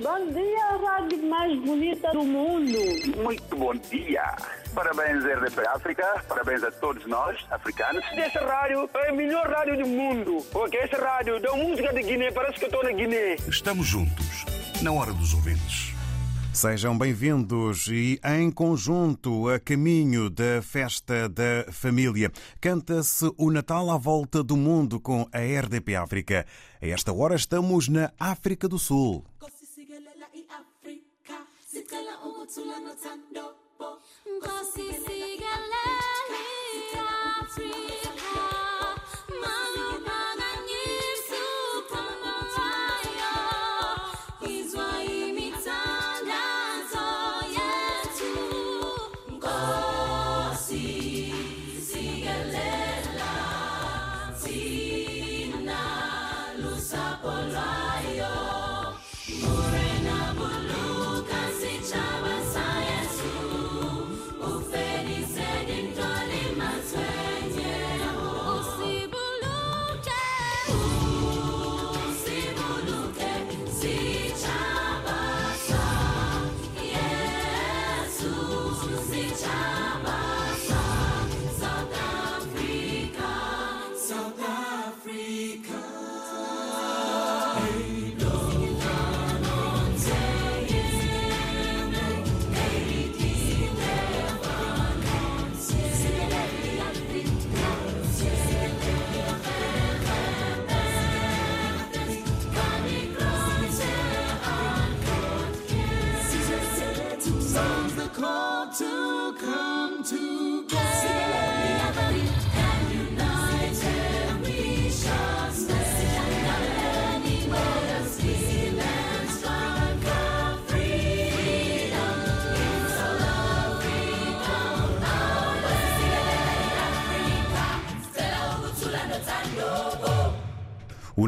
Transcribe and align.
Bom 0.00 0.32
dia, 0.32 0.76
rádio 0.86 1.28
mais 1.28 1.58
bonita 1.60 2.12
do 2.12 2.22
mundo. 2.22 2.78
Muito 3.20 3.56
bom 3.56 3.74
dia. 3.74 4.36
Parabéns, 4.72 5.24
RDP 5.24 5.66
África. 5.66 6.24
Parabéns 6.28 6.62
a 6.62 6.70
todos 6.70 7.04
nós, 7.06 7.36
africanos. 7.50 8.04
Essa 8.12 8.38
rádio 8.46 8.88
é 8.94 9.08
a 9.08 9.12
melhor 9.12 9.50
rádio 9.50 9.76
do 9.78 9.88
mundo. 9.88 10.46
Porque 10.52 10.76
essa 10.76 10.96
rádio 10.98 11.40
dá 11.40 11.52
música 11.56 11.92
de 11.92 12.02
Guiné, 12.04 12.30
parece 12.30 12.60
que 12.60 12.66
eu 12.66 12.68
estou 12.68 12.84
na 12.84 12.92
Guiné. 12.92 13.34
Estamos 13.48 13.88
juntos, 13.88 14.44
na 14.82 14.92
hora 14.92 15.12
dos 15.12 15.34
ouvintes. 15.34 15.92
Sejam 16.52 16.96
bem-vindos 16.96 17.88
e 17.88 18.20
em 18.24 18.52
conjunto 18.52 19.48
a 19.48 19.58
caminho 19.58 20.30
da 20.30 20.62
festa 20.62 21.28
da 21.28 21.72
família. 21.72 22.30
Canta-se 22.60 23.32
o 23.36 23.50
Natal 23.50 23.90
à 23.90 23.98
volta 23.98 24.44
do 24.44 24.56
mundo 24.56 25.00
com 25.00 25.28
a 25.32 25.38
RDP 25.38 25.96
África. 25.96 26.46
A 26.80 26.86
esta 26.86 27.12
hora 27.12 27.34
estamos 27.34 27.88
na 27.88 28.12
África 28.18 28.68
do 28.68 28.78
Sul. 28.78 29.24
sikala 31.88 32.12
ukuthula 32.26 32.76
nothando 32.84 33.44
bo 33.78 33.88
ngosisikele 34.36 35.82
afrika. 37.40 38.07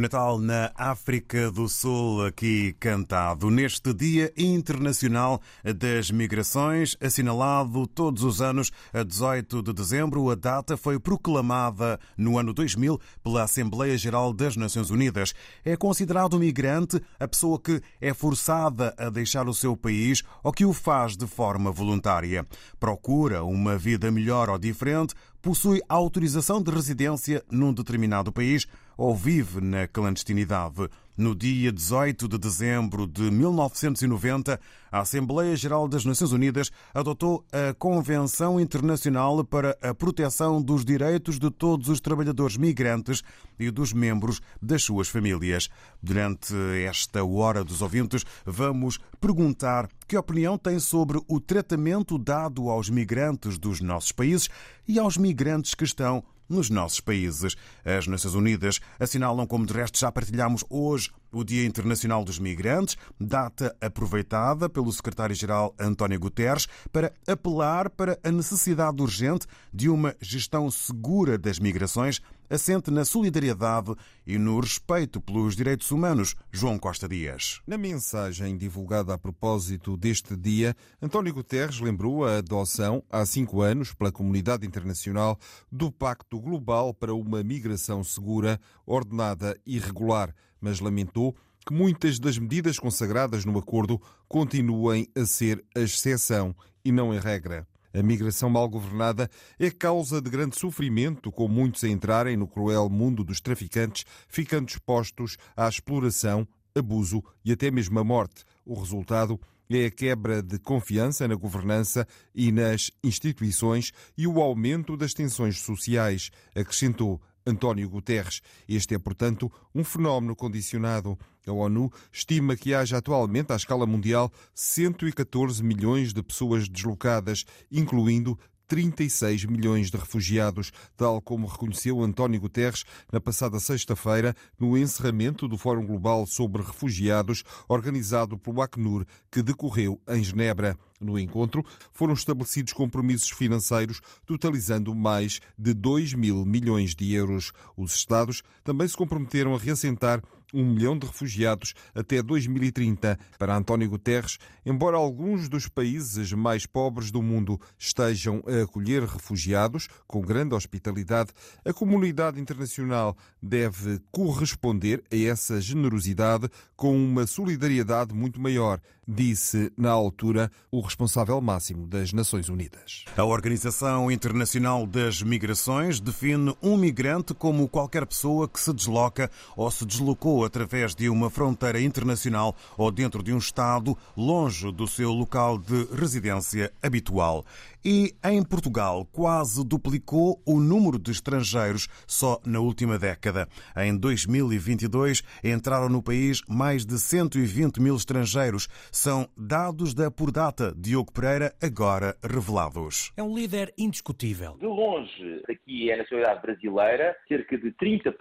Natal 0.01 0.39
na 0.39 0.73
África 0.75 1.51
do 1.51 1.69
Sul, 1.69 2.25
aqui 2.25 2.75
cantado 2.81 3.51
neste 3.51 3.93
Dia 3.93 4.33
Internacional 4.37 5.43
das 5.77 6.11
Migrações, 6.11 6.97
assinalado 7.01 7.87
todos 7.87 8.25
os 8.25 8.41
anos 8.41 8.73
a 8.95 9.03
18 9.03 9.63
de 9.63 9.73
dezembro. 9.75 10.31
A 10.31 10.35
data 10.35 10.77
foi 10.77 10.99
proclamada 10.99 12.01
no 12.17 12.39
ano 12.39 12.55
2000 12.55 12.99
pela 13.23 13.43
Assembleia 13.43 13.99
Geral 13.99 14.33
das 14.33 14.57
Nações 14.57 14.91
Unidas. 14.91 15.35
É 15.65 15.77
considerado 15.77 16.39
migrante 16.39 17.01
a 17.19 17.29
pessoa 17.29 17.61
que 17.61 17.83
é 18.01 18.15
forçada 18.15 18.95
a 18.97 19.11
deixar 19.11 19.49
o 19.49 19.55
seu 19.55 19.77
país 19.77 20.23
ou 20.43 20.53
que 20.53 20.65
o 20.65 20.73
faz 20.73 21.15
de 21.17 21.27
forma 21.27 21.71
voluntária. 21.71 22.47
Procura 22.79 23.45
uma 23.45 23.77
vida 23.77 24.11
melhor 24.11 24.49
ou 24.49 24.59
diferente, 24.59 25.15
possui 25.43 25.81
autorização 25.89 26.63
de 26.63 26.71
residência 26.71 27.43
num 27.51 27.73
determinado 27.73 28.33
país 28.33 28.67
ou 29.01 29.17
vive 29.17 29.63
na 29.63 29.89
clandestinidade. 29.89 30.87
No 31.17 31.35
dia 31.35 31.73
18 31.73 32.29
de 32.29 32.37
dezembro 32.37 33.07
de 33.07 33.31
1990, 33.31 34.61
a 34.93 35.01
Assembleia 35.01 35.57
Geral 35.57 35.89
das 35.89 36.05
Nações 36.05 36.33
Unidas 36.33 36.71
adotou 36.93 37.43
a 37.51 37.73
Convenção 37.73 38.61
Internacional 38.61 39.43
para 39.43 39.75
a 39.81 39.95
Proteção 39.95 40.61
dos 40.61 40.85
Direitos 40.85 41.39
de 41.39 41.51
Todos 41.51 41.89
os 41.89 41.99
Trabalhadores 41.99 42.59
Migrantes 42.59 43.23
e 43.59 43.71
dos 43.71 43.95
membros 43.95 44.43
das 44.61 44.83
suas 44.83 45.09
famílias. 45.09 45.71
Durante 46.03 46.55
esta 46.87 47.25
Hora 47.25 47.65
dos 47.65 47.81
Ouvintes, 47.81 48.23
vamos 48.45 48.99
perguntar 49.19 49.89
que 50.07 50.17
opinião 50.17 50.59
tem 50.59 50.79
sobre 50.79 51.19
o 51.27 51.41
tratamento 51.41 52.19
dado 52.19 52.69
aos 52.69 52.91
migrantes 52.91 53.57
dos 53.59 53.81
nossos 53.81 54.13
países 54.13 54.51
e 54.87 54.99
aos 54.99 55.17
migrantes 55.17 55.75
que 55.75 55.85
estão 55.85 56.23
nos 56.51 56.69
nossos 56.69 57.01
países. 57.01 57.57
As 57.85 58.07
Nações 58.07 58.35
Unidas 58.35 58.81
assinalam, 58.99 59.47
como 59.47 59.65
de 59.65 59.73
resto 59.73 59.99
já 59.99 60.11
partilhamos 60.11 60.65
hoje, 60.69 61.11
o 61.33 61.45
Dia 61.45 61.65
Internacional 61.65 62.25
dos 62.25 62.41
Migrantes, 62.41 62.97
data 63.19 63.75
aproveitada 63.81 64.69
pelo 64.69 64.93
secretário-geral 64.93 65.75
António 65.79 66.19
Guterres 66.19 66.67
para 66.93 67.13
apelar 67.27 67.89
para 67.89 68.19
a 68.25 68.31
necessidade 68.33 69.01
urgente 69.01 69.47
de 69.73 69.89
uma 69.89 70.15
gestão 70.21 70.69
segura 70.71 71.39
das 71.39 71.61
migrações, 71.61 72.21
assente 72.51 72.91
na 72.91 73.05
solidariedade 73.05 73.95
e 74.27 74.37
no 74.37 74.61
respeito 74.61 75.21
pelos 75.21 75.57
direitos 75.57 75.91
humanos. 75.91 76.35
João 76.53 76.79
Costa 76.79 77.09
Dias. 77.09 77.61
Na 77.67 77.79
mensagem 77.79 78.59
divulgada 78.59 79.15
a 79.15 79.19
propósito 79.19 79.97
deste 79.97 80.37
dia, 80.37 80.77
António 81.01 81.33
Guterres 81.33 81.81
lembrou 81.81 82.27
a 82.27 82.39
adoção 82.39 83.03
há 83.09 83.25
cinco 83.25 83.63
anos 83.63 83.95
pela 83.95 84.13
comunidade 84.13 84.67
internacional 84.67 85.39
do 85.71 85.91
Pacto 85.91 86.39
Global 86.41 86.93
para 86.93 87.15
uma 87.15 87.43
migração 87.43 88.05
segura, 88.05 88.61
ordenada 88.85 89.57
e 89.65 89.79
regular 89.79 90.35
mas 90.61 90.81
lamentou 90.81 91.35
que 91.67 91.73
muitas 91.73 92.19
das 92.19 92.39
medidas 92.39 92.79
consagradas 92.79 93.45
no 93.45 93.59
acordo 93.59 94.01
continuem 94.29 95.09
a 95.17 95.25
ser 95.25 95.65
a 95.75 95.81
exceção 95.81 96.55
e 96.85 96.93
não 96.93 97.13
a 97.13 97.19
regra. 97.19 97.67
A 97.93 98.03
migração 98.03 98.49
mal 98.49 98.69
governada 98.69 99.29
é 99.59 99.71
causa 99.71 100.21
de 100.21 100.31
grande 100.31 100.59
sofrimento, 100.59 101.33
com 101.33 101.49
muitos 101.49 101.83
a 101.83 101.89
entrarem 101.89 102.37
no 102.37 102.47
cruel 102.47 102.89
mundo 102.89 103.25
dos 103.25 103.41
traficantes, 103.41 104.05
ficando 104.29 104.69
expostos 104.69 105.37
à 105.57 105.69
exploração, 105.69 106.47
abuso 106.75 107.23
e 107.45 107.51
até 107.51 107.71
mesmo 107.71 107.99
à 107.99 108.05
morte. 108.05 108.45
O 108.65 108.75
resultado 108.75 109.41
é 109.69 109.87
a 109.87 109.91
quebra 109.91 110.43
de 110.43 110.59
confiança 110.59 111.27
na 111.27 111.35
governança 111.35 112.07
e 112.35 112.53
nas 112.53 112.91
instituições 113.03 113.93
e 114.17 114.27
o 114.27 114.41
aumento 114.41 114.97
das 114.97 115.13
tensões 115.13 115.59
sociais, 115.61 116.31
acrescentou 116.55 117.21
António 117.47 117.89
Guterres. 117.89 118.41
Este 118.69 118.95
é, 118.95 118.99
portanto, 118.99 119.51
um 119.75 119.83
fenómeno 119.83 120.37
condicionado. 120.37 121.19
A 121.47 121.53
ONU 121.53 121.91
estima 122.13 122.57
que 122.57 122.75
haja 122.75 122.99
atualmente, 122.99 123.53
à 123.53 123.57
escala 123.57 123.87
mundial, 123.87 124.31
114 124.55 125.63
milhões 125.63 126.13
de 126.13 126.23
pessoas 126.23 126.69
deslocadas, 126.69 127.45
incluindo 127.71 128.39
36 128.71 129.47
milhões 129.47 129.91
de 129.91 129.97
refugiados, 129.97 130.71
tal 130.97 131.21
como 131.21 131.49
reconheceu 131.49 132.01
António 132.05 132.41
Guterres 132.41 132.85
na 133.13 133.21
passada 133.21 133.59
sexta-feira 133.59 134.33
no 134.61 134.79
encerramento 134.79 135.49
do 135.49 135.59
Fórum 135.59 135.85
Global 135.85 136.25
sobre 136.25 136.63
Refugiados, 136.63 137.43
organizado 137.69 138.39
pelo 138.39 138.63
Acnur, 138.63 139.05
que 139.29 139.43
decorreu 139.43 140.01
em 140.07 140.23
Genebra. 140.23 140.79
No 141.01 141.19
encontro, 141.19 141.65
foram 141.93 142.15
estabelecidos 142.15 142.73
compromissos 142.73 143.31
financeiros 143.31 144.01
totalizando 144.25 144.95
mais 144.95 145.41
de 145.59 145.75
2 145.75 146.15
mil 146.15 146.45
milhões 146.45 146.95
de 146.95 147.13
euros. 147.13 147.53
Os 147.77 147.97
Estados 147.97 148.45
também 148.63 148.87
se 148.87 148.97
comprometeram 148.97 149.53
a 149.53 149.59
reassentar 149.59 150.23
um 150.53 150.65
milhão 150.65 150.99
de 150.99 151.07
refugiados 151.07 151.75
até 151.95 152.23
2030. 152.23 153.19
Para 153.39 153.57
António 153.57 153.89
Guterres, 153.89 154.39
embora 154.65 154.97
alguns 154.97 155.49
dos 155.49 155.69
países 155.69 156.33
mais 156.33 156.67
pobres 156.67 157.11
do 157.11 157.23
mundo 157.23 157.61
estejam 157.79 158.43
a 158.47 158.65
acolher 158.65 159.05
refugiados 159.05 159.89
com 160.07 160.21
grande 160.21 160.55
hospitalidade, 160.55 161.31
a 161.65 161.73
comunidade 161.73 162.41
internacional 162.41 163.17
deve 163.43 164.01
corresponder 164.11 165.03
a 165.11 165.17
essa 165.17 165.61
generosidade 165.61 166.49
com 166.77 166.97
uma 166.97 167.27
solidariedade 167.27 168.15
muito 168.15 168.41
maior, 168.41 168.81
disse 169.11 169.73
na 169.77 169.91
altura 169.91 170.51
o 170.71 170.81
responsável 170.81 171.41
máximo 171.41 171.87
das 171.87 172.13
Nações 172.13 172.49
Unidas. 172.49 173.05
A 173.17 173.25
Organização 173.25 174.11
Internacional 174.11 174.87
das 174.87 175.21
Migrações 175.21 175.99
define 175.99 176.55
um 176.63 176.77
migrante 176.77 177.35
como 177.35 177.69
qualquer 177.69 178.07
pessoa 178.07 178.49
que 178.49 178.61
se 178.61 178.73
desloca 178.73 179.29
ou 179.57 179.69
se 179.71 179.85
deslocou 179.85 180.45
através 180.45 180.95
de 180.95 181.09
uma 181.09 181.29
fronteira 181.29 181.81
internacional 181.81 182.55
ou 182.79 182.93
dentro 182.93 183.23
de 183.23 183.33
um 183.33 183.39
Estado 183.39 183.99
longe 184.17 184.71
do 184.71 184.87
seu 184.87 185.11
local 185.11 185.59
de 185.59 185.89
residência 185.93 186.73
habitual. 186.81 187.45
E 187.85 188.15
em 188.23 188.43
Portugal 188.43 189.09
quase 189.11 189.65
duplicou 189.65 190.41
o 190.45 190.61
número 190.61 190.99
de 190.99 191.11
estrangeiros 191.11 191.89
só 192.07 192.39
na 192.45 192.61
última 192.61 192.99
década. 192.99 193.49
Em 193.75 193.97
2022 193.97 195.23
entraram 195.43 195.89
no 195.89 196.03
país 196.03 196.43
mais 196.47 196.85
de 196.85 196.99
120 196.99 197.81
mil 197.81 197.97
estrangeiros. 197.97 198.69
São 199.03 199.27
dados 199.35 199.95
da 199.95 200.11
Pordata 200.11 200.75
Diogo 200.77 201.11
Pereira, 201.11 201.55
agora 201.63 202.15
revelados. 202.23 203.11
É 203.17 203.23
um 203.23 203.35
líder 203.35 203.73
indiscutível. 203.79 204.59
De 204.59 204.67
longe, 204.67 205.43
aqui 205.49 205.91
é 205.91 205.95
a 205.95 205.97
nacionalidade 205.97 206.43
brasileira, 206.43 207.17
cerca 207.27 207.57
de 207.57 207.73
30%. 207.73 208.15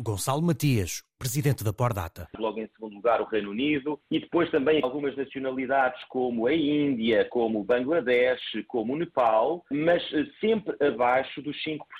Gonçalo 0.00 0.40
Matias, 0.40 1.02
presidente 1.18 1.64
da 1.64 1.72
Pordata. 1.72 2.28
Logo 2.38 2.60
em 2.60 2.68
segundo 2.68 2.94
lugar, 2.94 3.20
o 3.22 3.24
Reino 3.24 3.50
Unido 3.50 3.98
e 4.08 4.20
depois 4.20 4.48
também 4.52 4.80
algumas 4.84 5.16
nacionalidades 5.16 6.00
como 6.08 6.46
a 6.46 6.54
Índia, 6.54 7.28
como 7.28 7.62
o 7.62 7.64
Bangladesh, 7.64 8.40
como 8.68 8.92
o 8.92 8.96
Nepal, 8.96 9.64
mas 9.68 10.00
eh, 10.12 10.26
sempre 10.40 10.76
abaixo 10.86 11.42
dos 11.42 11.56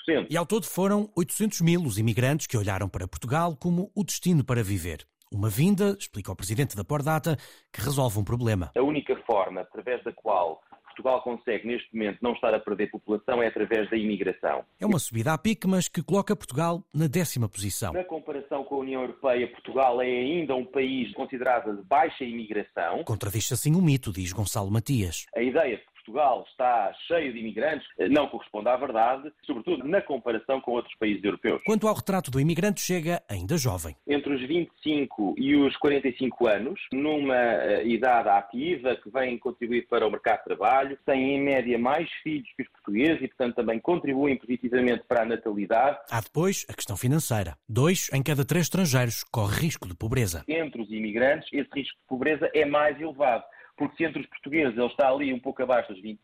5%. 0.07 0.27
E 0.29 0.37
ao 0.37 0.45
todo 0.45 0.63
foram 0.63 1.11
800 1.17 1.59
mil 1.59 1.81
os 1.81 1.97
imigrantes 1.97 2.47
que 2.47 2.55
olharam 2.55 2.87
para 2.87 3.09
Portugal 3.09 3.57
como 3.57 3.91
o 3.93 4.05
destino 4.05 4.41
para 4.41 4.63
viver. 4.63 5.05
Uma 5.31 5.49
vinda, 5.49 5.95
explica 5.99 6.31
o 6.31 6.35
presidente 6.35 6.75
da 6.75 6.83
Pordata, 6.83 7.37
que 7.71 7.81
resolve 7.81 8.19
um 8.19 8.23
problema. 8.23 8.71
A 8.75 8.81
única 8.81 9.15
forma 9.25 9.61
através 9.61 10.03
da 10.03 10.11
qual 10.13 10.61
Portugal 10.95 11.21
consegue, 11.21 11.67
neste 11.67 11.93
momento, 11.93 12.19
não 12.21 12.31
estar 12.31 12.53
a 12.53 12.59
perder 12.59 12.89
população 12.89 13.43
é 13.43 13.47
através 13.47 13.89
da 13.89 13.97
imigração. 13.97 14.63
É 14.79 14.85
uma 14.85 14.97
subida 14.97 15.33
a 15.33 15.37
pique, 15.37 15.67
mas 15.67 15.89
que 15.89 16.01
coloca 16.01 16.35
Portugal 16.35 16.81
na 16.93 17.07
décima 17.07 17.49
posição. 17.49 17.91
Na 17.91 18.03
comparação 18.03 18.63
com 18.63 18.75
a 18.75 18.79
União 18.79 19.01
Europeia, 19.01 19.47
Portugal 19.51 20.01
é 20.01 20.07
ainda 20.07 20.55
um 20.55 20.65
país 20.65 21.13
considerado 21.13 21.75
de 21.75 21.83
baixa 21.83 22.23
imigração. 22.23 23.03
Contradiz 23.03 23.51
assim 23.51 23.75
o 23.75 23.79
um 23.79 23.81
mito, 23.81 24.13
diz 24.13 24.31
Gonçalo 24.31 24.71
Matias. 24.71 25.25
A 25.35 25.41
ideia 25.41 25.77
de 25.77 25.83
Portugal 26.05 26.45
está 26.49 26.93
cheio 27.07 27.33
de 27.33 27.39
imigrantes 27.39 27.87
não 28.11 28.27
corresponde 28.27 28.69
à 28.69 28.77
verdade, 28.77 29.31
sobretudo 29.43 29.87
na 29.87 30.01
comparação 30.01 30.61
com 30.61 30.71
outros 30.71 30.93
países 30.95 31.23
europeus. 31.23 31.61
Quanto 31.65 31.87
ao 31.87 31.95
retrato 31.95 32.29
do 32.29 32.39
imigrante, 32.39 32.81
chega 32.81 33.21
ainda 33.27 33.57
jovem. 33.57 33.95
Entre 34.07 34.33
os 34.33 34.41
25 34.47 35.35
e 35.37 35.55
os 35.55 35.75
45 35.77 36.47
anos, 36.47 36.79
numa 36.93 37.33
uh, 37.33 37.87
idade 37.87 38.29
ativa, 38.29 38.95
que 38.95 39.09
vem 39.09 39.37
contribuir 39.37 39.87
para 39.87 40.07
o 40.07 40.11
mercado 40.11 40.39
de 40.39 40.43
trabalho, 40.45 40.97
têm 41.05 41.35
em 41.35 41.43
média 41.43 41.77
mais 41.79 42.09
filhos 42.21 42.47
que 42.55 42.63
os 42.63 42.69
portugueses 42.69 43.21
e, 43.21 43.27
portanto, 43.27 43.55
também 43.55 43.79
contribuem 43.79 44.37
positivamente 44.37 45.03
para 45.07 45.23
a 45.23 45.25
natalidade. 45.25 45.97
Há 46.11 46.21
depois 46.21 46.65
a 46.69 46.73
questão 46.73 46.95
financeira. 46.95 47.57
Dois 47.67 48.09
em 48.13 48.21
cada 48.21 48.45
três 48.45 48.65
estrangeiros 48.65 49.23
corre 49.23 49.59
risco 49.61 49.87
de 49.87 49.95
pobreza. 49.95 50.43
Entre 50.47 50.81
os 50.81 50.89
imigrantes, 50.91 51.49
esse 51.51 51.69
risco 51.73 51.97
de 51.97 52.07
pobreza 52.07 52.49
é 52.53 52.65
mais 52.65 52.99
elevado 52.99 53.43
porque 53.77 53.97
se 53.97 54.03
entre 54.05 54.21
os 54.21 54.27
portugueses 54.27 54.77
ele 54.77 54.87
está 54.87 55.09
ali 55.09 55.33
um 55.33 55.39
pouco 55.39 55.61
abaixo 55.61 55.93
dos 55.93 56.01
20%, 56.01 56.17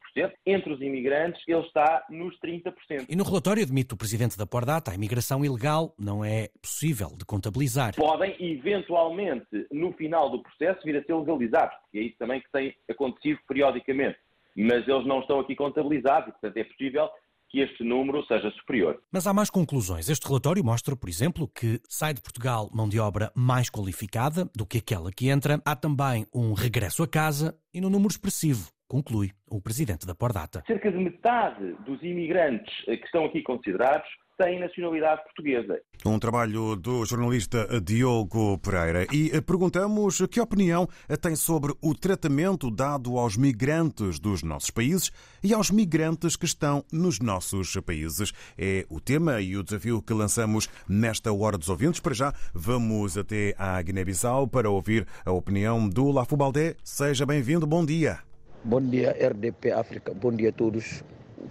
entre 0.46 0.74
os 0.74 0.82
imigrantes 0.82 1.42
ele 1.48 1.60
está 1.62 2.06
nos 2.10 2.38
30%. 2.40 3.06
E 3.10 3.16
no 3.16 3.24
relatório 3.24 3.64
admite 3.64 3.94
o 3.94 3.98
presidente 3.98 4.38
da 4.38 4.46
Pordata, 4.46 4.92
a 4.92 4.96
imigração 4.96 5.44
ilegal 5.44 5.94
não 5.98 6.24
é 6.24 6.50
possível 6.62 7.10
de 7.18 7.26
contabilizar. 7.26 7.96
Podem, 7.96 8.36
eventualmente, 8.40 9.68
no 9.72 9.92
final 9.94 10.30
do 10.30 10.42
processo, 10.42 10.82
vir 10.84 10.98
a 10.98 11.04
ser 11.04 11.14
legalizados, 11.14 11.76
porque 11.82 11.98
é 11.98 12.02
isso 12.02 12.18
também 12.18 12.42
que 12.42 12.52
tem 12.52 12.76
acontecido 12.90 13.40
periodicamente. 13.48 14.18
Mas 14.56 14.88
eles 14.88 15.06
não 15.06 15.22
estão 15.22 15.40
aqui 15.40 15.56
contabilizados 15.56 16.30
e, 16.30 16.32
portanto, 16.32 16.58
é 16.58 16.64
possível 16.64 17.10
que 17.52 17.60
este 17.60 17.84
número 17.84 18.26
seja 18.26 18.50
superior. 18.52 19.02
Mas 19.12 19.28
há 19.28 19.34
mais 19.34 19.50
conclusões. 19.50 20.10
Este 20.10 20.26
relatório 20.26 20.64
mostra, 20.64 20.96
por 20.96 21.10
exemplo, 21.10 21.48
que 21.48 21.82
sai 21.88 22.14
de 22.14 22.22
Portugal 22.22 22.70
mão 22.74 22.88
de 22.88 23.00
obra 23.00 23.32
mais 23.36 23.70
qualificada 23.70 24.50
do 24.56 24.66
que 24.66 24.78
aquela 24.78 25.12
que 25.12 25.30
entra. 25.30 25.62
Há 25.66 25.76
também 25.76 26.26
um 26.34 26.54
regresso 26.54 27.04
a 27.04 27.08
casa 27.08 27.54
e 27.74 27.82
no 27.82 27.90
número 27.90 28.10
expressivo 28.10 28.72
conclui 28.88 29.32
o 29.50 29.62
presidente 29.62 30.06
da 30.06 30.14
Pordata. 30.14 30.64
Cerca 30.68 30.92
de 30.92 30.98
metade 30.98 31.76
dos 31.86 32.04
imigrantes 32.04 32.74
que 32.86 33.06
estão 33.06 33.24
aqui 33.24 33.42
considerados 33.42 34.08
têm 34.42 34.60
nacionalidade 34.60 35.24
portuguesa. 35.24 35.80
Um 36.04 36.18
trabalho 36.18 36.76
do 36.76 37.06
jornalista 37.06 37.68
Diogo 37.80 38.58
Pereira. 38.58 39.06
E 39.14 39.40
perguntamos 39.42 40.20
que 40.32 40.42
opinião 40.42 40.88
tem 41.22 41.36
sobre 41.36 41.76
o 41.80 41.94
tratamento 41.94 42.72
dado 42.72 43.20
aos 43.20 43.38
migrantes 43.38 44.20
dos 44.20 44.42
nossos 44.42 44.72
países 44.72 45.12
e 45.44 45.54
aos 45.54 45.70
migrantes 45.70 46.36
que 46.36 46.46
estão 46.46 46.84
nos 46.92 47.20
nossos 47.20 47.76
países. 47.86 48.34
É 48.58 48.84
o 48.90 49.00
tema 49.00 49.40
e 49.42 49.56
o 49.56 49.64
desafio 49.64 50.02
que 50.02 50.14
lançamos 50.14 50.68
nesta 50.90 51.32
Hora 51.32 51.58
dos 51.58 51.70
Ouvintes. 51.70 52.00
Para 52.00 52.16
já, 52.16 52.34
vamos 52.52 53.18
até 53.20 53.54
à 53.60 53.80
Guiné-Bissau 53.80 54.48
para 54.48 54.72
ouvir 54.72 55.06
a 55.24 55.32
opinião 55.32 55.88
do 55.88 56.10
Lafo 56.10 56.36
Baldé. 56.36 56.76
Seja 56.84 57.28
bem-vindo, 57.28 57.68
bom 57.68 57.86
dia. 57.86 58.20
Bom 58.64 58.82
dia, 58.82 59.12
RDP 59.12 59.72
África. 59.72 60.14
Bom 60.16 60.32
dia 60.32 60.50
a 60.50 60.54
todos, 60.54 61.04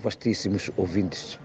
vastíssimos 0.03 0.71
ouvintes. 0.77 1.39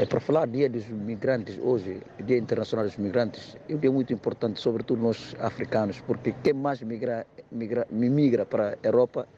É 0.00 0.06
para 0.06 0.18
falar 0.18 0.46
dia 0.46 0.66
dos 0.66 0.88
migrantes 0.88 1.58
hoje, 1.60 2.00
Dia 2.24 2.38
Internacional 2.38 2.86
dos 2.86 2.96
Migrantes, 2.96 3.54
é 3.68 3.74
um 3.74 3.76
dia 3.76 3.92
muito 3.92 4.14
importante, 4.14 4.58
sobretudo 4.58 5.02
nós 5.02 5.36
africanos, 5.38 6.00
porque 6.06 6.32
quem 6.42 6.54
mais 6.54 6.80
migra, 6.80 7.26
migra, 7.52 7.86
migra 7.90 8.46
para 8.46 8.78
a 8.82 8.86
Europa 8.86 9.28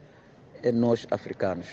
é 0.63 0.71
nós 0.71 1.05
africanos. 1.11 1.67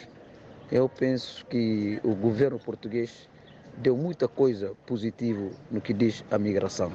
Eu 0.71 0.89
penso 0.89 1.45
que 1.45 1.99
o 2.03 2.15
governo 2.15 2.57
português 2.57 3.29
deu 3.77 3.95
muita 3.95 4.27
coisa 4.27 4.73
positiva 4.87 5.51
no 5.69 5.79
que 5.79 5.93
diz 5.93 6.25
a 6.31 6.39
migração. 6.39 6.91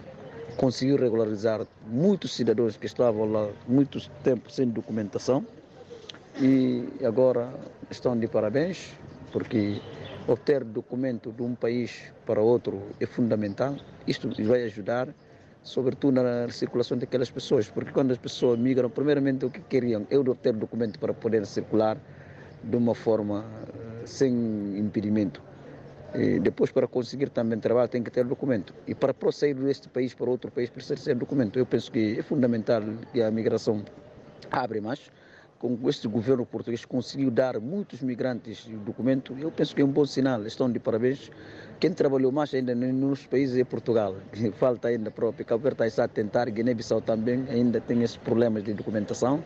Conseguiu 0.56 0.96
regularizar 0.96 1.64
muitos 1.86 2.34
cidadãos 2.34 2.76
que 2.76 2.86
estavam 2.86 3.30
lá 3.30 3.48
muito 3.68 4.00
tempo 4.24 4.50
sem 4.50 4.66
documentação 4.66 5.46
e 6.40 6.88
agora 7.04 7.54
estão 7.88 8.18
de 8.18 8.26
parabéns 8.26 8.92
porque 9.30 9.80
obter 10.26 10.64
documento 10.64 11.32
de 11.32 11.42
um 11.42 11.54
país 11.54 12.12
para 12.24 12.40
outro 12.40 12.82
é 13.00 13.06
fundamental. 13.06 13.76
Isto 14.06 14.30
vai 14.44 14.64
ajudar, 14.64 15.08
sobretudo 15.62 16.22
na 16.22 16.48
circulação 16.48 16.96
daquelas 16.96 17.30
pessoas, 17.30 17.68
porque 17.68 17.92
quando 17.92 18.12
as 18.12 18.18
pessoas 18.18 18.58
migram, 18.58 18.88
primeiramente 18.88 19.44
o 19.44 19.50
que 19.50 19.60
queriam 19.60 20.06
é 20.10 20.18
obter 20.18 20.54
documento 20.54 20.98
para 20.98 21.12
poder 21.12 21.44
circular 21.46 21.98
de 22.62 22.76
uma 22.76 22.94
forma 22.94 23.44
sem 24.06 24.32
impedimento. 24.78 25.42
E 26.14 26.38
depois, 26.38 26.70
para 26.70 26.86
conseguir 26.86 27.28
também 27.28 27.58
trabalho, 27.58 27.88
tem 27.88 28.02
que 28.02 28.10
ter 28.10 28.24
documento. 28.24 28.72
E 28.86 28.94
para 28.94 29.12
prosseguir 29.12 29.56
deste 29.56 29.88
país 29.88 30.14
para 30.14 30.30
outro 30.30 30.50
país, 30.50 30.70
precisa 30.70 30.94
ter 30.94 31.16
documento. 31.16 31.58
Eu 31.58 31.66
penso 31.66 31.90
que 31.90 32.18
é 32.18 32.22
fundamental 32.22 32.82
que 33.12 33.20
a 33.20 33.30
migração 33.32 33.84
abre 34.50 34.80
mais 34.80 35.10
com 35.64 35.88
este 35.88 36.06
governo 36.06 36.44
português 36.44 36.84
conseguiu 36.84 37.30
dar 37.30 37.58
muitos 37.58 38.02
migrantes 38.02 38.66
o 38.66 38.76
documento, 38.76 39.34
eu 39.40 39.50
penso 39.50 39.74
que 39.74 39.80
é 39.80 39.84
um 39.84 39.88
bom 39.88 40.04
sinal. 40.04 40.44
Estão 40.44 40.70
de 40.70 40.78
parabéns. 40.78 41.30
Quem 41.80 41.90
trabalhou 41.90 42.30
mais 42.30 42.52
ainda 42.52 42.74
nos 42.74 43.26
países 43.26 43.56
é 43.56 43.64
Portugal. 43.64 44.14
Falta 44.60 44.88
ainda 44.88 45.10
próprio. 45.10 45.46
Cabo 45.46 45.62
Verde 45.62 45.86
está 45.86 46.04
a 46.04 46.08
tentar, 46.08 46.50
Guiné-Bissau 46.50 47.00
também 47.00 47.46
ainda 47.48 47.80
tem 47.80 48.02
esses 48.02 48.18
problemas 48.18 48.62
de 48.62 48.74
documentação, 48.74 49.42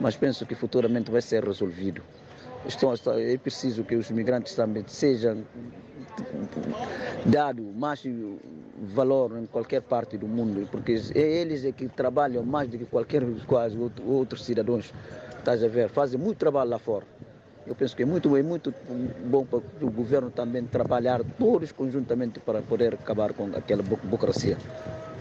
mas 0.00 0.16
penso 0.16 0.46
que 0.46 0.54
futuramente 0.54 1.10
vai 1.10 1.20
ser 1.20 1.44
resolvido. 1.44 2.00
Estão, 2.64 2.94
é 3.16 3.36
preciso 3.36 3.82
que 3.82 3.96
os 3.96 4.08
migrantes 4.12 4.54
também 4.54 4.84
sejam 4.86 5.44
dado 7.26 7.62
mais 7.74 8.04
valor 8.94 9.36
em 9.36 9.46
qualquer 9.46 9.82
parte 9.82 10.16
do 10.16 10.28
mundo, 10.28 10.68
porque 10.70 11.00
é 11.14 11.18
eles 11.18 11.64
é 11.64 11.72
que 11.72 11.88
trabalham 11.88 12.44
mais 12.44 12.68
do 12.68 12.78
que 12.78 12.84
qualquer 12.84 13.22
quase 13.46 13.76
outros 14.06 14.44
cidadãos 14.44 14.92
estás 15.46 15.62
a 15.62 15.68
ver, 15.68 15.88
fazem 15.88 16.18
muito 16.18 16.38
trabalho 16.38 16.70
lá 16.70 16.78
fora. 16.78 17.06
Eu 17.64 17.76
penso 17.76 17.94
que 17.94 18.02
é 18.02 18.06
muito, 18.06 18.36
é 18.36 18.42
muito 18.42 18.74
bom 19.24 19.44
para 19.44 19.58
o 19.58 19.90
governo 19.90 20.28
também 20.30 20.64
trabalhar 20.66 21.22
todos 21.38 21.70
conjuntamente 21.70 22.40
para 22.40 22.62
poder 22.62 22.94
acabar 22.94 23.32
com 23.32 23.46
aquela 23.56 23.82
burocracia. 23.82 24.56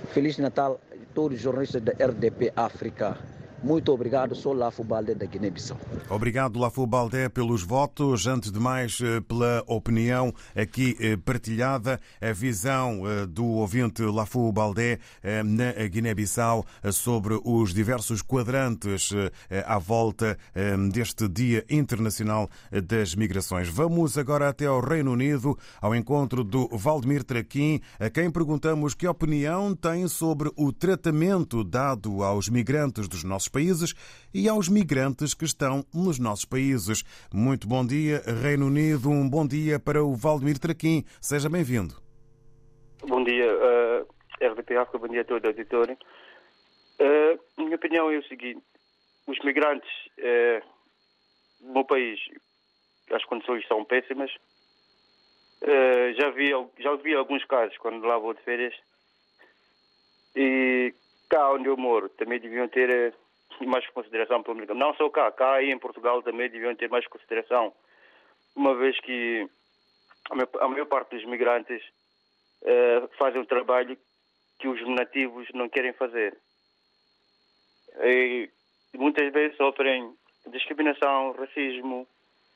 Feliz 0.09 0.39
Natal 0.39 0.79
a 0.91 0.95
todos 1.13 1.37
os 1.37 1.43
jornalistas 1.43 1.81
da 1.83 1.91
RDP 1.91 2.51
África. 2.55 3.17
Muito 3.65 3.91
obrigado, 3.91 4.35
sou 4.35 4.53
Lafo 4.53 4.83
Baldé 4.83 5.15
da 5.15 5.25
Guiné-Bissau. 5.25 5.75
Obrigado, 6.07 6.59
Lafo 6.59 6.85
Baldé, 6.85 7.29
pelos 7.29 7.63
votos. 7.63 8.27
Antes 8.27 8.51
de 8.51 8.59
mais, 8.59 8.99
eh, 9.01 9.21
pela 9.21 9.63
opinião 9.65 10.31
aqui 10.55 10.95
eh, 10.99 11.17
partilhada, 11.17 11.99
a 12.21 12.31
visão 12.31 13.01
eh, 13.09 13.25
do 13.25 13.43
ouvinte 13.43 14.03
Lafo 14.03 14.51
Baldé 14.51 14.99
na 15.43 15.71
Guiné-Bissau 15.87 16.63
sobre 16.91 17.39
os 17.43 17.73
diversos 17.73 18.21
quadrantes 18.21 19.09
à 19.65 19.79
volta 19.79 20.37
deste 20.91 21.27
Dia 21.27 21.65
Internacional 21.69 22.47
das 22.87 23.15
Migrações. 23.15 23.67
Vamos 23.67 24.17
agora 24.17 24.49
até 24.49 24.67
ao 24.67 24.79
Reino 24.79 25.11
Unido, 25.11 25.57
ao 25.81 25.95
encontro 25.95 26.43
do 26.43 26.67
Valdemir 26.71 27.23
Traquim, 27.23 27.81
a 27.99 28.09
quem 28.09 28.29
perguntamos 28.29 28.93
que 28.93 29.07
opinião 29.07 29.73
tem 29.75 30.07
sobre 30.07 30.51
o 30.55 30.71
tratamento 30.71 31.63
dado 31.63 32.21
aos 32.21 32.47
migrantes 32.47 33.07
dos 33.07 33.23
nossos 33.23 33.49
países 33.55 33.93
e 34.33 34.49
aos 34.49 34.67
migrantes 34.67 35.33
que 35.33 35.45
estão 35.45 35.85
nos 35.93 36.19
nossos 36.19 36.43
países. 36.43 37.03
Muito 37.33 37.65
bom 37.69 37.85
dia, 37.85 38.21
Reino 38.43 38.67
Unido. 38.67 39.09
Um 39.09 39.29
bom 39.29 39.47
dia 39.47 39.79
para 39.79 40.03
o 40.03 40.13
Valdemir 40.13 40.59
Traquim. 40.59 41.05
Seja 41.21 41.49
bem-vindo. 41.49 41.93
Bom 43.07 43.23
dia, 43.23 43.47
uh, 43.47 44.45
RDP 44.45 44.75
África. 44.75 44.97
Bom 44.97 45.07
dia 45.07 45.21
a 45.21 45.23
todo 45.23 45.45
o 45.45 45.47
auditório. 45.47 45.97
Uh, 46.99 47.63
minha 47.63 47.77
opinião 47.77 48.11
é 48.11 48.17
o 48.17 48.23
seguinte: 48.23 48.61
os 49.25 49.39
migrantes 49.39 49.89
uh, 50.19 50.61
no 51.61 51.73
meu 51.75 51.85
país, 51.85 52.19
as 53.13 53.23
condições 53.23 53.65
são 53.67 53.85
péssimas. 53.85 54.31
Uh, 55.61 56.13
já 56.19 56.29
vi 56.31 56.49
já 56.79 56.93
vi 56.97 57.15
alguns 57.15 57.45
casos 57.45 57.77
quando 57.77 58.05
lá 58.05 58.17
vou 58.17 58.33
de 58.33 58.41
férias 58.41 58.75
e 60.35 60.93
cá 61.29 61.53
onde 61.53 61.69
eu 61.69 61.77
moro 61.77 62.09
também 62.09 62.39
deviam 62.39 62.67
ter 62.67 63.15
mais 63.61 63.87
consideração 63.89 64.43
pública. 64.43 64.73
Não 64.73 64.93
só 64.95 65.09
cá, 65.09 65.31
cá 65.31 65.61
e 65.61 65.71
em 65.71 65.79
Portugal 65.79 66.21
também 66.21 66.49
deviam 66.49 66.75
ter 66.75 66.89
mais 66.89 67.07
consideração, 67.07 67.73
uma 68.55 68.75
vez 68.75 68.99
que 68.99 69.47
a 70.59 70.67
maior 70.67 70.85
parte 70.87 71.15
dos 71.15 71.25
migrantes 71.25 71.81
uh, 72.63 73.07
fazem 73.17 73.41
um 73.41 73.45
trabalho 73.45 73.97
que 74.59 74.67
os 74.67 74.81
nativos 74.87 75.47
não 75.53 75.69
querem 75.69 75.93
fazer. 75.93 76.37
E 78.01 78.49
muitas 78.93 79.31
vezes 79.31 79.55
sofrem 79.57 80.13
discriminação, 80.47 81.33
racismo 81.33 82.07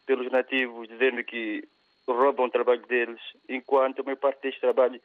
pelos 0.05 0.31
nativos, 0.31 0.87
dizendo 0.87 1.23
que 1.23 1.67
roubam 2.07 2.47
o 2.47 2.51
trabalho 2.51 2.85
deles, 2.87 3.21
enquanto 3.47 3.99
a 3.99 4.03
maior 4.03 4.17
parte 4.17 4.41
deste 4.41 4.59
trabalho 4.59 4.99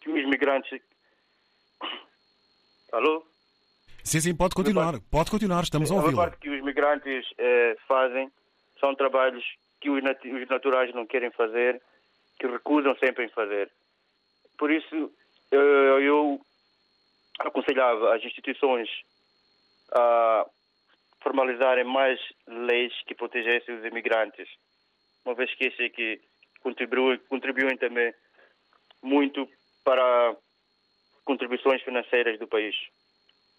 que 0.00 0.10
os 0.10 0.24
migrantes. 0.26 0.80
Alô? 2.92 3.26
Sim, 4.04 4.20
sim, 4.20 4.36
pode 4.36 4.54
continuar. 4.54 5.00
Pode 5.10 5.30
continuar, 5.30 5.62
estamos 5.62 5.90
a 5.90 5.94
ouvi-lo. 5.94 6.20
A 6.20 6.24
parte 6.24 6.38
que 6.38 6.50
os 6.50 6.62
migrantes 6.62 7.26
eh, 7.38 7.74
fazem 7.88 8.30
são 8.78 8.94
trabalhos 8.94 9.42
que 9.80 9.88
os, 9.88 10.02
nat 10.02 10.22
os 10.24 10.46
naturais 10.48 10.94
não 10.94 11.06
querem 11.06 11.30
fazer, 11.30 11.80
que 12.38 12.46
recusam 12.46 12.94
sempre 12.98 13.24
em 13.24 13.28
fazer. 13.30 13.72
Por 14.58 14.70
isso, 14.70 15.10
eh, 15.50 15.98
eu 16.02 16.38
aconselhava 17.40 18.14
as 18.14 18.22
instituições 18.22 18.88
a 19.92 20.46
formalizarem 21.22 21.84
mais 21.84 22.20
leis 22.46 22.92
que 23.06 23.14
protegessem 23.14 23.74
os 23.74 23.84
imigrantes, 23.86 24.48
uma 25.24 25.34
vez 25.34 25.52
que 25.54 25.64
esse 25.64 25.88
que 25.88 26.20
contribuem, 26.60 27.18
contribuem 27.28 27.78
também 27.78 28.12
muito 29.02 29.48
para 29.82 30.36
contribuições 31.24 31.82
financeiras 31.82 32.38
do 32.38 32.46
país. 32.46 32.76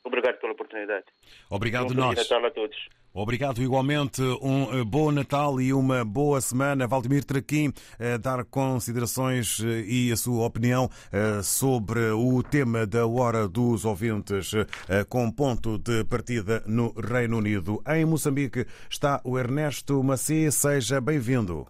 Obrigado 0.05 0.39
pela 0.39 0.53
oportunidade. 0.53 1.05
Obrigado 1.49 1.91
um 1.91 1.95
nós. 1.95 2.15
Natal 2.15 2.45
a 2.45 2.51
todos. 2.51 2.77
Obrigado 3.11 3.63
igualmente. 3.63 4.21
Um 4.39 4.81
eh, 4.81 4.83
bom 4.83 5.11
Natal 5.11 5.59
e 5.59 5.73
uma 5.73 6.05
boa 6.05 6.39
semana. 6.39 6.85
Valdemir 6.85 7.23
Traquim, 7.23 7.73
a 7.99 8.17
dar 8.17 8.45
considerações 8.45 9.59
eh, 9.61 9.81
e 9.87 10.11
a 10.11 10.15
sua 10.15 10.45
opinião 10.45 10.87
eh, 11.11 11.41
sobre 11.41 12.11
o 12.11 12.43
tema 12.43 12.85
da 12.85 13.07
Hora 13.07 13.47
dos 13.47 13.83
Ouvintes, 13.83 14.51
com 15.09 15.31
ponto 15.31 15.79
de 15.79 16.03
partida 16.03 16.61
no 16.67 16.93
Reino 16.93 17.37
Unido. 17.37 17.81
Em 17.87 18.05
Moçambique 18.05 18.67
está 18.87 19.19
o 19.23 19.39
Ernesto 19.39 20.03
Macê. 20.03 20.51
Seja 20.51 21.01
bem-vindo. 21.01 21.65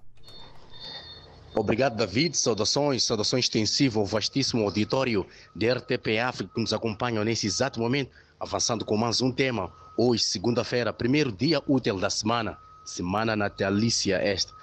Obrigado, 1.56 1.96
David. 1.96 2.36
Saudações, 2.36 3.06
saudações 3.06 3.46
extensivas 3.46 3.96
ao 3.96 4.06
vastíssimo 4.06 4.63
auditório 4.63 5.25
da 5.56 5.75
RTP 5.75 6.20
África 6.20 6.54
que 6.54 6.60
nos 6.60 6.74
acompanham 6.74 7.24
nesse 7.24 7.48
exato 7.48 7.80
momento 7.80 8.25
Avançando 8.45 8.85
com 8.85 8.95
mais 8.95 9.21
um 9.21 9.31
tema, 9.31 9.73
hoje, 9.97 10.23
segunda-feira, 10.23 10.93
primeiro 10.93 11.31
dia 11.31 11.63
útil 11.67 11.99
da 11.99 12.11
semana, 12.11 12.59
semana 12.85 13.35
natalícia 13.35 14.17
esta. 14.17 14.53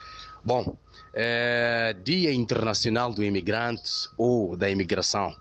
Bom, 0.44 0.78
é, 1.12 1.92
Dia 2.04 2.32
Internacional 2.32 3.12
do 3.12 3.24
Imigrante 3.24 3.90
ou 4.16 4.56
da 4.56 4.70
Imigração. 4.70 5.36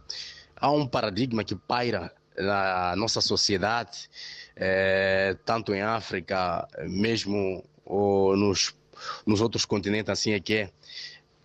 Há 0.55 0.71
um 0.71 0.87
paradigma 0.87 1.43
que 1.43 1.53
paira 1.53 2.11
na 2.35 2.95
nossa 2.95 3.21
sociedade, 3.21 4.09
é, 4.55 5.37
tanto 5.45 5.71
em 5.75 5.83
África, 5.83 6.67
mesmo 6.89 7.63
nos, 7.85 8.75
nos 9.23 9.39
outros 9.39 9.65
continentes, 9.65 10.09
assim 10.09 10.31
é 10.31 10.39
que 10.39 10.55
é, 10.55 10.71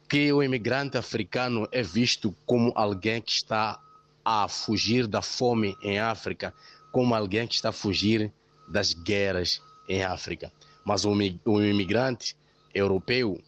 que 0.08 0.32
o 0.32 0.42
imigrante 0.42 0.96
africano 0.96 1.68
é 1.70 1.82
visto 1.82 2.34
como 2.46 2.72
alguém 2.74 3.20
que 3.20 3.32
está 3.32 3.78
a 4.24 4.48
fugir 4.48 5.06
da 5.06 5.22
fome 5.22 5.76
em 5.80 6.00
África, 6.00 6.52
como 6.96 7.14
alguém 7.14 7.46
que 7.46 7.54
está 7.54 7.68
a 7.68 7.72
fugir 7.72 8.32
das 8.66 8.94
guerras 8.94 9.60
em 9.86 10.02
África. 10.02 10.50
Mas 10.82 11.04
o, 11.04 11.10
o 11.10 11.62
imigrante 11.62 12.34
europeu, 12.74 13.38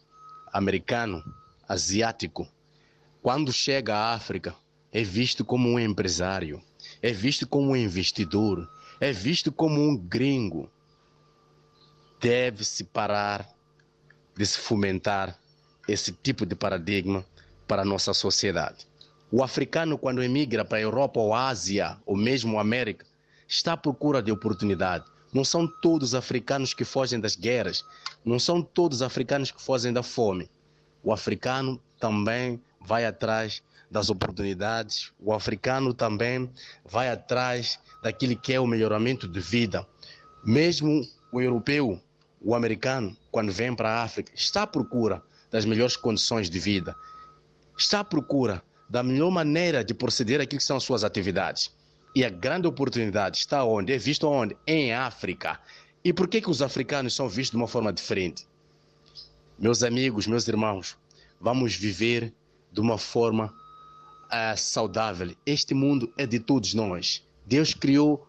americano, 0.53 1.23
asiático, 1.67 2.47
quando 3.23 3.51
chega 3.51 3.95
à 3.95 4.13
África, 4.13 4.55
é 4.91 5.01
visto 5.01 5.43
como 5.43 5.67
um 5.67 5.79
empresário, 5.79 6.61
é 7.01 7.11
visto 7.11 7.47
como 7.47 7.71
um 7.71 7.75
investidor, 7.75 8.69
é 8.99 9.11
visto 9.11 9.51
como 9.51 9.81
um 9.81 9.97
gringo. 9.97 10.69
Deve-se 12.21 12.83
parar 12.83 13.49
de 14.37 14.45
se 14.45 14.59
fomentar 14.59 15.39
esse 15.87 16.11
tipo 16.11 16.45
de 16.45 16.53
paradigma 16.53 17.25
para 17.67 17.81
a 17.81 17.85
nossa 17.85 18.13
sociedade. 18.13 18.87
O 19.31 19.43
africano, 19.43 19.97
quando 19.97 20.21
emigra 20.21 20.63
para 20.63 20.77
a 20.77 20.81
Europa 20.81 21.19
ou 21.19 21.33
Ásia, 21.33 21.97
ou 22.05 22.15
mesmo 22.15 22.59
América, 22.59 23.08
está 23.49 23.73
à 23.73 23.77
procura 23.77 24.21
de 24.21 24.31
oportunidade. 24.31 25.05
Não 25.33 25.43
são 25.43 25.67
todos 25.67 26.13
africanos 26.13 26.73
que 26.73 26.85
fogem 26.85 27.19
das 27.19 27.35
guerras, 27.35 27.83
não 28.23 28.39
são 28.39 28.61
todos 28.61 29.01
africanos 29.01 29.51
que 29.51 29.61
fogem 29.61 29.91
da 29.91 30.03
fome. 30.03 30.49
O 31.03 31.11
africano 31.11 31.81
também 31.99 32.61
vai 32.79 33.05
atrás 33.05 33.61
das 33.89 34.09
oportunidades, 34.09 35.11
o 35.19 35.33
africano 35.33 35.93
também 35.93 36.49
vai 36.85 37.09
atrás 37.09 37.79
daquilo 38.03 38.37
que 38.37 38.53
é 38.53 38.59
o 38.59 38.67
melhoramento 38.67 39.27
de 39.27 39.39
vida. 39.39 39.85
Mesmo 40.45 41.01
o 41.31 41.41
europeu, 41.41 41.99
o 42.39 42.53
americano, 42.53 43.17
quando 43.31 43.51
vem 43.51 43.75
para 43.75 43.89
a 43.89 44.03
África, 44.03 44.31
está 44.35 44.63
à 44.63 44.67
procura 44.67 45.23
das 45.49 45.65
melhores 45.65 45.97
condições 45.97 46.49
de 46.49 46.59
vida, 46.59 46.95
está 47.75 48.01
à 48.01 48.03
procura 48.03 48.63
da 48.87 49.01
melhor 49.01 49.31
maneira 49.31 49.83
de 49.83 49.93
proceder 49.93 50.39
aquilo 50.39 50.59
que 50.59 50.65
são 50.65 50.77
as 50.77 50.83
suas 50.83 51.03
atividades. 51.03 51.71
E 52.15 52.25
a 52.25 52.29
grande 52.29 52.67
oportunidade 52.67 53.37
está 53.37 53.63
onde? 53.63 53.93
É 53.93 53.97
visto 53.97 54.27
onde? 54.27 54.57
Em 54.65 54.93
África. 54.93 55.59
E 56.03 56.11
por 56.11 56.27
que, 56.27 56.41
que 56.41 56.49
os 56.49 56.61
africanos 56.61 57.13
são 57.15 57.29
vistos 57.29 57.51
de 57.51 57.57
uma 57.57 57.67
forma 57.67 57.93
diferente? 57.93 58.47
Meus 59.57 59.83
amigos, 59.83 60.25
meus 60.25 60.47
irmãos, 60.47 60.97
vamos 61.39 61.75
viver 61.75 62.33
de 62.71 62.79
uma 62.79 62.97
forma 62.97 63.53
uh, 64.27 64.57
saudável. 64.57 65.35
Este 65.45 65.73
mundo 65.73 66.11
é 66.17 66.25
de 66.25 66.39
todos 66.39 66.73
nós. 66.73 67.23
Deus 67.45 67.73
criou 67.73 68.27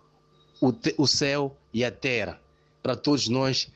o, 0.60 0.72
o 0.99 1.06
céu 1.06 1.56
e 1.72 1.84
a 1.84 1.90
terra 1.90 2.40
para 2.82 2.96
todos 2.96 3.28
nós 3.28 3.70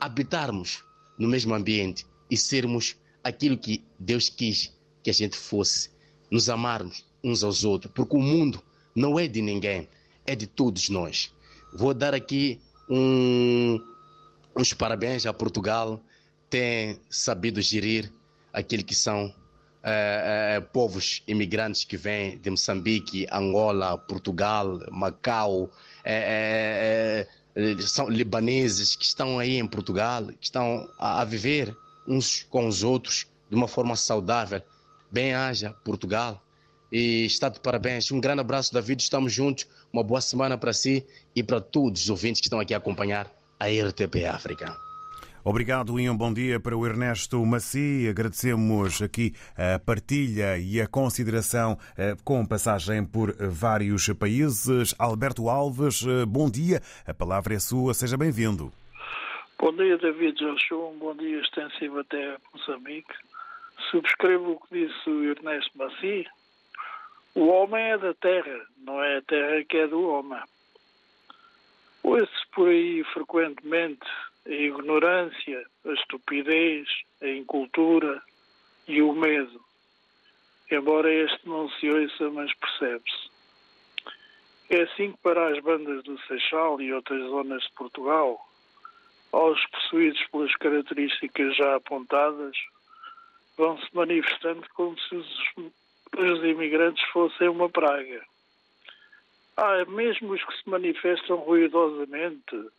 habitarmos 0.00 0.84
no 1.18 1.28
mesmo 1.28 1.54
ambiente 1.54 2.06
e 2.30 2.36
sermos 2.36 2.96
aquilo 3.22 3.56
que 3.56 3.84
Deus 3.98 4.28
quis 4.28 4.72
que 5.02 5.10
a 5.10 5.12
gente 5.12 5.36
fosse, 5.36 5.90
nos 6.30 6.48
amarmos 6.48 7.04
uns 7.22 7.42
aos 7.42 7.64
outros, 7.64 7.92
porque 7.94 8.16
o 8.16 8.20
mundo 8.20 8.62
não 8.96 9.18
é 9.18 9.28
de 9.28 9.42
ninguém, 9.42 9.88
é 10.26 10.34
de 10.34 10.46
todos 10.46 10.88
nós. 10.88 11.30
Vou 11.74 11.92
dar 11.92 12.14
aqui 12.14 12.58
um, 12.88 13.78
uns 14.56 14.72
parabéns 14.72 15.26
a 15.26 15.32
Portugal, 15.32 16.00
tem 16.48 16.98
sabido 17.10 17.60
gerir 17.60 18.10
aquilo 18.52 18.82
que 18.82 18.94
são 18.94 19.32
é, 19.82 20.56
é, 20.56 20.60
povos 20.60 21.22
imigrantes 21.28 21.84
que 21.84 21.96
vêm 21.96 22.38
de 22.38 22.50
Moçambique, 22.50 23.26
Angola, 23.30 23.98
Portugal, 23.98 24.80
Macau, 24.90 25.70
é, 26.02 27.26
são 27.80 28.08
libaneses 28.08 28.96
que 28.96 29.04
estão 29.04 29.38
aí 29.38 29.58
em 29.58 29.66
Portugal, 29.66 30.26
que 30.26 30.46
estão 30.46 30.88
a, 30.98 31.20
a 31.20 31.24
viver 31.24 31.76
uns 32.06 32.42
com 32.44 32.66
os 32.66 32.82
outros 32.82 33.26
de 33.50 33.56
uma 33.56 33.68
forma 33.68 33.94
saudável. 33.96 34.62
Bem-haja, 35.10 35.72
Portugal. 35.84 36.42
E 36.90 37.24
está 37.26 37.48
de 37.48 37.60
parabéns. 37.60 38.10
Um 38.10 38.20
grande 38.20 38.40
abraço, 38.40 38.72
David. 38.72 39.02
Estamos 39.02 39.32
juntos. 39.32 39.66
Uma 39.92 40.02
boa 40.02 40.20
semana 40.20 40.56
para 40.56 40.72
si 40.72 41.04
e 41.34 41.42
para 41.42 41.60
todos 41.60 42.02
os 42.02 42.10
ouvintes 42.10 42.40
que 42.40 42.46
estão 42.46 42.60
aqui 42.60 42.74
a 42.74 42.78
acompanhar 42.78 43.30
a 43.58 43.66
RTP 43.66 44.24
África. 44.26 44.76
Obrigado 45.48 46.00
e 46.00 46.10
um 46.10 46.16
bom 46.16 46.34
dia 46.34 46.58
para 46.58 46.76
o 46.76 46.84
Ernesto 46.84 47.46
Maci. 47.46 48.08
Agradecemos 48.10 49.00
aqui 49.00 49.32
a 49.56 49.78
partilha 49.78 50.58
e 50.58 50.80
a 50.80 50.88
consideração 50.88 51.78
eh, 51.96 52.16
com 52.24 52.44
passagem 52.44 53.04
por 53.04 53.32
vários 53.48 54.08
países. 54.14 54.92
Alberto 54.98 55.48
Alves, 55.48 56.04
eh, 56.04 56.26
bom 56.26 56.50
dia. 56.50 56.80
A 57.06 57.14
palavra 57.14 57.54
é 57.54 57.60
sua, 57.60 57.94
seja 57.94 58.16
bem-vindo. 58.16 58.72
Bom 59.56 59.72
dia, 59.72 59.96
David 59.98 60.36
Joshua. 60.36 60.88
Um 60.88 60.98
bom 60.98 61.14
dia 61.14 61.40
extensivo 61.40 62.00
até 62.00 62.36
Moçambique. 62.52 63.14
Subscrevo 63.92 64.50
o 64.50 64.60
que 64.60 64.86
disse 64.86 65.08
o 65.08 65.30
Ernesto 65.30 65.78
Maci. 65.78 66.26
O 67.36 67.48
homem 67.48 67.84
é 67.84 67.98
da 67.98 68.14
terra, 68.14 68.66
não 68.78 69.02
é 69.02 69.18
a 69.18 69.22
terra 69.22 69.62
que 69.64 69.76
é 69.76 69.86
do 69.86 70.08
homem. 70.08 70.42
Ouve-se 72.02 72.46
por 72.54 72.66
aí 72.66 73.04
frequentemente 73.12 74.06
a 74.46 74.50
ignorância, 74.50 75.66
a 75.84 75.92
estupidez, 75.92 76.88
a 77.20 77.28
incultura 77.28 78.22
e 78.88 79.02
o 79.02 79.12
medo. 79.12 79.62
Embora 80.70 81.12
este 81.12 81.46
não 81.46 81.68
se 81.72 81.90
ouça, 81.90 82.30
mas 82.30 82.50
percebe-se. 82.54 83.30
É 84.70 84.80
assim 84.84 85.12
que 85.12 85.18
para 85.18 85.52
as 85.52 85.62
bandas 85.62 86.04
do 86.04 86.18
Seixal 86.20 86.80
e 86.80 86.90
outras 86.90 87.20
zonas 87.28 87.62
de 87.64 87.72
Portugal, 87.72 88.48
aos 89.30 89.62
possuídos 89.66 90.26
pelas 90.28 90.56
características 90.56 91.54
já 91.54 91.76
apontadas, 91.76 92.56
vão-se 93.58 93.94
manifestando 93.94 94.66
como 94.74 94.98
se 94.98 95.16
os, 95.16 95.72
os 96.16 96.44
imigrantes 96.44 97.02
fossem 97.10 97.48
uma 97.48 97.68
praga. 97.68 98.24
Há 99.56 99.84
mesmo 99.86 100.32
os 100.32 100.44
que 100.44 100.62
se 100.62 100.68
manifestam 100.68 101.36
ruidosamente, 101.36 102.70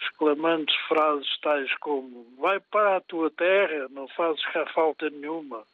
exclamando 0.00 0.72
frases 0.88 1.38
tais 1.40 1.72
como 1.78 2.26
vai 2.38 2.58
para 2.60 2.96
a 2.96 3.00
tua 3.00 3.30
terra, 3.30 3.88
não 3.90 4.08
fazes 4.08 4.44
cá 4.46 4.66
falta 4.66 5.08
nenhuma. 5.10 5.64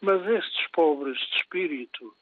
Mas 0.00 0.26
estes 0.26 0.66
pobres 0.72 1.18
de 1.18 1.36
espírito 1.36 2.14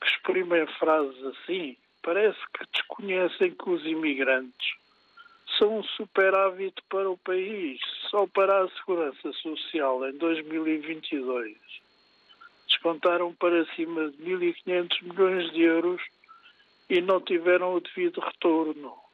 que 0.00 0.08
exprimem 0.08 0.66
frases 0.78 1.24
assim, 1.24 1.76
parece 2.02 2.38
que 2.52 2.66
desconhecem 2.72 3.52
que 3.52 3.70
os 3.70 3.84
imigrantes 3.86 4.74
são 5.58 5.78
um 5.78 5.82
superávit 5.82 6.74
para 6.88 7.08
o 7.08 7.16
país, 7.18 7.80
só 8.10 8.26
para 8.26 8.64
a 8.64 8.68
segurança 8.68 9.32
social 9.32 10.06
em 10.08 10.16
2022. 10.18 11.83
Descontaram 12.84 13.32
para 13.34 13.64
cima 13.74 14.10
de 14.10 14.24
1.500 14.24 15.02
milhões 15.02 15.52
de 15.52 15.62
euros 15.62 16.02
e 16.90 17.00
não 17.00 17.18
tiveram 17.18 17.74
o 17.74 17.80
devido 17.80 18.20
retorno 18.20 19.04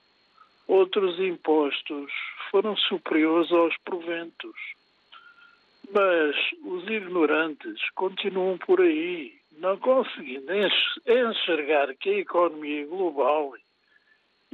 outros 0.70 1.18
impostos 1.18 2.12
foram 2.50 2.76
superiores 2.76 3.50
aos 3.50 3.76
proventos. 3.78 4.54
Mas 5.92 6.36
os 6.62 6.84
ignorantes 6.84 7.80
continuam 7.96 8.56
por 8.56 8.80
aí, 8.80 9.34
não 9.58 9.76
conseguindo 9.78 10.52
enxergar 10.54 11.92
que 11.96 12.10
a 12.10 12.18
economia 12.18 12.86
global 12.86 13.52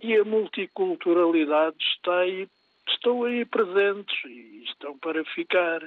e 0.02 0.16
a 0.16 0.24
multiculturalidade 0.24 1.76
está 1.94 2.20
aí, 2.20 2.48
estão 2.88 3.24
aí 3.24 3.44
presentes 3.44 4.16
e 4.24 4.64
estão 4.64 4.96
para 4.98 5.22
ficar. 5.26 5.82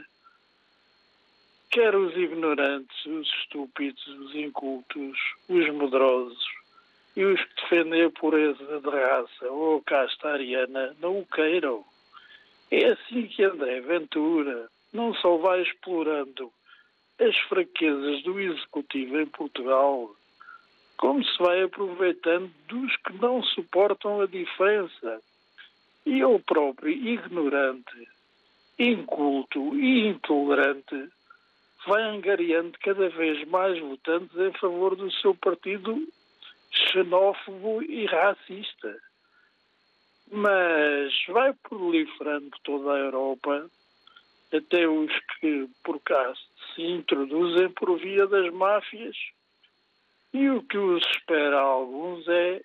Quer 1.72 1.96
os 1.96 2.16
ignorantes, 2.16 3.06
os 3.06 3.28
estúpidos, 3.42 4.08
os 4.08 4.34
incultos, 4.34 5.18
os 5.48 5.70
medrosos, 5.70 6.44
e 7.16 7.24
os 7.24 7.40
que 7.44 7.62
defendem 7.62 8.06
a 8.06 8.10
pureza 8.10 8.80
de 8.80 8.90
raça 8.90 9.46
ou 9.50 9.78
a 9.78 9.82
casta 9.84 10.30
ariana 10.30 10.96
não 11.00 11.20
o 11.20 11.26
queiram. 11.26 11.84
É 12.72 12.88
assim 12.88 13.28
que 13.28 13.44
André 13.44 13.82
Ventura 13.82 14.70
não 14.94 15.14
só 15.16 15.38
vai 15.38 15.62
explorando 15.62 16.52
as 17.20 17.38
fraquezas 17.50 18.24
do 18.24 18.40
executivo 18.40 19.20
em 19.20 19.26
Portugal, 19.26 20.16
como 20.98 21.24
se 21.24 21.38
vai 21.40 21.62
aproveitando 21.64 22.52
dos 22.68 22.96
que 22.98 23.14
não 23.14 23.44
suportam 23.44 24.22
a 24.22 24.26
diferença. 24.26 25.22
E 26.06 26.22
ele 26.22 26.40
próprio, 26.40 26.90
ignorante, 26.90 28.08
inculto 28.80 29.76
e 29.76 30.08
intolerante, 30.08 31.10
vai 31.88 32.02
angariando 32.04 32.78
cada 32.80 33.10
vez 33.10 33.48
mais 33.48 33.80
votantes 33.80 34.38
em 34.38 34.52
favor 34.54 34.96
do 34.96 35.12
seu 35.12 35.34
partido 35.36 36.08
xenófobo 36.72 37.82
e 37.84 38.06
racista. 38.06 38.98
Mas 40.32 41.12
vai 41.28 41.54
proliferando 41.54 42.52
toda 42.64 42.94
a 42.94 43.00
Europa, 43.00 43.70
até 44.54 44.88
os 44.88 45.12
que 45.40 45.68
por 45.84 46.00
cá 46.02 46.34
se 46.76 46.84
introduzem 46.84 47.70
por 47.72 47.98
via 47.98 48.28
das 48.28 48.52
máfias, 48.54 49.16
e 50.32 50.50
o 50.50 50.62
que 50.64 50.78
os 50.78 51.04
espera 51.08 51.58
a 51.58 51.64
alguns 51.64 52.28
é 52.28 52.62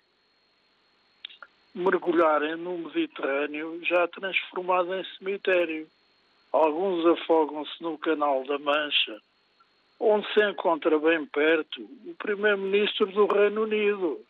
mergulharem 1.73 2.55
no 2.55 2.77
Mediterrâneo 2.77 3.83
já 3.83 4.07
transformado 4.07 4.93
em 4.93 5.03
cemitério. 5.17 5.87
Alguns 6.55 7.05
afogam-se 7.05 7.83
no 7.83 7.97
Canal 7.97 8.45
da 8.45 8.57
Mancha 8.57 9.19
onde 9.99 10.31
se 10.33 10.41
encontra 10.41 10.97
bem 10.99 11.25
perto 11.25 11.81
o 11.81 12.15
primeiro-ministro 12.17 13.07
do 13.07 13.25
Reino 13.25 13.63
Unido, 13.63 14.25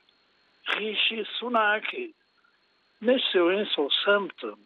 Rishi 0.67 1.25
Sunak. 1.37 2.13
Nasceu 3.01 3.51
em 3.51 3.65
Southampton. 3.67 4.57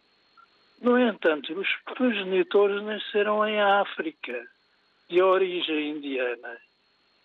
No 0.80 0.98
entanto, 0.98 1.52
os 1.52 1.68
progenitores 1.94 2.82
nasceram 2.82 3.46
em 3.46 3.60
África, 3.60 4.46
de 5.08 5.20
origem 5.20 5.90
indiana. 5.90 6.56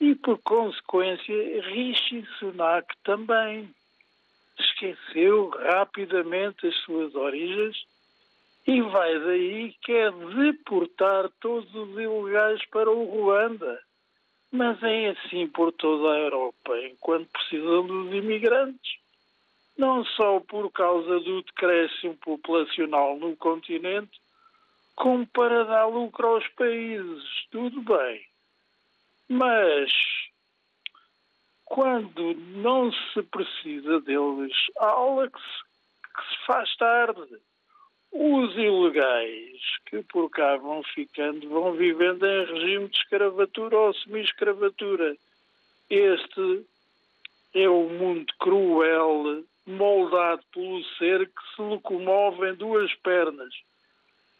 E, 0.02 0.16
por 0.16 0.40
consequência, 0.40 1.62
Rishi 1.62 2.28
Sunak 2.40 2.94
também 3.04 3.74
esqueceu 4.60 5.50
rapidamente 5.50 6.68
as 6.68 6.76
suas 6.78 7.14
origens 7.16 7.78
e 8.68 8.82
vai 8.82 9.20
daí 9.20 9.74
que 9.82 9.92
é 9.92 10.12
deportar 10.12 11.30
todos 11.40 11.74
os 11.76 11.90
ilegais 11.92 12.66
para 12.68 12.90
o 12.90 13.04
Ruanda. 13.06 13.80
Mas 14.52 14.82
é 14.82 15.10
assim 15.10 15.48
por 15.48 15.72
toda 15.74 16.14
a 16.14 16.20
Europa, 16.20 16.78
enquanto 16.80 17.30
precisam 17.30 17.86
dos 17.86 18.14
imigrantes. 18.14 19.00
Não 19.78 20.06
só 20.06 20.40
por 20.40 20.72
causa 20.72 21.20
do 21.20 21.42
decréscimo 21.44 22.16
populacional 22.18 23.18
no 23.18 23.36
continente, 23.36 24.18
como 24.96 25.28
para 25.28 25.66
dar 25.66 25.86
lucro 25.86 26.28
aos 26.28 26.48
países. 26.50 27.24
Tudo 27.52 27.82
bem. 27.82 28.26
Mas 29.28 29.92
quando 31.66 32.34
não 32.34 32.92
se 32.94 33.22
precisa 33.24 34.00
deles, 34.02 34.56
há 34.80 34.88
aula 34.88 35.30
que 35.30 35.40
se, 35.40 36.16
que 36.16 36.30
se 36.30 36.46
faz 36.46 36.76
tarde. 36.78 37.42
Os 38.18 38.56
ilegais 38.56 39.60
que 39.88 40.02
por 40.04 40.30
cá 40.30 40.56
vão 40.56 40.82
ficando 40.84 41.50
vão 41.50 41.74
vivendo 41.74 42.26
em 42.26 42.46
regime 42.46 42.88
de 42.88 42.96
escravatura 42.96 43.78
ou 43.78 43.94
semi-escravatura. 43.94 45.18
Este 45.90 46.66
é 47.54 47.68
o 47.68 47.90
mundo 47.90 48.34
cruel, 48.40 49.44
moldado 49.68 50.42
pelo 50.54 50.82
ser 50.98 51.28
que 51.28 51.56
se 51.56 51.62
locomove 51.62 52.52
em 52.52 52.56
duas 52.56 52.94
pernas 52.96 53.54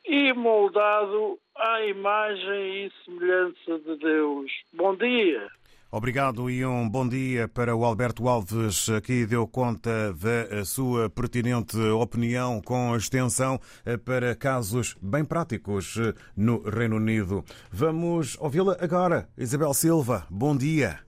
e 0.06 0.32
moldado 0.32 1.38
à 1.54 1.84
imagem 1.84 2.86
e 2.86 2.92
semelhança 3.04 3.78
de 3.80 3.98
Deus. 3.98 4.54
Bom 4.72 4.96
dia. 4.96 5.50
Obrigado 5.92 6.50
e 6.50 6.66
um 6.66 6.90
bom 6.90 7.08
dia 7.08 7.48
para 7.48 7.76
o 7.76 7.86
Alberto 7.86 8.28
Alves, 8.28 8.88
que 9.04 9.26
deu 9.26 9.48
conta 9.48 10.14
da 10.14 10.66
sua 10.66 11.10
pertinente 11.10 11.78
opinião 11.78 12.60
com 12.62 12.96
extensão 12.98 13.60
para 14.04 14.36
casos 14.36 14.98
bem 15.02 15.24
práticos 15.24 15.96
no 16.36 16.62
Reino 16.68 16.98
Unido. 16.98 17.46
Vamos 17.72 18.36
ouvi-la 18.40 18.76
agora. 18.82 19.30
Isabel 19.38 19.74
Silva, 19.74 20.26
bom 20.30 20.58
dia. 20.58 21.00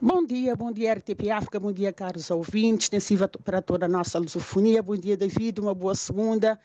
Bom 0.00 0.24
dia, 0.24 0.56
bom 0.56 0.72
dia 0.72 0.94
RTP 0.94 1.30
África, 1.30 1.60
bom 1.60 1.72
dia 1.72 1.92
caros 1.92 2.30
ouvintes, 2.30 2.86
extensiva 2.86 3.28
para 3.28 3.62
toda 3.62 3.86
a 3.86 3.88
nossa 3.88 4.18
lusofonia, 4.18 4.82
bom 4.82 4.96
dia 4.96 5.16
David, 5.16 5.60
uma 5.60 5.74
boa 5.74 5.94
segunda 5.94 6.58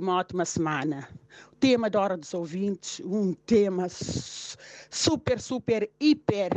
uma 0.00 0.16
ótima 0.16 0.44
semana. 0.44 1.08
O 1.52 1.56
tema 1.56 1.90
da 1.90 2.00
Hora 2.00 2.16
dos 2.16 2.32
Ouvintes, 2.34 3.00
um 3.04 3.32
tema 3.32 3.86
super, 3.88 5.40
super, 5.40 5.90
hiper 6.00 6.52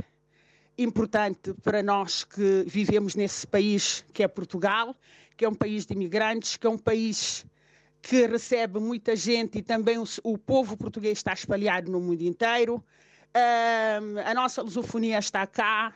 importante 0.78 1.54
para 1.62 1.84
nós 1.84 2.24
que 2.24 2.64
vivemos 2.68 3.16
nesse 3.16 3.46
país 3.46 4.06
que 4.14 4.24
é 4.24 4.28
Portugal, 4.28 4.96
que 5.38 5.46
é 5.46 5.50
um 5.50 5.56
país 5.56 5.86
de 5.86 5.94
imigrantes, 5.94 6.58
que 6.58 6.66
é 6.66 6.70
um 6.70 6.78
país 6.78 7.46
que 8.02 8.26
recebe 8.26 8.80
muita 8.80 9.16
gente 9.16 9.60
e 9.60 9.62
também 9.62 9.98
o, 9.98 10.06
o 10.24 10.38
povo 10.38 10.76
português 10.76 11.20
está 11.20 11.34
espalhado 11.34 11.92
no 11.92 12.00
mundo 12.00 12.22
inteiro. 12.24 12.84
A 13.34 14.34
nossa 14.34 14.62
lusofonia 14.62 15.18
está 15.18 15.48
cá, 15.48 15.94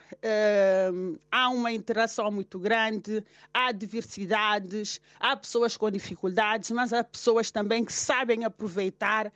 há 1.30 1.50
uma 1.50 1.72
interação 1.72 2.32
muito 2.32 2.58
grande, 2.58 3.24
há 3.54 3.74
diversidades, 3.74 5.02
há 5.20 5.36
pessoas 5.36 5.76
com 5.76 5.92
dificuldades, 5.92 6.72
mas 6.72 6.94
há 6.94 7.04
pessoas 7.04 7.52
também 7.52 7.84
que 7.84 7.92
sabem 7.92 8.46
aproveitar 8.46 9.32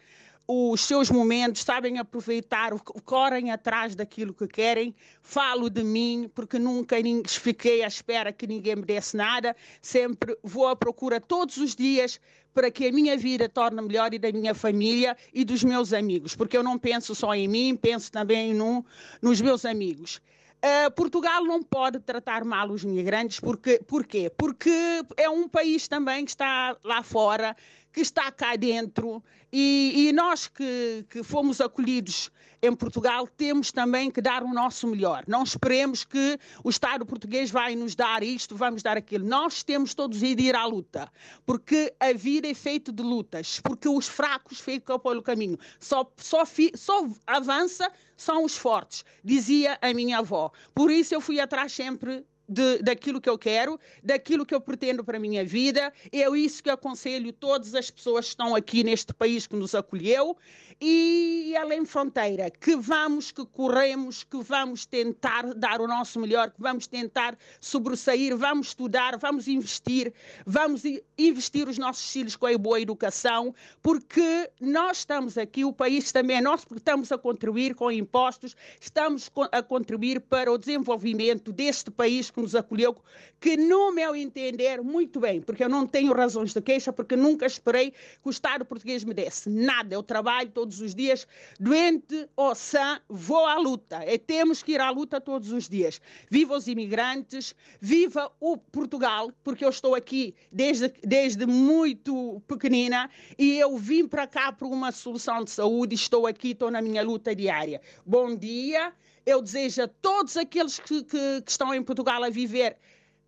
os 0.52 0.82
seus 0.82 1.12
momentos, 1.12 1.62
sabem 1.62 2.00
aproveitar, 2.00 2.72
correm 3.06 3.52
atrás 3.52 3.94
daquilo 3.94 4.34
que 4.34 4.48
querem. 4.48 4.96
Falo 5.22 5.70
de 5.70 5.84
mim, 5.84 6.28
porque 6.34 6.58
nunca 6.58 6.96
fiquei 7.28 7.84
à 7.84 7.88
espera 7.88 8.34
que 8.34 8.48
ninguém 8.48 8.78
me 8.78 8.82
desse 8.82 9.16
nada. 9.16 9.56
Sempre 9.80 10.36
vou 10.42 10.68
à 10.68 10.76
procura 10.76 11.22
todos 11.22 11.58
os 11.58 11.76
dias 11.76 12.20
para 12.52 12.72
que 12.72 12.88
a 12.88 12.92
minha 12.92 13.16
vida 13.16 13.48
torne 13.48 13.80
melhor 13.80 14.12
e 14.12 14.18
da 14.18 14.32
minha 14.32 14.56
família 14.56 15.16
e 15.32 15.46
dos 15.46 15.64
meus 15.64 15.94
amigos, 15.94 16.36
porque 16.36 16.58
eu 16.58 16.64
não 16.64 16.80
penso 16.80 17.14
só 17.14 17.36
em 17.36 17.48
mim, 17.48 17.76
penso 17.76 18.12
também 18.12 18.52
no, 18.52 18.84
nos 19.22 19.40
meus 19.40 19.66
amigos. 19.66 20.20
Uh, 20.60 20.92
Portugal 20.92 21.46
não 21.46 21.64
pode 21.64 22.00
tratar 22.00 22.44
mal 22.44 22.70
os 22.70 22.84
migrantes, 22.84 23.40
porque, 23.40 23.80
porquê? 23.88 24.30
Porque 24.36 25.06
é 25.16 25.30
um 25.30 25.48
país 25.48 25.88
também 25.88 26.26
que 26.26 26.32
está 26.32 26.76
lá 26.84 27.02
fora, 27.02 27.56
que 28.00 28.04
está 28.04 28.32
cá 28.32 28.56
dentro 28.56 29.22
e, 29.52 30.08
e 30.08 30.14
nós 30.14 30.48
que, 30.48 31.06
que 31.10 31.22
fomos 31.22 31.60
acolhidos 31.60 32.32
em 32.62 32.74
Portugal 32.74 33.28
temos 33.28 33.74
também 33.74 34.10
que 34.10 34.22
dar 34.22 34.42
o 34.42 34.54
nosso 34.54 34.88
melhor. 34.88 35.26
Não 35.28 35.44
esperemos 35.44 36.06
que 36.06 36.40
o 36.64 36.70
Estado 36.70 37.06
português 37.06 37.52
vai 37.52 37.76
nos 37.76 37.96
dar 37.96 38.24
isto, 38.24 38.56
vamos 38.56 38.82
dar 38.82 38.96
aquilo. 38.96 39.28
Nós 39.28 39.64
temos 39.64 39.94
todos 39.94 40.20
de 40.20 40.28
ir 40.28 40.56
à 40.56 40.66
luta, 40.66 41.12
porque 41.46 41.94
a 42.00 42.14
vida 42.14 42.48
é 42.48 42.54
feita 42.54 42.90
de 42.90 43.04
lutas, 43.04 43.60
porque 43.60 43.90
os 43.90 44.08
fracos 44.08 44.62
ficam 44.62 44.98
pelo 44.98 45.22
caminho. 45.22 45.60
Só, 45.78 46.10
só, 46.16 46.44
só 46.76 47.06
avança 47.28 47.92
são 48.16 48.46
os 48.46 48.56
fortes, 48.56 49.04
dizia 49.26 49.78
a 49.82 49.94
minha 49.94 50.20
avó. 50.20 50.52
Por 50.74 50.90
isso 50.90 51.14
eu 51.14 51.20
fui 51.20 51.38
atrás 51.38 51.74
sempre 51.74 52.26
de, 52.50 52.80
daquilo 52.80 53.22
que 53.22 53.30
eu 53.30 53.38
quero, 53.38 53.80
daquilo 54.04 54.46
que 54.46 54.56
eu 54.56 54.60
pretendo 54.60 55.04
para 55.04 55.18
a 55.18 55.20
minha 55.20 55.46
vida. 55.46 55.94
É 56.12 56.28
isso 56.38 56.64
que 56.64 56.70
aconselho 56.70 57.32
todas 57.32 57.76
as 57.76 57.92
pessoas 57.92 58.26
que 58.26 58.30
estão 58.32 58.56
aqui 58.56 58.84
neste 58.84 59.14
país 59.14 59.46
que 59.46 59.56
nos 59.56 59.76
acolheu 59.76 60.36
e 60.82 61.58
além 61.58 61.86
fronteira, 61.86 62.50
que 62.50 62.74
vamos, 62.78 63.32
que 63.32 63.46
corremos, 63.46 64.24
que 64.24 64.42
vamos 64.42 64.86
tentar 64.86 65.54
dar 65.54 65.82
o 65.82 65.88
nosso 65.88 66.20
melhor, 66.20 66.52
que 66.52 66.62
vamos 66.62 66.88
tentar 66.88 67.38
sobressair, 67.60 68.38
vamos 68.38 68.68
estudar, 68.68 69.18
vamos 69.18 69.48
investir, 69.48 70.14
vamos 70.46 70.84
investir 71.18 71.68
os 71.68 71.78
nossos 71.78 72.10
filhos 72.10 72.38
com 72.38 72.46
a 72.46 72.58
boa 72.58 72.80
educação, 72.80 73.54
porque 73.82 74.50
nós 74.62 75.00
estamos 75.00 75.38
aqui, 75.38 75.66
o 75.66 75.74
país 75.74 76.14
também 76.14 76.38
é 76.38 76.42
nosso, 76.42 76.66
porque 76.66 76.80
estamos 76.80 77.12
a 77.12 77.18
contribuir 77.18 77.76
com 77.76 77.92
impostos, 77.92 78.56
estamos 78.80 79.30
a 79.52 79.62
contribuir 79.62 80.22
para 80.22 80.50
o 80.50 80.58
desenvolvimento 80.58 81.52
deste 81.52 81.92
país 81.92 82.32
que 82.32 82.40
nos 82.40 82.56
acolheu, 82.56 82.96
que 83.42 83.58
no 83.58 83.92
meu 83.92 84.16
entender, 84.16 84.82
muito 84.82 85.20
bem, 85.20 85.42
porque 85.42 85.64
eu 85.64 85.70
não 85.70 85.86
tenho 85.86 86.14
razões 86.14 86.54
de 86.54 86.62
queixa, 86.62 86.94
porque 86.94 87.18
nunca 87.18 87.46
esperei 87.46 87.92
que 87.92 87.98
o 88.24 88.30
Estado 88.30 88.64
português 88.64 89.04
me 89.04 89.14
desse 89.14 89.50
nada, 89.50 89.94
eu 89.94 90.04
trabalho 90.04 90.50
todo 90.50 90.69
todos 90.70 90.82
os 90.82 90.94
dias, 90.94 91.28
doente 91.60 92.30
ou 92.36 92.54
sã, 92.54 93.02
vou 93.10 93.46
à 93.46 93.56
luta. 93.56 94.06
E 94.06 94.20
temos 94.20 94.62
que 94.62 94.74
ir 94.74 94.82
à 94.82 94.92
luta 94.92 95.20
todos 95.20 95.52
os 95.52 95.68
dias. 95.68 96.00
Viva 96.30 96.56
os 96.56 96.68
imigrantes, 96.68 97.56
viva 97.82 98.32
o 98.40 98.56
Portugal, 98.56 99.32
porque 99.44 99.66
eu 99.66 99.70
estou 99.70 99.96
aqui 99.96 100.36
desde, 100.52 100.94
desde 101.04 101.48
muito 101.48 102.40
pequenina 102.48 103.10
e 103.38 103.58
eu 103.58 103.78
vim 103.78 104.08
para 104.08 104.28
cá 104.28 104.52
por 104.52 104.68
uma 104.68 104.92
solução 104.92 105.44
de 105.44 105.50
saúde, 105.50 105.96
estou 105.96 106.28
aqui, 106.28 106.52
estou 106.52 106.70
na 106.70 106.82
minha 106.82 107.02
luta 107.02 107.36
diária. 107.36 107.82
Bom 108.06 108.36
dia, 108.36 108.94
eu 109.26 109.42
desejo 109.42 109.84
a 109.84 109.88
todos 109.88 110.38
aqueles 110.38 110.78
que, 110.78 111.04
que, 111.04 111.42
que 111.42 111.52
estão 111.52 111.74
em 111.74 111.82
Portugal 111.82 112.24
a 112.24 112.30
viver 112.30 112.78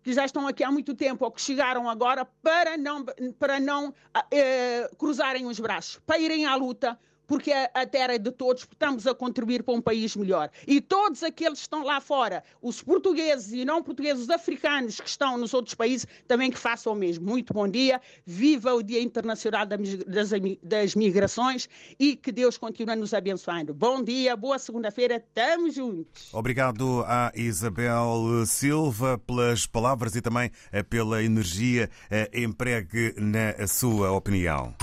que 0.02 0.12
já 0.12 0.24
estão 0.24 0.46
aqui 0.48 0.64
há 0.64 0.70
muito 0.70 0.94
tempo 0.94 1.24
ou 1.24 1.30
que 1.30 1.40
chegaram 1.40 1.88
agora 1.88 2.24
para 2.24 2.76
não, 2.76 3.04
para 3.38 3.60
não 3.60 3.94
eh, 4.30 4.90
cruzarem 4.98 5.46
os 5.46 5.60
braços, 5.60 6.00
para 6.04 6.18
irem 6.18 6.44
à 6.44 6.56
luta, 6.56 6.98
porque 7.32 7.50
a, 7.50 7.86
terra 7.86 8.12
é 8.12 8.18
de 8.18 8.30
todos, 8.30 8.68
estamos 8.70 9.06
a 9.06 9.14
contribuir 9.14 9.62
para 9.62 9.72
um 9.72 9.80
país 9.80 10.14
melhor. 10.14 10.50
E 10.66 10.82
todos 10.82 11.22
aqueles 11.22 11.60
que 11.60 11.62
estão 11.62 11.82
lá 11.82 11.98
fora, 11.98 12.44
os 12.60 12.82
portugueses 12.82 13.54
e 13.54 13.64
não 13.64 13.82
portugueses, 13.82 14.24
os 14.24 14.28
africanos 14.28 15.00
que 15.00 15.08
estão 15.08 15.38
nos 15.38 15.54
outros 15.54 15.74
países, 15.74 16.06
também 16.28 16.50
que 16.50 16.58
façam 16.58 16.92
o 16.92 16.94
mesmo. 16.94 17.24
Muito 17.24 17.54
bom 17.54 17.66
dia, 17.66 18.02
viva 18.26 18.74
o 18.74 18.82
Dia 18.82 19.00
Internacional 19.00 19.64
das, 19.64 20.94
Migrações 20.94 21.70
e 21.98 22.16
que 22.16 22.30
Deus 22.30 22.58
continue 22.58 22.96
nos 22.96 23.14
abençoando. 23.14 23.72
Bom 23.72 24.04
dia, 24.04 24.36
boa 24.36 24.58
segunda-feira, 24.58 25.16
estamos 25.16 25.74
juntos. 25.74 26.34
Obrigado 26.34 27.02
à 27.06 27.32
Isabel 27.34 28.44
Silva 28.44 29.16
pelas 29.16 29.66
palavras 29.66 30.14
e 30.14 30.20
também 30.20 30.50
eh, 30.70 30.82
pela 30.82 31.24
energia 31.24 31.88
eh, 32.10 32.28
empregue 32.34 33.14
na 33.16 33.66
sua 33.66 34.12
opinião. 34.12 34.76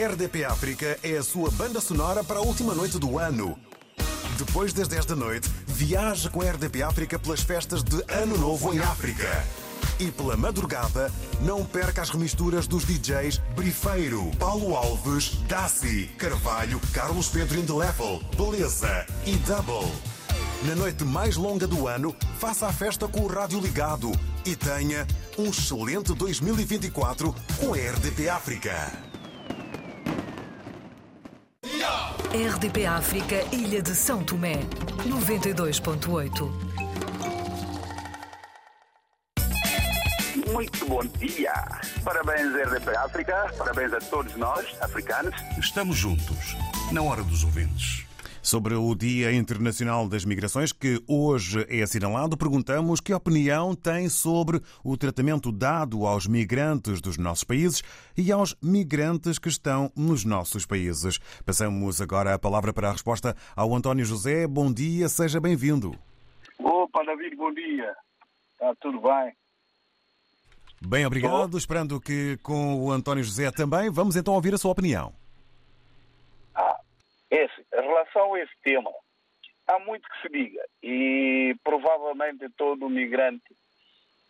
RDP 0.00 0.46
África 0.46 0.98
é 1.02 1.18
a 1.18 1.22
sua 1.22 1.50
banda 1.50 1.78
sonora 1.78 2.24
para 2.24 2.38
a 2.38 2.42
última 2.42 2.74
noite 2.74 2.98
do 2.98 3.18
ano. 3.18 3.58
Depois 4.38 4.72
das 4.72 4.88
10 4.88 5.04
da 5.04 5.14
noite, 5.14 5.50
viaje 5.66 6.30
com 6.30 6.40
a 6.40 6.50
RDP 6.50 6.82
África 6.82 7.18
pelas 7.18 7.42
festas 7.42 7.82
de 7.82 8.02
Ano 8.08 8.38
Novo 8.38 8.72
em 8.72 8.78
África. 8.78 9.28
E 9.98 10.10
pela 10.10 10.38
madrugada, 10.38 11.12
não 11.42 11.66
perca 11.66 12.00
as 12.00 12.08
remisturas 12.08 12.66
dos 12.66 12.86
DJs 12.86 13.42
Brifeiro, 13.54 14.30
Paulo 14.38 14.74
Alves, 14.74 15.32
Daci, 15.46 16.08
Carvalho, 16.16 16.80
Carlos 16.94 17.28
Pedro 17.28 17.58
Indelefel, 17.60 18.22
Beleza 18.38 19.04
e 19.26 19.36
Double. 19.36 19.92
Na 20.62 20.74
noite 20.74 21.04
mais 21.04 21.36
longa 21.36 21.66
do 21.66 21.86
ano, 21.86 22.16
faça 22.38 22.66
a 22.66 22.72
festa 22.72 23.06
com 23.06 23.20
o 23.20 23.26
rádio 23.26 23.60
ligado 23.60 24.10
e 24.46 24.56
tenha 24.56 25.06
um 25.36 25.50
excelente 25.50 26.14
2024 26.14 27.34
com 27.58 27.74
a 27.74 27.76
RDP 27.76 28.30
África. 28.30 29.09
RDP 32.32 32.86
África, 32.86 33.44
Ilha 33.50 33.82
de 33.82 33.92
São 33.92 34.22
Tomé, 34.22 34.54
92.8. 35.04 36.48
Muito 40.52 40.86
bom 40.86 41.04
dia. 41.18 41.52
Parabéns, 42.04 42.54
RDP 42.54 42.96
África. 42.96 43.52
Parabéns 43.58 43.92
a 43.92 43.98
todos 43.98 44.36
nós, 44.36 44.64
africanos. 44.80 45.34
Estamos 45.58 45.96
juntos, 45.96 46.56
na 46.92 47.02
hora 47.02 47.24
dos 47.24 47.42
ouvintes. 47.42 47.99
Sobre 48.42 48.74
o 48.74 48.94
Dia 48.94 49.32
Internacional 49.32 50.08
das 50.08 50.24
Migrações, 50.24 50.72
que 50.72 51.02
hoje 51.06 51.66
é 51.68 51.82
assinalado, 51.82 52.38
perguntamos 52.38 52.98
que 52.98 53.12
opinião 53.12 53.74
tem 53.74 54.08
sobre 54.08 54.62
o 54.82 54.96
tratamento 54.96 55.52
dado 55.52 56.06
aos 56.06 56.26
migrantes 56.26 57.02
dos 57.02 57.18
nossos 57.18 57.44
países 57.44 57.82
e 58.16 58.32
aos 58.32 58.56
migrantes 58.62 59.38
que 59.38 59.48
estão 59.48 59.92
nos 59.94 60.24
nossos 60.24 60.64
países. 60.64 61.18
Passamos 61.44 62.00
agora 62.00 62.32
a 62.32 62.38
palavra 62.38 62.72
para 62.72 62.88
a 62.88 62.92
resposta 62.92 63.36
ao 63.54 63.74
António 63.74 64.06
José. 64.06 64.46
Bom 64.46 64.72
dia, 64.72 65.08
seja 65.10 65.38
bem-vindo. 65.38 65.94
Opa, 66.58 67.04
David, 67.04 67.36
bom 67.36 67.52
dia. 67.52 67.94
Está 68.54 68.74
tudo 68.80 69.02
bem? 69.02 69.34
Bem, 70.80 71.04
obrigado. 71.04 71.58
Esperando 71.58 72.00
que 72.00 72.38
com 72.38 72.82
o 72.82 72.90
António 72.90 73.22
José 73.22 73.50
também. 73.50 73.90
Vamos 73.90 74.16
então 74.16 74.32
ouvir 74.32 74.54
a 74.54 74.58
sua 74.58 74.72
opinião. 74.72 75.12
Esse, 77.30 77.59
em 77.80 77.86
relação 77.86 78.34
a 78.34 78.40
esse 78.40 78.54
tema, 78.62 78.90
há 79.66 79.78
muito 79.80 80.08
que 80.08 80.22
se 80.22 80.28
diga 80.28 80.64
e 80.82 81.54
provavelmente 81.62 82.48
todo 82.56 82.88
migrante 82.88 83.54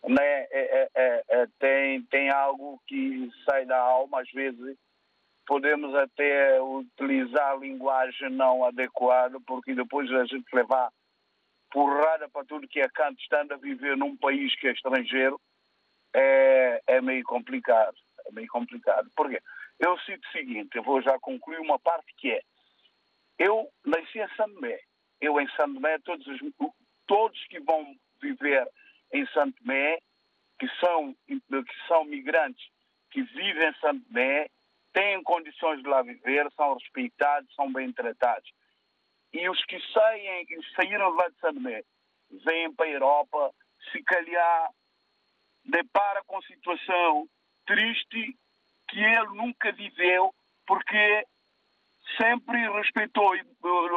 né, 0.07 0.23
é, 0.23 0.49
é, 0.51 0.89
é, 0.95 1.23
é, 1.29 1.47
tem, 1.59 2.01
tem 2.03 2.29
algo 2.29 2.81
que 2.87 3.29
sai 3.45 3.65
da 3.65 3.77
alma, 3.77 4.21
às 4.21 4.31
vezes 4.31 4.77
podemos 5.45 5.93
até 5.95 6.61
utilizar 6.61 7.51
a 7.51 7.55
linguagem 7.55 8.29
não 8.29 8.63
adequada, 8.63 9.39
porque 9.45 9.75
depois 9.75 10.11
a 10.11 10.25
gente 10.25 10.45
levar 10.53 10.89
porrada 11.69 12.29
para 12.29 12.45
tudo 12.45 12.67
que 12.67 12.79
é 12.79 12.89
canto, 12.89 13.19
estando 13.19 13.53
a 13.53 13.57
viver 13.57 13.95
num 13.97 14.15
país 14.17 14.55
que 14.59 14.67
é 14.67 14.71
estrangeiro, 14.71 15.39
é, 16.13 16.81
é 16.87 17.01
meio 17.01 17.23
complicado. 17.23 17.95
É 18.25 18.31
meio 18.31 18.47
complicado. 18.47 19.09
Por 19.15 19.29
quê? 19.29 19.41
Eu 19.79 19.97
cito 19.99 20.27
o 20.27 20.31
seguinte, 20.31 20.75
eu 20.75 20.83
vou 20.83 21.01
já 21.01 21.17
concluir 21.19 21.59
uma 21.59 21.79
parte 21.79 22.13
que 22.17 22.31
é 22.31 22.41
eu 23.37 23.69
nasci 23.85 24.19
em 24.19 24.35
Sandomé. 24.35 24.79
Eu 25.19 25.39
em 25.39 25.47
Sandomé, 25.51 25.97
todos, 25.99 26.25
os, 26.27 26.39
todos 27.07 27.47
que 27.47 27.59
vão 27.59 27.95
viver 28.21 28.67
em 29.13 29.25
Sandomé, 29.27 29.99
que 30.59 30.67
são, 30.79 31.15
que 31.27 31.87
são 31.87 32.05
migrantes, 32.05 32.63
que 33.11 33.21
vivem 33.23 33.69
em 33.69 33.73
Sandomé, 33.79 34.47
têm 34.93 35.23
condições 35.23 35.81
de 35.81 35.87
lá 35.87 36.01
viver, 36.01 36.51
são 36.55 36.73
respeitados, 36.73 37.53
são 37.55 37.71
bem 37.71 37.91
tratados. 37.91 38.49
E 39.33 39.47
os 39.49 39.63
que 39.65 39.79
saem, 39.93 40.45
saíram 40.75 41.09
lá 41.09 41.29
de 41.29 41.39
Sandomé, 41.39 41.83
vêm 42.45 42.73
para 42.73 42.85
a 42.85 42.89
Europa, 42.89 43.53
se 43.91 44.03
calhar 44.03 44.69
depara 45.65 46.21
com 46.25 46.41
situação 46.41 47.27
triste 47.65 48.35
que 48.89 48.99
ele 48.99 49.35
nunca 49.35 49.71
viveu, 49.71 50.33
porque 50.65 51.25
sempre 52.17 52.57
respeitou, 52.71 53.33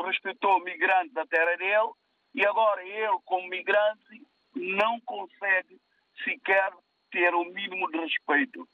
respeitou 0.05 0.57
o 0.57 0.65
migrante 0.65 1.13
da 1.13 1.27
terra 1.27 1.57
dele 1.57 1.93
e 2.35 2.47
agora 2.47 2.85
ele, 2.85 3.19
como 3.25 3.49
migrante, 3.49 4.27
não 4.55 5.01
consegue 5.01 5.81
sequer 6.25 6.73
ter 7.11 7.35
o 7.35 7.45
mínimo 7.45 7.91
de 7.91 7.99
respeito. 7.99 8.69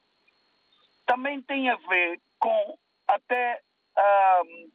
Também 1.07 1.43
tem 1.43 1.69
a 1.69 1.77
ver 1.77 2.21
com 2.39 2.79
até 3.09 3.61
um, 4.45 4.71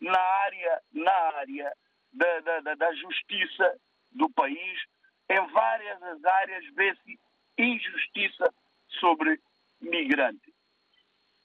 na 0.00 0.20
área, 0.20 0.82
na 0.92 1.12
área 1.12 1.72
da, 2.12 2.60
da, 2.60 2.74
da 2.74 2.94
justiça 2.94 3.78
do 4.12 4.28
país, 4.30 4.80
em 5.28 5.46
várias 5.48 6.24
áreas 6.24 6.64
vê-se 6.74 7.20
injustiça 7.58 8.52
sobre 8.98 9.40
migrante. 9.80 10.54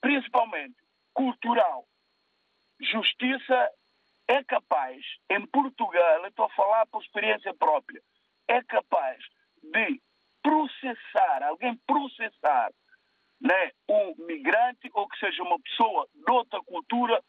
Principalmente 0.01 0.75
cultural. 1.13 1.87
Justiça 2.79 3.69
é 4.27 4.43
capaz, 4.43 5.03
em 5.29 5.45
Portugal, 5.47 6.25
estou 6.27 6.45
a 6.45 6.49
falar 6.49 6.85
por 6.87 7.01
experiência 7.01 7.53
própria, 7.53 8.01
é 8.47 8.61
capaz 8.63 9.23
de 9.61 10.01
processar, 10.41 11.43
alguém 11.43 11.75
processar 11.87 12.71
né, 13.39 13.71
um 13.89 14.15
migrante 14.25 14.89
ou 14.93 15.07
que 15.07 15.19
seja 15.19 15.43
uma 15.43 15.59
pessoa 15.59 16.07
de 16.13 16.31
outra 16.31 16.61
cultura, 16.63 17.23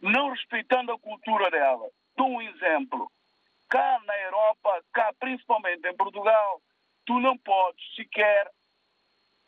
não 0.00 0.30
respeitando 0.30 0.92
a 0.92 0.98
cultura 0.98 1.50
dela. 1.50 1.88
Dou 2.16 2.28
um 2.28 2.42
exemplo. 2.42 3.10
Cá 3.68 4.00
na 4.04 4.20
Europa, 4.20 4.84
cá 4.92 5.12
principalmente 5.18 5.86
em 5.88 5.96
Portugal, 5.96 6.60
tu 7.06 7.18
não 7.20 7.38
podes 7.38 7.94
sequer 7.94 8.50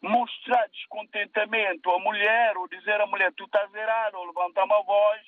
mostrar 0.04 0.68
descontentamento 0.68 1.90
à 1.90 1.98
mulher 1.98 2.56
ou 2.56 2.68
dizer 2.68 3.00
à 3.00 3.06
mulher 3.06 3.32
tu 3.34 3.44
estás 3.44 3.72
errado 3.74 4.16
ou 4.16 4.26
levantar 4.26 4.64
uma 4.64 4.82
voz 4.82 5.20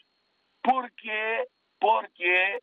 porque 0.62 1.49
porque 1.81 2.62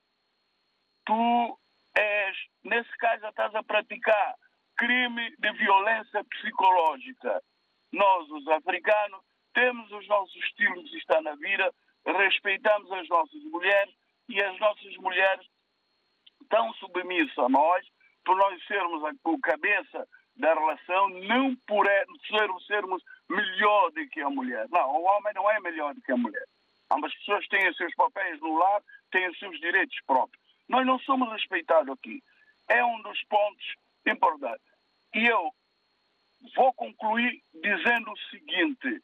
tu 1.05 1.59
és 1.95 2.37
nesse 2.63 2.95
caso 2.97 3.27
estás 3.27 3.53
a 3.55 3.63
praticar 3.63 4.35
crime 4.77 5.35
de 5.37 5.51
violência 5.53 6.23
psicológica. 6.25 7.41
Nós 7.91 8.29
os 8.29 8.47
africanos 8.47 9.21
temos 9.53 9.91
os 9.91 10.07
nossos 10.07 10.35
estilos 10.35 10.89
de 10.89 10.97
estar 10.97 11.21
na 11.21 11.35
vida 11.35 11.71
respeitamos 12.05 12.91
as 12.91 13.07
nossas 13.07 13.41
mulheres 13.45 13.93
e 14.29 14.41
as 14.41 14.59
nossas 14.59 14.95
mulheres 14.97 15.45
estão 16.41 16.73
submissas 16.73 17.37
a 17.37 17.49
nós 17.49 17.85
por 18.25 18.35
nós 18.37 18.65
sermos 18.65 19.01
o 19.23 19.39
cabeça 19.39 20.07
da 20.35 20.53
relação, 20.53 21.09
não 21.09 21.55
por 21.67 21.85
é, 21.87 22.05
ser, 22.27 22.49
sermos 22.67 23.03
melhor 23.29 23.91
do 23.91 24.07
que 24.07 24.21
a 24.21 24.29
mulher. 24.29 24.67
Não, 24.69 24.95
o 24.95 25.03
homem 25.03 25.33
não 25.33 25.49
é 25.49 25.59
melhor 25.59 25.93
do 25.93 26.01
que 26.01 26.11
a 26.11 26.17
mulher. 26.17 26.45
Ambas 26.91 27.13
pessoas 27.15 27.47
têm 27.47 27.69
os 27.69 27.77
seus 27.77 27.93
papéis 27.95 28.39
no 28.39 28.55
lar, 28.55 28.81
têm 29.11 29.27
os 29.29 29.37
seus 29.39 29.59
direitos 29.59 29.97
próprios. 30.05 30.43
Nós 30.67 30.85
não 30.85 30.99
somos 30.99 31.31
respeitados 31.31 31.89
aqui. 31.93 32.23
É 32.67 32.83
um 32.83 33.01
dos 33.01 33.23
pontos 33.25 33.75
importantes. 34.07 34.65
E 35.13 35.25
eu 35.25 35.51
vou 36.55 36.73
concluir 36.73 37.41
dizendo 37.53 38.11
o 38.11 38.17
seguinte: 38.29 39.01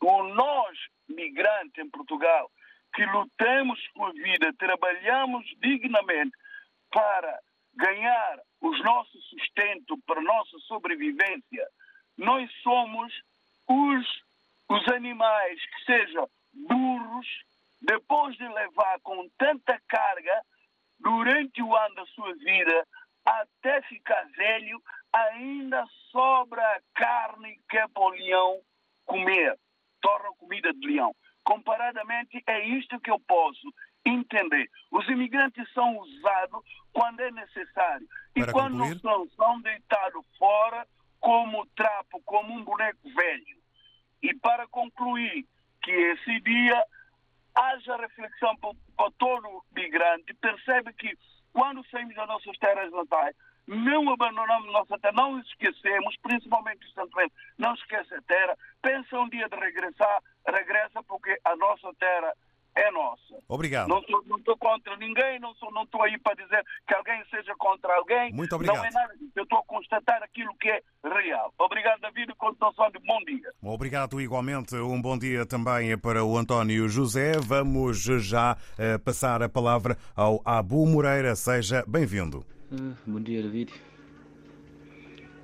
o 0.00 0.22
nós, 0.34 0.78
migrantes 1.08 1.84
em 1.84 1.90
Portugal, 1.90 2.50
que 2.94 3.04
lutamos 3.06 3.80
com 3.94 4.06
a 4.06 4.12
vida, 4.12 4.52
trabalhamos 4.54 5.46
dignamente 5.58 6.36
para 6.90 7.40
ganhar 7.74 8.38
os 8.60 8.82
nossos 8.84 9.24
sustento 9.28 9.98
para 10.06 10.20
a 10.20 10.24
nossa 10.24 10.58
sobrevivência, 10.60 11.66
nós 12.16 12.50
somos 12.62 13.12
os, 13.68 14.22
os 14.68 14.88
animais 14.92 15.60
que 15.66 15.84
sejam 15.84 16.28
burros, 16.52 17.26
depois 17.80 18.36
de 18.36 18.46
levar 18.46 19.00
com 19.00 19.28
tanta 19.38 19.80
carga, 19.88 20.42
durante 21.00 21.60
o 21.62 21.74
ano 21.74 21.94
da 21.96 22.06
sua 22.06 22.32
vida, 22.34 22.86
até 23.24 23.82
ficar 23.82 24.24
velho, 24.36 24.80
ainda 25.12 25.84
sobra 26.10 26.80
carne 26.94 27.58
que 27.68 27.78
é 27.78 27.88
para 27.88 28.02
o 28.02 28.10
leão 28.10 28.60
comer, 29.04 29.58
torna 30.00 30.28
comida 30.38 30.72
de 30.72 30.86
leão. 30.86 31.14
Comparadamente, 31.44 32.42
é 32.46 32.64
isto 32.66 33.00
que 33.00 33.10
eu 33.10 33.18
posso 33.20 33.72
entender. 34.04 34.70
Os 34.90 35.06
imigrantes 35.08 35.70
são 35.72 35.98
usados 35.98 36.64
quando 36.92 37.20
é 37.20 37.30
necessário. 37.30 38.06
E 38.34 38.40
Para 38.40 38.52
quando 38.52 38.78
concluir? 38.78 38.94
não 38.94 38.98
são, 39.00 39.28
são 39.36 39.60
deitados 39.60 40.24
fora 40.38 40.86
como 41.20 41.66
trapo, 41.76 42.20
como 42.24 42.52
um 42.54 42.64
boneco 42.64 43.08
velho. 43.14 43.62
E 44.22 44.34
para 44.34 44.66
concluir, 44.68 45.46
que 45.82 45.90
esse 45.90 46.40
dia 46.40 46.84
haja 47.54 47.96
reflexão 47.96 48.56
para, 48.56 49.10
todo 49.18 49.64
migrante, 49.74 50.32
percebe 50.34 50.92
que 50.94 51.18
quando 51.52 51.84
saímos 51.90 52.14
das 52.14 52.28
nossas 52.28 52.56
terras 52.58 52.90
natais, 52.92 53.36
não 53.66 54.10
abandonamos 54.10 54.72
nossa 54.72 54.98
terra, 54.98 55.14
não 55.14 55.38
esquecemos, 55.40 56.16
principalmente 56.22 56.86
os 56.86 56.94
santomenses, 56.94 57.36
não 57.58 57.74
esquece 57.74 58.14
a 58.14 58.22
terra, 58.22 58.56
pensa 58.80 59.18
um 59.18 59.28
dia 59.28 59.48
de 59.48 59.56
regressar, 59.56 60.22
regressa 60.46 61.02
porque 61.02 61.38
a 61.44 61.54
nossa 61.56 61.92
terra 61.94 62.32
é 62.74 62.90
nossa. 62.90 63.38
Obrigado. 63.48 63.88
Não 63.88 63.98
estou 63.98 64.22
não 64.26 64.56
contra 64.58 64.96
ninguém, 64.96 65.38
não 65.40 65.52
estou 65.52 65.70
não 65.72 65.82
estou 65.82 66.02
aí 66.02 66.18
para 66.18 66.34
dizer 66.34 66.64
que 66.86 66.94
alguém 66.94 67.22
seja 67.30 67.54
contra 67.58 67.94
alguém. 67.94 68.32
Muito 68.32 68.54
obrigado. 68.54 68.76
Não 68.76 68.84
é 68.84 68.90
nada 68.90 69.14
disso. 69.16 69.32
Eu 69.36 69.44
estou 69.44 69.58
a 69.58 69.64
constatar 69.64 70.22
aquilo 70.22 70.54
que 70.58 70.68
é 70.68 70.82
real. 71.04 71.52
Obrigado, 71.58 72.00
David, 72.00 72.30
e 72.30 72.34
continuação 72.34 72.90
de 72.90 72.98
bom 73.00 73.18
dia. 73.26 73.50
Obrigado 73.62 74.20
igualmente. 74.20 74.74
Um 74.76 75.00
bom 75.00 75.18
dia 75.18 75.44
também 75.44 75.96
para 75.98 76.24
o 76.24 76.36
António 76.36 76.88
José. 76.88 77.32
Vamos 77.38 78.02
já 78.02 78.56
eh, 78.78 78.98
passar 78.98 79.42
a 79.42 79.48
palavra 79.48 79.96
ao 80.16 80.40
Abu 80.44 80.86
Moreira. 80.86 81.34
Seja 81.36 81.84
bem-vindo. 81.86 82.44
Ah, 82.72 82.94
bom 83.06 83.20
dia, 83.20 83.42
David. 83.42 83.72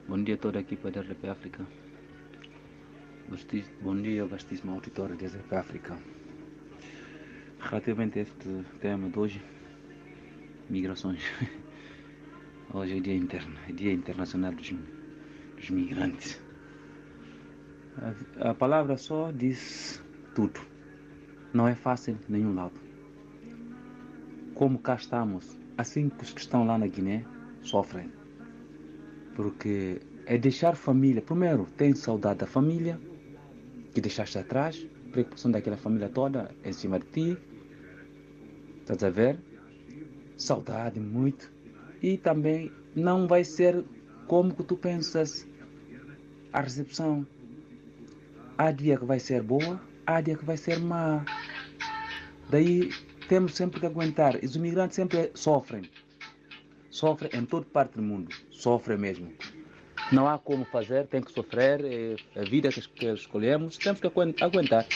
Bom 0.08 0.22
dia 0.22 0.36
a 0.36 0.38
toda 0.38 0.58
a 0.58 0.62
equipa 0.62 0.90
da 0.90 1.02
RDP 1.02 1.28
África. 1.28 1.66
Bom 3.82 4.00
dia, 4.00 4.24
vastíssimo 4.24 4.72
auditório 4.72 5.14
da 5.14 5.26
RDP 5.26 5.56
África. 5.56 6.17
Relativamente 7.70 8.18
a 8.18 8.22
este 8.22 8.64
tema 8.80 9.10
de 9.10 9.18
hoje, 9.18 9.44
migrações. 10.70 11.22
Hoje 12.72 12.96
é 12.96 13.00
dia 13.00 13.14
interno, 13.14 13.54
é 13.68 13.72
dia 13.72 13.92
internacional 13.92 14.52
dos, 14.52 14.74
dos 15.54 15.68
migrantes. 15.68 16.40
A, 18.40 18.50
a 18.50 18.54
palavra 18.54 18.96
só 18.96 19.30
diz 19.30 20.02
tudo. 20.34 20.58
Não 21.52 21.68
é 21.68 21.74
fácil 21.74 22.18
nenhum 22.26 22.54
lado. 22.54 22.80
Como 24.54 24.78
cá 24.78 24.94
estamos, 24.94 25.58
assim 25.76 26.08
que 26.08 26.24
os 26.24 26.32
que 26.32 26.40
estão 26.40 26.64
lá 26.66 26.78
na 26.78 26.86
Guiné 26.86 27.22
sofrem. 27.60 28.10
Porque 29.34 30.00
é 30.24 30.38
deixar 30.38 30.74
família. 30.74 31.20
Primeiro, 31.20 31.66
tem 31.76 31.94
saudade 31.94 32.38
da 32.38 32.46
família 32.46 32.98
que 33.92 34.00
deixaste 34.00 34.38
atrás, 34.38 34.86
preocupação 35.12 35.50
daquela 35.50 35.76
família 35.76 36.08
toda 36.08 36.50
em 36.64 36.72
cima 36.72 36.98
de 36.98 37.06
ti. 37.08 37.38
Estás 38.90 39.04
a 39.04 39.10
ver? 39.10 39.38
Saudade 40.38 40.98
muito. 40.98 41.52
E 42.02 42.16
também 42.16 42.72
não 42.94 43.28
vai 43.28 43.44
ser 43.44 43.84
como 44.26 44.54
que 44.54 44.62
tu 44.62 44.78
pensas 44.78 45.46
a 46.54 46.62
recepção. 46.62 47.26
Há 48.56 48.70
dia 48.70 48.96
que 48.96 49.04
vai 49.04 49.18
ser 49.18 49.42
boa, 49.42 49.78
há 50.06 50.22
dia 50.22 50.38
que 50.38 50.44
vai 50.44 50.56
ser 50.56 50.78
má. 50.80 51.22
Daí 52.48 52.90
temos 53.28 53.54
sempre 53.54 53.78
que 53.78 53.84
aguentar. 53.84 54.36
Os 54.42 54.56
imigrantes 54.56 54.96
sempre 54.96 55.30
sofrem. 55.34 55.82
Sofrem 56.88 57.30
em 57.34 57.44
toda 57.44 57.66
parte 57.66 57.96
do 57.96 58.02
mundo. 58.02 58.34
Sofrem 58.50 58.96
mesmo. 58.96 59.30
Não 60.10 60.26
há 60.26 60.38
como 60.38 60.64
fazer, 60.64 61.06
tem 61.08 61.20
que 61.20 61.30
sofrer. 61.30 61.84
É 61.84 62.16
a 62.40 62.44
vida 62.44 62.70
que, 62.70 63.06
escolhemos, 63.06 63.76
temos 63.76 64.00
que 64.00 64.06
aguent- 64.06 64.42
aguentar. 64.42 64.86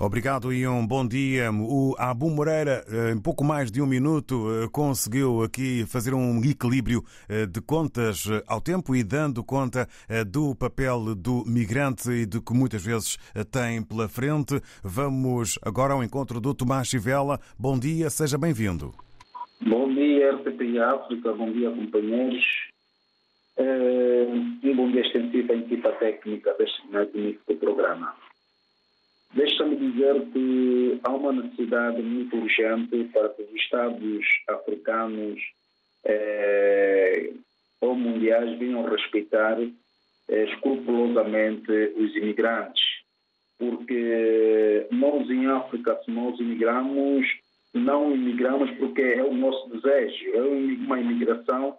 Obrigado 0.00 0.52
e 0.52 0.64
um 0.64 0.86
bom 0.86 1.04
dia. 1.04 1.50
O 1.50 1.92
Abu 1.98 2.30
Moreira, 2.30 2.84
eh, 2.88 3.10
em 3.10 3.20
pouco 3.20 3.42
mais 3.42 3.68
de 3.68 3.82
um 3.82 3.86
minuto, 3.86 4.46
eh, 4.48 4.68
conseguiu 4.70 5.42
aqui 5.42 5.84
fazer 5.88 6.14
um 6.14 6.40
equilíbrio 6.44 7.02
eh, 7.28 7.46
de 7.46 7.60
contas 7.60 8.28
ao 8.46 8.60
tempo 8.60 8.94
e 8.94 9.02
dando 9.02 9.42
conta 9.42 9.88
do 10.30 10.54
papel 10.54 11.16
do 11.16 11.42
migrante 11.44 12.10
e 12.10 12.26
de 12.26 12.40
que 12.40 12.54
muitas 12.54 12.84
vezes 12.84 13.18
tem 13.50 13.82
pela 13.82 14.08
frente. 14.08 14.60
Vamos 14.84 15.58
agora 15.62 15.94
ao 15.94 16.04
encontro 16.04 16.40
do 16.40 16.54
Tomás 16.54 16.86
Chivela. 16.86 17.40
Bom 17.58 17.76
dia, 17.76 18.08
seja 18.08 18.38
bem-vindo. 18.38 18.94
Bom 19.60 19.92
dia, 19.92 20.32
RTP 20.36 20.78
África, 20.78 21.32
bom 21.32 21.50
dia, 21.50 21.70
companheiros. 21.70 22.44
E 24.62 24.74
bom 24.74 24.90
dia 24.92 25.00
extensivo 25.00 25.52
à 25.52 25.56
equipa 25.56 25.90
técnica 25.94 26.54
deste 26.56 26.86
magnífico 26.88 27.56
programa. 27.56 28.14
Deixa-me 29.34 29.76
dizer 29.76 30.24
que 30.32 30.98
há 31.04 31.10
uma 31.10 31.32
necessidade 31.32 32.00
muito 32.02 32.36
urgente 32.36 33.04
para 33.12 33.28
que 33.30 33.42
os 33.42 33.54
Estados 33.54 34.24
africanos 34.48 35.40
eh, 36.04 37.32
ou 37.80 37.94
mundiais 37.94 38.58
venham 38.58 38.88
respeitar 38.88 39.58
eh, 39.60 40.44
escrupulosamente 40.44 41.70
os 41.96 42.16
imigrantes. 42.16 42.82
Porque 43.58 44.86
nós 44.90 45.28
em 45.28 45.46
África, 45.46 46.00
se 46.04 46.10
nós 46.10 46.38
imigramos, 46.40 47.26
não 47.74 48.14
imigramos 48.14 48.70
porque 48.78 49.02
é 49.02 49.22
o 49.22 49.34
nosso 49.34 49.68
desejo, 49.70 50.30
é 50.34 50.40
uma 50.40 51.00
imigração 51.00 51.76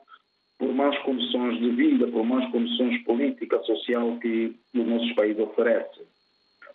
por 0.59 0.73
más 0.73 0.97
condições 0.99 1.57
de 1.57 1.71
vida, 1.71 2.07
por 2.07 2.25
más 2.25 2.45
condições 2.51 3.01
políticas, 3.03 3.65
social 3.65 4.17
que 4.19 4.53
os 4.75 4.85
nossos 4.85 5.11
países 5.13 5.41
oferecem. 5.41 6.08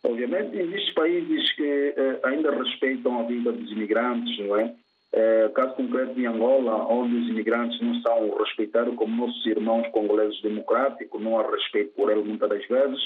Obviamente, 0.05 0.59
existem 0.59 0.95
países 0.95 1.53
que 1.53 1.95
eh, 1.97 2.21
ainda 2.25 2.51
respeitam 2.55 3.21
a 3.21 3.23
vida 3.23 3.51
dos 3.53 3.73
imigrantes, 3.73 4.39
não 4.39 4.57
é? 4.57 4.75
Eh, 5.15 5.51
caso 5.55 5.75
concreto 5.77 6.21
em 6.21 6.27
Angola, 6.27 6.87
onde 6.93 7.17
os 7.17 7.29
imigrantes 7.29 7.81
não 7.81 7.95
são 8.03 8.37
respeitados 8.37 8.95
como 8.97 9.27
nossos 9.27 9.47
irmãos 9.47 9.89
congoleses 9.89 10.43
democráticos, 10.43 11.23
não 11.23 11.39
há 11.39 11.51
respeito 11.51 11.95
por 11.95 12.11
eles 12.11 12.27
muitas 12.27 12.51
das 12.51 12.67
vezes. 12.67 13.01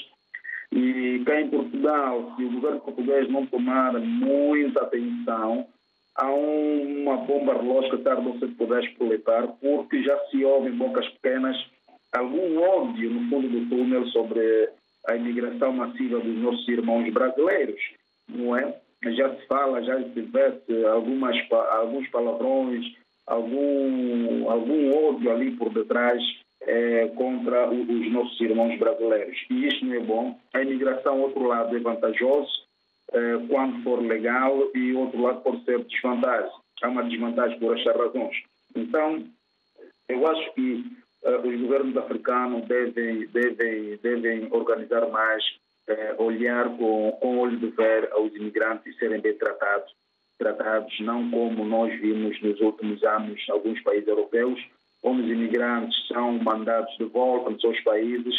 E 0.72 1.22
cá 1.24 1.40
em 1.40 1.48
Portugal, 1.48 2.34
se 2.37 2.44
o 2.44 2.50
governo 2.50 2.80
português 2.80 3.30
não 3.30 3.46
tomar 3.46 3.92
muita 4.00 4.82
atenção, 4.82 5.66
há 6.16 6.30
uma 6.32 7.16
bomba 7.18 7.54
relógio 7.54 7.96
que 7.96 8.02
tarde 8.02 8.26
ou 8.26 8.38
cedo 8.38 8.56
poderá 8.56 8.80
espoletar, 8.80 9.46
porque 9.61 10.02
já 10.02 10.18
se 10.30 10.44
ouve 10.44 10.70
em 10.70 10.76
bocas 10.76 11.08
pequenas 11.11 11.56
algum 12.12 12.61
ódio 12.61 13.11
no 13.11 13.28
fundo 13.30 13.48
do 13.48 13.68
túnel 13.68 14.06
sobre 14.08 14.68
a 15.06 15.16
imigração 15.16 15.72
massiva 15.72 16.18
dos 16.20 16.37
nossos 16.38 16.68
irmãos 16.68 17.12
brasileiros, 17.12 17.80
não 18.28 18.56
é? 18.56 18.74
Já 19.02 19.34
se 19.34 19.46
fala, 19.46 19.82
já 19.82 20.02
se 20.02 20.20
vê 20.20 20.87
algumas, 20.87 21.37
alguns 21.70 22.08
palavrões, 22.08 22.84
algum, 23.26 24.50
algum 24.50 25.08
ódio 25.08 25.30
ali 25.30 25.52
por 25.52 25.72
detrás 25.72 26.20
é, 26.62 27.06
contra 27.14 27.70
os 27.70 28.12
nossos 28.12 28.40
irmãos 28.40 28.76
brasileiros. 28.78 29.38
E 29.50 29.66
isto 29.66 29.84
não 29.87 29.94
é 29.94 30.00
bom. 30.00 30.38
A 30.52 30.62
imigração, 30.62 31.20
outro 31.20 31.46
lado, 31.46 31.76
é 31.76 31.78
vantajoso, 31.78 32.68
eh, 33.12 33.38
quando 33.48 33.82
for 33.82 34.02
legal 34.02 34.70
e 34.74 34.92
outro 34.92 35.22
lado 35.22 35.40
pode 35.40 35.64
ser 35.64 35.82
desvantagem. 35.84 36.50
Há 36.82 36.88
uma 36.88 37.04
desvantagem 37.04 37.58
por 37.58 37.76
estas 37.76 37.96
razões. 37.96 38.37
Então, 38.76 39.24
eu 40.08 40.26
acho 40.26 40.54
que 40.54 40.84
os 41.36 41.60
governos 41.60 41.96
africanos 41.96 42.66
devem, 42.66 43.26
devem, 43.28 43.96
devem 44.02 44.48
organizar 44.50 45.08
mais, 45.10 45.42
uh, 45.88 46.22
olhar 46.22 46.68
com, 46.76 47.12
com 47.20 47.38
olho 47.38 47.56
de 47.58 47.68
ver 47.68 48.10
aos 48.12 48.34
imigrantes 48.34 48.96
serem 48.98 49.20
bem 49.20 49.34
tratados, 49.34 49.92
tratados 50.38 51.00
não 51.00 51.30
como 51.30 51.64
nós 51.64 51.92
vimos 52.00 52.40
nos 52.40 52.60
últimos 52.60 53.02
anos 53.04 53.40
em 53.48 53.52
alguns 53.52 53.80
países 53.82 54.08
europeus, 54.08 54.60
onde 55.02 55.22
os 55.22 55.30
imigrantes 55.30 56.06
são 56.08 56.32
mandados 56.38 56.96
de 56.96 57.04
volta 57.04 57.50
nos 57.50 57.60
seus 57.60 57.80
países, 57.80 58.34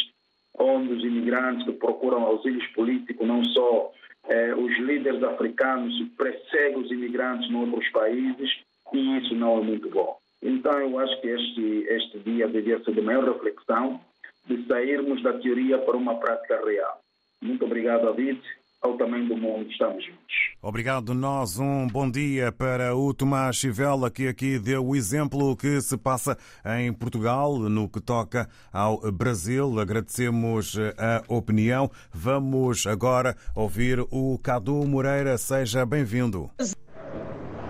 onde 0.58 0.92
os 0.92 1.04
imigrantes 1.04 1.64
que 1.64 1.72
procuram 1.72 2.24
auxílios 2.24 2.66
políticos 2.68 3.26
não 3.26 3.42
só 3.44 3.92
eh, 4.28 4.54
os 4.54 4.76
líderes 4.78 5.22
africanos 5.22 5.94
perseguem 6.18 6.82
os 6.82 6.90
imigrantes 6.90 7.50
em 7.50 7.54
outros 7.54 7.88
países 7.90 8.50
e 8.92 9.18
isso 9.18 9.34
não 9.34 9.58
é 9.58 9.62
muito 9.62 9.88
bom. 9.88 10.19
Então, 10.42 10.72
eu 10.80 10.98
acho 10.98 11.20
que 11.20 11.28
este, 11.28 11.86
este 11.88 12.18
dia 12.20 12.48
devia 12.48 12.82
ser 12.82 12.94
de 12.94 13.00
maior 13.00 13.24
reflexão, 13.24 14.00
de 14.46 14.66
sairmos 14.66 15.22
da 15.22 15.34
teoria 15.34 15.78
para 15.78 15.96
uma 15.96 16.18
prática 16.18 16.60
real. 16.64 17.00
Muito 17.42 17.64
obrigado, 17.64 18.06
David 18.06 18.40
ao 18.82 18.96
tamanho 18.96 19.28
do 19.28 19.36
mundo. 19.36 19.70
Estamos 19.70 20.04
juntos. 20.04 20.20
Obrigado. 20.62 21.14
Nós 21.14 21.58
um 21.58 21.86
bom 21.86 22.10
dia 22.10 22.50
para 22.50 22.94
o 22.96 23.12
Tomás 23.12 23.56
Chivela, 23.56 24.10
que 24.10 24.28
aqui 24.28 24.58
deu 24.58 24.86
o 24.86 24.96
exemplo 24.96 25.56
que 25.56 25.80
se 25.80 25.96
passa 25.96 26.36
em 26.78 26.92
Portugal 26.92 27.58
no 27.58 27.88
que 27.88 28.00
toca 28.00 28.48
ao 28.72 28.98
Brasil. 29.12 29.78
Agradecemos 29.78 30.76
a 30.98 31.22
opinião. 31.28 31.90
Vamos 32.12 32.86
agora 32.86 33.36
ouvir 33.54 34.00
o 34.10 34.38
Cadu 34.38 34.86
Moreira. 34.86 35.36
Seja 35.36 35.84
bem-vindo. 35.84 36.50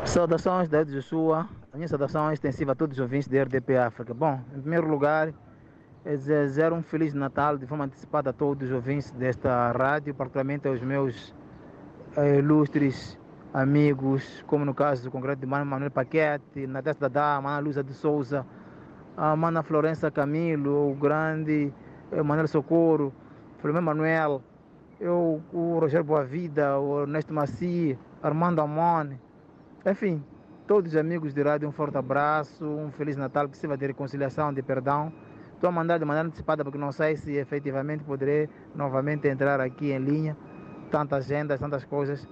Saudações 0.04 0.68
da 0.68 0.82
Joshua. 0.84 1.48
A 1.72 1.76
minha 1.76 1.86
saudação 1.86 2.28
é 2.28 2.32
extensiva 2.32 2.72
a 2.72 2.74
todos 2.74 2.96
os 2.96 3.00
ouvintes 3.00 3.28
da 3.28 3.44
RDP 3.44 3.76
África. 3.76 4.12
Bom, 4.12 4.40
em 4.56 4.60
primeiro 4.60 4.88
lugar, 4.88 5.32
desejar 6.02 6.72
um 6.72 6.82
Feliz 6.82 7.14
Natal 7.14 7.56
de 7.56 7.64
forma 7.64 7.84
antecipada 7.84 8.30
a 8.30 8.32
todos 8.32 8.68
os 8.68 8.74
ouvintes 8.74 9.12
desta 9.12 9.70
rádio, 9.70 10.12
particularmente 10.12 10.66
aos 10.66 10.80
meus 10.80 11.32
eh, 12.16 12.38
ilustres 12.38 13.16
amigos, 13.54 14.42
como 14.48 14.64
no 14.64 14.74
caso 14.74 15.04
do 15.04 15.12
concreto 15.12 15.42
de 15.42 15.46
Mano 15.46 15.64
Manuel 15.64 15.92
Paquete, 15.92 16.66
Nadesta 16.66 17.08
Dadá, 17.08 17.40
Mana 17.40 17.60
Luza 17.60 17.84
de 17.84 17.94
Souza, 17.94 18.44
a 19.16 19.36
Mana 19.36 19.62
Florença 19.62 20.10
Camilo, 20.10 20.90
o 20.90 20.94
grande 20.96 21.72
eh, 22.10 22.20
Manuel 22.20 22.48
Socorro, 22.48 23.12
Flamengo 23.58 23.84
Manuel, 23.84 24.42
eu, 24.98 25.40
o 25.52 25.78
Rogério 25.78 26.04
Boavida, 26.04 26.80
o 26.80 27.02
Ernesto 27.02 27.32
Maci, 27.32 27.96
Armando 28.20 28.60
Amon, 28.60 29.10
enfim, 29.86 30.20
todos 30.70 30.92
os 30.92 30.96
amigos 30.96 31.34
de 31.34 31.42
rádio, 31.42 31.68
um 31.68 31.72
forte 31.72 31.98
abraço, 31.98 32.64
um 32.64 32.92
Feliz 32.92 33.16
Natal, 33.16 33.48
que 33.48 33.56
sirva 33.56 33.76
de 33.76 33.88
reconciliação, 33.88 34.54
de 34.54 34.62
perdão 34.62 35.12
Estou 35.54 35.66
a 35.66 35.72
mandar 35.72 35.98
de 35.98 36.04
maneira 36.04 36.28
antecipada 36.28 36.62
porque 36.62 36.78
não 36.78 36.92
sei 36.92 37.16
se 37.16 37.32
efetivamente 37.32 38.04
poderei 38.04 38.48
novamente 38.72 39.26
entrar 39.26 39.60
aqui 39.60 39.90
em 39.90 39.98
linha. 39.98 40.36
Tantas 40.88 41.24
agendas, 41.24 41.58
tantas 41.58 41.82
coisas. 41.84 42.24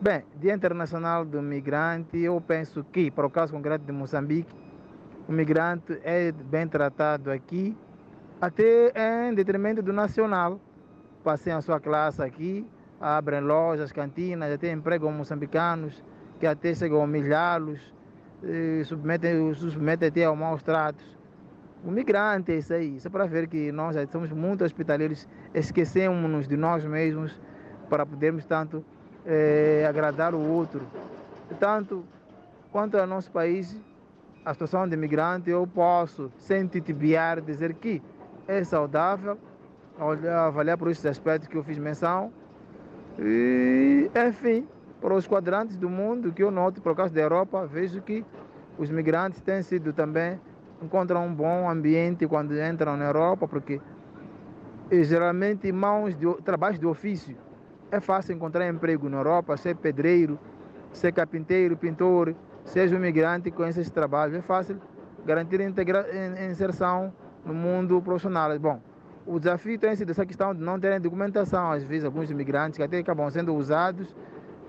Bem, 0.00 0.22
Dia 0.36 0.54
Internacional 0.54 1.24
do 1.24 1.42
Migrante, 1.42 2.16
eu 2.16 2.40
penso 2.40 2.84
que, 2.84 3.10
para 3.10 3.26
o 3.26 3.30
caso 3.30 3.52
concreto 3.52 3.84
de 3.84 3.90
Moçambique, 3.90 4.54
o 5.26 5.32
migrante 5.32 5.98
é 6.04 6.30
bem 6.30 6.68
tratado 6.68 7.28
aqui, 7.28 7.76
até 8.40 8.92
em 9.26 9.34
detrimento 9.34 9.82
do 9.82 9.92
nacional. 9.92 10.60
Passei 11.24 11.52
a 11.52 11.60
sua 11.60 11.80
classe 11.80 12.22
aqui, 12.22 12.64
abrem 13.00 13.40
lojas, 13.40 13.90
cantinas, 13.90 14.52
até 14.52 14.70
empregam 14.70 15.10
moçambicanos, 15.10 16.04
que 16.44 16.48
até 16.48 16.74
chegam 16.74 17.00
a 17.00 17.04
humilhá-los, 17.04 17.80
submetem, 18.84 19.54
submetem 19.54 20.24
a 20.24 20.34
maus 20.34 20.62
tratos 20.62 21.14
o 21.84 21.90
migrante 21.90 22.50
é 22.52 22.56
isso 22.56 22.72
aí. 22.72 22.98
É 23.04 23.08
para 23.10 23.26
ver 23.26 23.46
que 23.46 23.70
nós 23.70 23.94
somos 24.10 24.32
muito 24.32 24.64
hospitaleiros, 24.64 25.28
esquecemos-nos 25.52 26.48
de 26.48 26.56
nós 26.56 26.82
mesmos 26.82 27.38
para 27.90 28.06
podermos 28.06 28.46
tanto 28.46 28.82
é, 29.26 29.84
agradar 29.86 30.34
o 30.34 30.40
outro. 30.40 30.86
Tanto 31.60 32.02
quanto 32.72 32.96
ao 32.96 33.06
nosso 33.06 33.30
país, 33.30 33.78
a 34.46 34.54
situação 34.54 34.88
de 34.88 34.96
migrante, 34.96 35.50
eu 35.50 35.66
posso, 35.66 36.32
sem 36.38 36.66
titubear, 36.66 37.42
dizer 37.42 37.74
que 37.74 38.02
é 38.48 38.64
saudável, 38.64 39.38
avaliar 40.46 40.78
por 40.78 40.90
esses 40.90 41.04
aspectos 41.04 41.48
que 41.48 41.56
eu 41.56 41.62
fiz 41.62 41.78
menção. 41.78 42.32
E, 43.18 44.10
enfim, 44.26 44.66
para 45.04 45.14
os 45.14 45.26
quadrantes 45.26 45.76
do 45.76 45.90
mundo 45.90 46.32
que 46.32 46.42
eu 46.42 46.50
noto, 46.50 46.80
por 46.80 46.96
causa 46.96 47.12
da 47.12 47.20
Europa, 47.20 47.66
vejo 47.66 48.00
que 48.00 48.24
os 48.78 48.88
migrantes 48.88 49.38
têm 49.42 49.60
sido 49.60 49.92
também 49.92 50.40
encontram 50.82 51.26
um 51.26 51.34
bom 51.34 51.68
ambiente 51.68 52.26
quando 52.26 52.58
entram 52.58 52.96
na 52.96 53.04
Europa, 53.04 53.46
porque 53.46 53.82
geralmente 54.90 55.70
mãos 55.70 56.16
de 56.16 56.24
trabalhos 56.42 56.78
de 56.78 56.86
ofício. 56.86 57.36
É 57.90 58.00
fácil 58.00 58.34
encontrar 58.34 58.66
emprego 58.66 59.06
na 59.10 59.18
Europa, 59.18 59.54
ser 59.58 59.76
pedreiro, 59.76 60.38
ser 60.90 61.12
carpinteiro, 61.12 61.76
pintor, 61.76 62.34
seja 62.64 62.94
um 62.94 62.98
imigrante 62.98 63.50
com 63.50 63.66
esses 63.66 63.90
trabalhos. 63.90 64.34
É 64.34 64.40
fácil 64.40 64.80
garantir 65.26 65.60
integra 65.60 66.06
inserção 66.50 67.12
no 67.44 67.52
mundo 67.52 68.00
profissional. 68.00 68.58
Bom, 68.58 68.80
o 69.26 69.38
desafio 69.38 69.78
tem 69.78 69.94
sido 69.96 70.12
essa 70.12 70.24
questão 70.24 70.54
de 70.54 70.62
não 70.62 70.80
terem 70.80 70.98
documentação. 70.98 71.72
Às 71.72 71.84
vezes, 71.84 72.06
alguns 72.06 72.30
imigrantes 72.30 72.78
que 72.78 72.82
até 72.82 72.98
acabam 73.00 73.30
sendo 73.30 73.54
usados 73.54 74.14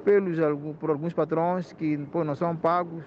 pelos, 0.05 0.37
por 0.79 0.91
alguns 0.91 1.13
patrões 1.13 1.73
que 1.73 1.97
depois 1.97 2.25
não 2.25 2.35
são 2.35 2.55
pagos 2.55 3.03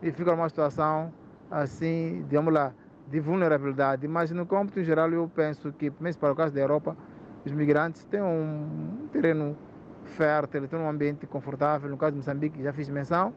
e 0.00 0.12
fica 0.12 0.32
uma 0.32 0.48
situação 0.48 1.12
assim, 1.50 2.24
digamos 2.28 2.54
lá, 2.54 2.72
de 3.08 3.18
vulnerabilidade. 3.18 4.06
Mas 4.06 4.30
no 4.30 4.46
cômputo 4.46 4.82
geral 4.84 5.10
eu 5.10 5.28
penso 5.34 5.72
que, 5.72 5.92
mesmo 6.00 6.20
para 6.20 6.32
o 6.32 6.36
caso 6.36 6.54
da 6.54 6.60
Europa, 6.60 6.96
os 7.44 7.52
migrantes 7.52 8.04
têm 8.04 8.22
um 8.22 9.08
terreno 9.12 9.56
fértil, 10.04 10.68
têm 10.68 10.78
um 10.78 10.88
ambiente 10.88 11.26
confortável. 11.26 11.90
No 11.90 11.96
caso 11.96 12.12
de 12.12 12.18
Moçambique 12.18 12.62
já 12.62 12.72
fiz 12.72 12.88
menção. 12.88 13.34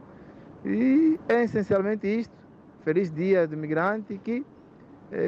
E 0.64 1.20
é 1.28 1.44
essencialmente 1.44 2.08
isto. 2.08 2.36
Feliz 2.84 3.12
dia 3.12 3.48
do 3.48 3.58
migrante 3.58 4.18
que 4.24 4.46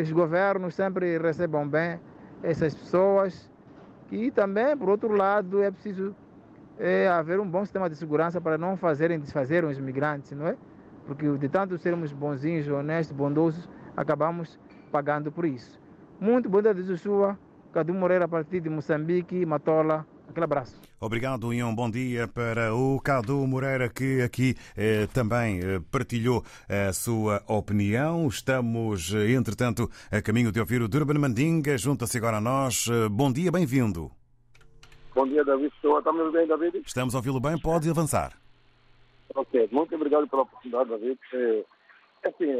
os 0.01 0.11
governos 0.11 0.75
sempre 0.75 1.17
recebam 1.17 1.67
bem 1.67 1.99
essas 2.43 2.75
pessoas. 2.75 3.49
E 4.11 4.29
também, 4.29 4.77
por 4.77 4.89
outro 4.89 5.11
lado, 5.13 5.63
é 5.63 5.71
preciso 5.71 6.15
é, 6.79 7.07
haver 7.07 7.39
um 7.39 7.49
bom 7.49 7.63
sistema 7.63 7.89
de 7.89 7.95
segurança 7.95 8.39
para 8.39 8.57
não 8.57 8.75
fazerem 8.77 9.19
desfazer 9.19 9.63
os 9.63 9.79
migrantes, 9.79 10.31
não 10.31 10.47
é? 10.47 10.55
porque 11.05 11.37
de 11.37 11.49
tanto 11.49 11.77
sermos 11.77 12.11
bonzinhos, 12.11 12.67
honestos, 12.67 13.15
bondosos, 13.15 13.69
acabamos 13.95 14.59
pagando 14.91 15.31
por 15.31 15.45
isso. 15.45 15.79
Muito 16.19 16.49
bom 16.49 16.61
dia 16.61 16.73
de 16.73 16.83
Joshua, 16.83 17.37
Cadu 17.71 17.93
Moreira, 17.93 18.25
a 18.25 18.27
partir 18.27 18.61
de 18.61 18.69
Moçambique, 18.69 19.45
Matola, 19.45 20.05
Aquele 20.27 20.43
abraço. 20.43 20.81
Obrigado 20.99 21.53
e 21.53 21.63
um 21.63 21.73
bom 21.73 21.89
dia 21.89 22.27
para 22.27 22.73
o 22.73 22.99
Cadu 22.99 23.45
Moreira, 23.45 23.87
que 23.87 24.21
aqui 24.21 24.55
eh, 24.75 25.07
também 25.13 25.59
eh, 25.59 25.79
partilhou 25.91 26.43
a 26.67 26.91
sua 26.91 27.43
opinião. 27.47 28.27
Estamos, 28.27 29.13
entretanto, 29.13 29.89
a 30.11 30.21
caminho 30.21 30.51
de 30.51 30.59
ouvir 30.59 30.81
o 30.81 30.87
Durban 30.87 31.19
Mandinga. 31.19 31.77
Junta-se 31.77 32.17
agora 32.17 32.37
a 32.37 32.41
nós. 32.41 32.87
Eh, 32.89 33.07
bom 33.07 33.31
dia, 33.31 33.51
bem-vindo. 33.51 34.11
Bom 35.15 35.25
dia, 35.25 35.45
David. 35.45 35.73
Estou 35.73 35.97
a 35.97 36.11
me 36.11 36.29
bem, 36.29 36.45
David? 36.45 36.83
Estamos 36.85 37.15
a 37.15 37.19
ouvi-lo 37.19 37.39
bem, 37.39 37.57
pode 37.57 37.89
avançar. 37.89 38.33
Ok, 39.33 39.69
muito 39.71 39.95
obrigado 39.95 40.27
pela 40.27 40.41
oportunidade, 40.41 40.89
David. 40.89 41.17
É, 41.33 41.65
assim, 42.27 42.51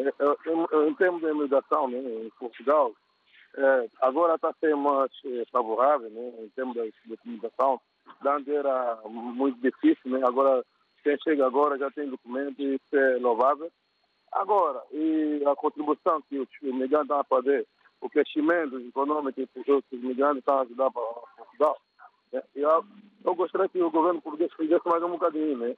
em 0.88 0.94
termos 0.96 1.20
de 1.20 1.28
imigração 1.28 1.90
né, 1.90 1.98
em 1.98 2.32
Portugal, 2.40 2.94
é, 3.58 3.90
agora 4.02 4.36
está 4.36 4.54
ser 4.62 4.74
mais 4.74 5.12
é, 5.26 5.44
favorável 5.52 6.10
né, 6.10 6.32
em 6.46 6.50
termos 6.56 6.76
de, 6.76 6.94
de 7.06 7.18
comunicação. 7.18 7.82
Antes 8.26 8.48
era 8.48 9.02
muito 9.04 9.60
difícil, 9.60 10.12
né? 10.12 10.22
agora 10.26 10.64
quem 11.04 11.18
chega 11.26 11.46
agora 11.46 11.78
já 11.78 11.92
tem 11.92 12.10
documento 12.10 12.62
e 12.62 12.76
isso 12.76 12.96
é 12.96 13.18
louvável. 13.18 13.70
Agora, 14.32 14.82
e 14.94 15.44
a 15.46 15.54
contribuição 15.58 16.22
que 16.30 16.40
os 16.40 16.48
imigrantes 16.62 17.10
estão 17.10 17.20
a 17.20 17.24
fazer, 17.26 17.68
o 18.00 18.10
crescimento 18.10 18.80
econômico 18.80 19.46
que 19.46 19.72
os 19.72 19.84
imigrantes 19.92 20.40
estão 20.40 20.60
a 20.60 20.62
ajudar 20.62 20.90
para 20.90 21.04
Portugal? 21.36 21.78
Eu, 22.56 22.86
eu 23.24 23.36
gostaria 23.36 23.70
que 23.70 23.82
o 23.82 23.92
governo 23.92 24.22
português 24.22 24.54
fizesse 24.54 24.88
mais 24.88 25.04
um 25.04 25.10
bocadinho, 25.10 25.58
né? 25.58 25.76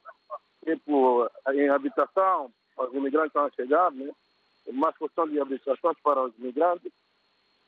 Tipo, 0.65 1.29
em 1.53 1.69
habitação, 1.69 2.51
os 2.77 2.93
imigrantes 2.93 3.29
estão 3.29 3.45
a 3.45 3.51
chegar, 3.51 3.91
né? 3.91 4.11
Mais 4.73 4.97
questão 4.97 5.27
de 5.27 5.39
habitações 5.39 5.97
para 6.03 6.23
os 6.23 6.37
imigrantes 6.37 6.91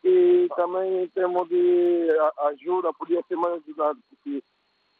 e 0.03 0.47
também 0.55 1.03
em 1.03 1.07
termos 1.09 1.47
de 1.49 2.07
ajuda, 2.49 2.93
podia 2.93 3.21
ser 3.27 3.35
mais 3.35 3.61
ajudado, 3.61 3.99
porque 4.09 4.41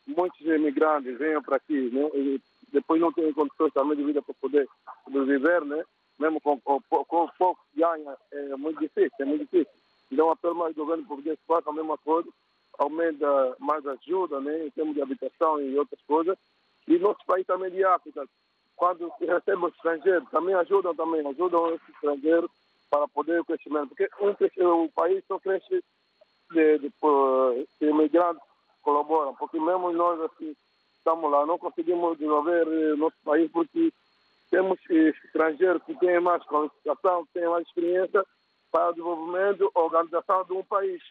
muitos 0.07 0.41
imigrantes 0.41 1.17
vêm 1.17 1.41
para 1.41 1.57
aqui, 1.57 1.89
né? 1.89 2.09
E 2.13 2.41
depois 2.71 3.01
não 3.01 3.11
têm 3.11 3.31
condições 3.33 3.73
também 3.73 3.97
de 3.97 4.03
vida 4.03 4.21
para 4.21 4.33
poder 4.35 4.67
sobreviver, 5.03 5.63
né? 5.65 5.83
Mesmo 6.19 6.41
com, 6.41 6.59
com, 6.59 6.81
com 6.81 7.29
pouco 7.37 7.61
que 7.71 7.79
ganha, 7.79 8.17
é 8.31 8.55
muito 8.57 8.79
difícil, 8.79 9.15
é 9.19 9.25
muito 9.25 9.41
difícil. 9.45 9.71
Então, 10.11 10.29
apelo 10.29 10.55
mais 10.55 10.75
do 10.75 10.81
governo 10.81 11.05
português 11.05 11.39
faça 11.47 11.69
a 11.69 11.73
mesma 11.73 11.97
coisa, 11.99 12.29
aumenta 12.79 13.55
mais 13.59 13.85
ajuda, 13.85 14.39
né? 14.39 14.65
Em 14.65 14.71
termos 14.71 14.95
de 14.95 15.01
habitação 15.01 15.61
e 15.61 15.77
outras 15.77 16.01
coisas. 16.07 16.37
E 16.87 16.97
nosso 16.97 17.23
país 17.25 17.45
também 17.45 17.69
de 17.69 17.83
África, 17.83 18.25
quando 18.75 19.11
recebem 19.19 19.69
estrangeiros, 19.69 20.29
também 20.29 20.55
ajudam, 20.55 20.95
também 20.95 21.25
ajudam 21.27 21.75
esses 21.75 21.89
estrangeiros 21.89 22.49
para 22.89 23.07
poder 23.09 23.41
o 23.41 23.45
crescimento. 23.45 23.89
Porque 23.89 24.09
um, 24.63 24.85
o 24.85 24.89
país 24.89 25.23
só 25.27 25.37
cresce 25.39 25.83
de, 26.51 26.79
de, 26.79 26.91
de 27.79 27.85
imigrantes 27.87 28.41
colaboram, 28.81 29.35
porque 29.35 29.59
mesmo 29.59 29.91
nós 29.91 30.19
assim, 30.21 30.55
estamos 30.97 31.29
lá, 31.29 31.45
não 31.45 31.59
conseguimos 31.59 32.17
desenvolver 32.17 32.67
o 32.67 32.97
nosso 32.97 33.17
país 33.23 33.51
porque 33.51 33.91
temos 34.49 34.79
estrangeiros 34.89 35.83
que 35.83 35.93
têm 35.95 36.19
mais 36.19 36.43
qualificação, 36.45 37.25
que 37.25 37.33
têm 37.33 37.47
mais 37.47 37.67
experiência 37.67 38.23
para 38.71 38.89
o 38.89 38.93
desenvolvimento 38.93 39.69
organização 39.75 40.43
de 40.45 40.53
um 40.53 40.63
país. 40.63 41.01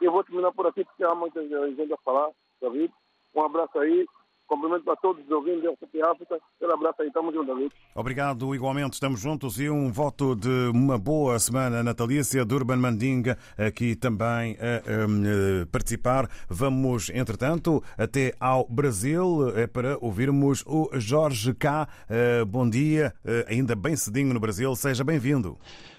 Eu 0.00 0.12
vou 0.12 0.24
terminar 0.24 0.52
por 0.52 0.66
aqui 0.66 0.84
porque 0.84 1.04
há 1.04 1.14
muita 1.14 1.42
gente 1.42 1.92
a 1.92 1.96
falar, 2.04 2.30
David. 2.60 2.92
Um 3.34 3.42
abraço 3.42 3.78
aí 3.78 4.06
Cumprimento 4.46 4.84
para 4.84 4.96
todos 4.96 5.24
os 5.24 5.30
ouvintes 5.30 5.64
da 5.64 5.70
RTP 5.72 6.02
África. 6.08 6.38
Um 6.62 6.70
abraço 6.70 7.02
aí, 7.02 7.08
estamos 7.08 7.34
juntos, 7.34 7.54
David. 7.54 7.74
Obrigado, 7.94 8.54
igualmente, 8.54 8.94
estamos 8.94 9.20
juntos 9.20 9.58
e 9.58 9.68
um 9.68 9.90
voto 9.90 10.36
de 10.36 10.70
uma 10.72 10.96
boa 10.96 11.38
semana 11.38 11.82
natalícia 11.82 12.44
de 12.44 12.54
Urban 12.54 12.76
Mandinga 12.76 13.36
aqui 13.58 13.96
também 13.96 14.56
a, 14.60 15.62
a 15.62 15.66
participar. 15.66 16.28
Vamos, 16.48 17.10
entretanto, 17.10 17.82
até 17.98 18.34
ao 18.38 18.66
Brasil 18.68 19.50
é 19.56 19.66
para 19.66 19.98
ouvirmos 20.00 20.62
o 20.64 20.90
Jorge 20.94 21.52
K. 21.52 21.88
Eh, 22.08 22.44
bom 22.44 22.68
dia, 22.68 23.12
eh, 23.24 23.46
ainda 23.48 23.74
bem 23.74 23.96
cedinho 23.96 24.32
no 24.32 24.38
Brasil, 24.38 24.74
seja 24.76 25.02
bem-vindo. 25.02 25.58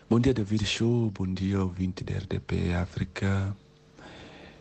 Bom 0.10 0.22
dia, 0.22 0.34
David 0.34 0.66
Show. 0.66 1.12
Bom 1.12 1.28
dia, 1.28 1.62
ouvinte 1.62 2.02
da 2.02 2.14
RDP 2.14 2.74
África. 2.74 3.54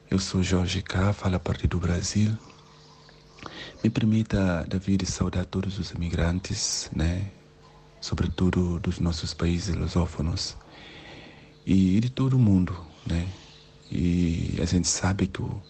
Eu 0.09 0.21
sou 0.21 0.41
Jorge 0.41 0.83
K, 0.83 1.13
falo 1.13 1.35
a 1.35 1.41
partir 1.41 1.67
do 1.67 1.81
Brasil. 1.81 2.31
Me 3.83 3.91
permita, 3.91 4.65
David, 4.69 5.05
saudar 5.05 5.45
todos 5.45 5.81
os 5.81 5.91
imigrantes, 5.91 6.89
né? 6.95 7.29
sobretudo 8.01 8.79
dos 8.79 9.01
nossos 9.01 9.35
países 9.35 9.75
lusófonos 9.75 10.57
e 11.67 11.99
de 11.99 12.09
todo 12.09 12.37
o 12.37 12.39
mundo. 12.39 12.87
Né? 13.05 13.29
E 13.91 14.57
a 14.63 14.65
gente 14.65 14.87
sabe 14.87 15.27
que 15.27 15.43
o, 15.43 15.61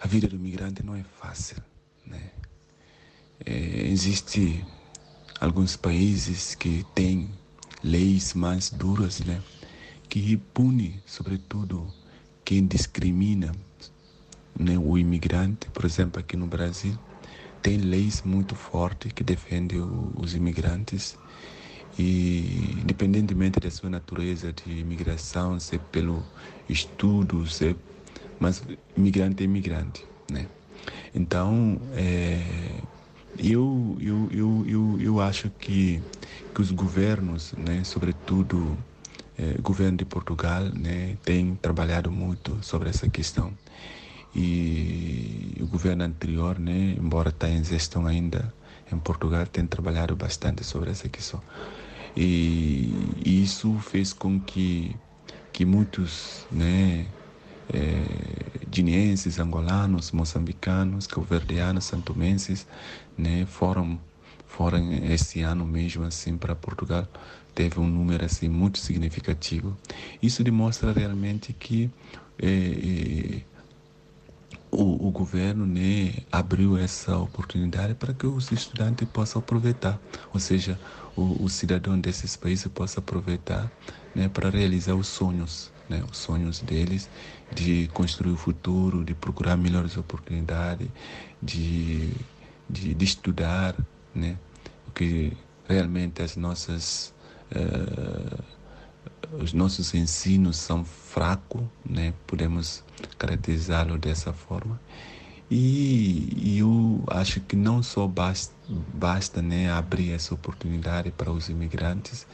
a 0.00 0.06
vida 0.06 0.26
do 0.26 0.36
imigrante 0.36 0.82
não 0.82 0.96
é 0.96 1.04
fácil. 1.20 1.58
Né? 2.06 2.30
É, 3.44 3.86
Existem 3.86 4.64
alguns 5.38 5.76
países 5.76 6.54
que 6.54 6.86
têm 6.94 7.30
leis 7.84 8.32
mais 8.32 8.70
duras, 8.70 9.20
né? 9.20 9.42
que 10.08 10.38
punem, 10.38 11.02
sobretudo, 11.04 11.92
quem 12.52 12.66
discrimina 12.66 13.50
né, 14.60 14.76
o 14.78 14.98
imigrante, 14.98 15.70
por 15.72 15.86
exemplo, 15.86 16.20
aqui 16.20 16.36
no 16.36 16.46
Brasil, 16.46 16.94
tem 17.62 17.78
leis 17.78 18.20
muito 18.20 18.54
fortes 18.54 19.10
que 19.10 19.24
defendem 19.24 19.80
os 20.18 20.34
imigrantes 20.34 21.16
e 21.98 22.76
independentemente 22.82 23.58
da 23.58 23.70
sua 23.70 23.88
natureza 23.88 24.52
de 24.52 24.70
imigração, 24.70 25.58
se 25.58 25.76
é 25.76 25.78
pelo 25.78 26.22
estudo, 26.68 27.46
se 27.46 27.68
é, 27.68 27.76
mas 28.38 28.62
imigrante 28.94 29.42
é 29.42 29.46
imigrante, 29.46 30.04
né? 30.30 30.46
Então, 31.14 31.80
é, 31.94 32.82
eu, 33.38 33.96
eu, 33.98 34.28
eu, 34.30 34.64
eu, 34.66 35.00
eu 35.00 35.20
acho 35.22 35.48
que, 35.58 36.02
que 36.54 36.60
os 36.60 36.70
governos, 36.70 37.54
né, 37.54 37.82
sobretudo 37.82 38.76
o 39.58 39.62
governo 39.62 39.96
de 39.98 40.04
Portugal, 40.04 40.64
né, 40.64 41.16
tem 41.24 41.54
trabalhado 41.56 42.10
muito 42.10 42.58
sobre 42.62 42.90
essa 42.90 43.08
questão 43.08 43.52
e 44.34 45.56
o 45.60 45.66
governo 45.66 46.04
anterior, 46.04 46.58
né, 46.58 46.94
embora 46.98 47.28
está 47.28 47.48
em 47.48 47.62
gestão 47.62 48.06
ainda 48.06 48.52
em 48.90 48.98
Portugal, 48.98 49.46
tem 49.46 49.66
trabalhado 49.66 50.16
bastante 50.16 50.64
sobre 50.64 50.90
essa 50.90 51.08
questão. 51.08 51.42
E, 52.16 52.92
e 53.24 53.42
isso 53.42 53.78
fez 53.78 54.12
com 54.12 54.40
que, 54.40 54.96
que 55.52 55.64
muitos 55.64 56.46
né, 56.50 57.06
é, 57.72 58.02
guineenses, 58.70 59.38
angolanos, 59.38 60.12
moçambicanos, 60.12 61.06
calverdianos, 61.06 61.84
santomenses 61.84 62.66
né, 63.16 63.46
foram, 63.46 63.98
foram 64.46 64.92
esse 65.04 65.42
ano 65.42 65.66
mesmo 65.66 66.04
assim 66.04 66.36
para 66.36 66.54
Portugal 66.54 67.06
teve 67.54 67.78
um 67.78 67.86
número 67.86 68.24
assim 68.24 68.48
muito 68.48 68.78
significativo. 68.78 69.76
Isso 70.22 70.42
demonstra 70.42 70.92
realmente 70.92 71.52
que 71.52 71.90
é, 72.38 72.46
é, 72.48 73.42
o, 74.70 75.08
o 75.08 75.10
governo 75.10 75.66
né, 75.66 76.14
abriu 76.32 76.78
essa 76.78 77.16
oportunidade 77.18 77.94
para 77.94 78.14
que 78.14 78.26
os 78.26 78.50
estudantes 78.50 79.06
possam 79.08 79.40
aproveitar, 79.40 80.00
ou 80.32 80.40
seja, 80.40 80.80
o, 81.14 81.44
o 81.44 81.48
cidadão 81.48 82.00
desses 82.00 82.36
países 82.36 82.66
possa 82.68 83.00
aproveitar 83.00 83.70
né, 84.14 84.28
para 84.28 84.48
realizar 84.48 84.94
os 84.94 85.06
sonhos, 85.06 85.70
né, 85.88 86.02
os 86.10 86.16
sonhos 86.16 86.60
deles 86.60 87.10
de 87.54 87.86
construir 87.92 88.32
o 88.32 88.36
futuro, 88.36 89.04
de 89.04 89.14
procurar 89.14 89.58
melhores 89.58 89.98
oportunidades, 89.98 90.88
de, 91.42 92.10
de, 92.68 92.94
de 92.94 93.04
estudar, 93.04 93.76
né, 94.14 94.38
porque 94.86 95.32
realmente 95.68 96.22
as 96.22 96.34
nossas 96.34 97.12
uh, 97.54 98.42
os 99.40 99.52
nossos 99.52 99.94
ensinos 99.94 100.56
são 100.56 100.84
fracos, 100.84 101.62
né? 101.84 102.12
podemos 102.26 102.84
caracterizá-lo 103.18 103.98
dessa 103.98 104.32
forma. 104.32 104.80
E, 105.50 106.58
eu 106.58 107.04
acho 107.08 107.40
que 107.40 107.54
não 107.54 107.82
só 107.82 108.06
basta, 108.06 108.54
basta 108.94 109.42
né, 109.42 109.70
abrir 109.70 110.12
essa 110.12 110.32
oportunidade 110.32 111.10
para 111.10 111.30
os 111.30 111.50
imigrantes 111.50 112.26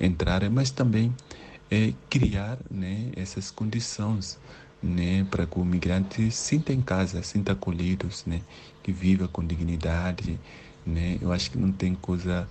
entrarem, 0.00 0.48
mas 0.48 0.70
também 0.70 1.14
é, 1.70 1.92
criar 2.08 2.58
né, 2.70 3.10
essas 3.14 3.50
condições 3.50 4.38
né, 4.82 5.26
para 5.30 5.46
que 5.46 5.58
o 5.58 5.62
imigrante 5.62 6.30
sinta 6.30 6.72
em 6.72 6.80
casa, 6.80 7.22
sinta 7.22 7.52
acolhidos, 7.52 8.24
né, 8.24 8.40
que 8.82 8.90
viva 8.90 9.28
com 9.28 9.44
dignidade. 9.44 10.40
Né? 10.86 11.18
Eu 11.20 11.30
acho 11.30 11.50
que 11.50 11.58
não 11.58 11.70
tem 11.70 11.94
coisa 11.94 12.48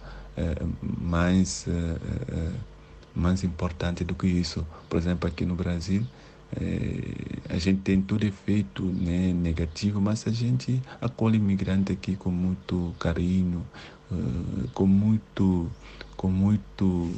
mais. 0.82 1.66
É, 1.68 1.72
é, 2.36 2.52
mais 3.14 3.44
importante 3.44 4.06
do 4.06 4.16
que 4.16 4.26
isso. 4.26 4.66
Por 4.90 4.98
exemplo, 4.98 5.28
aqui 5.28 5.46
no 5.46 5.54
Brasil, 5.54 6.02
a 7.50 7.58
gente 7.58 7.82
tem 7.82 8.02
todo 8.02 8.24
efeito 8.24 8.84
né, 8.84 9.34
negativo, 9.34 10.00
mas 10.00 10.26
a 10.26 10.32
gente 10.32 10.82
acolhe 11.02 11.38
imigrante 11.38 11.92
aqui 11.92 12.16
com 12.16 12.32
muito 12.32 12.96
carinho, 12.98 13.66
com 14.74 14.86
muito, 14.86 15.70
com 16.16 16.30
muito, 16.30 17.12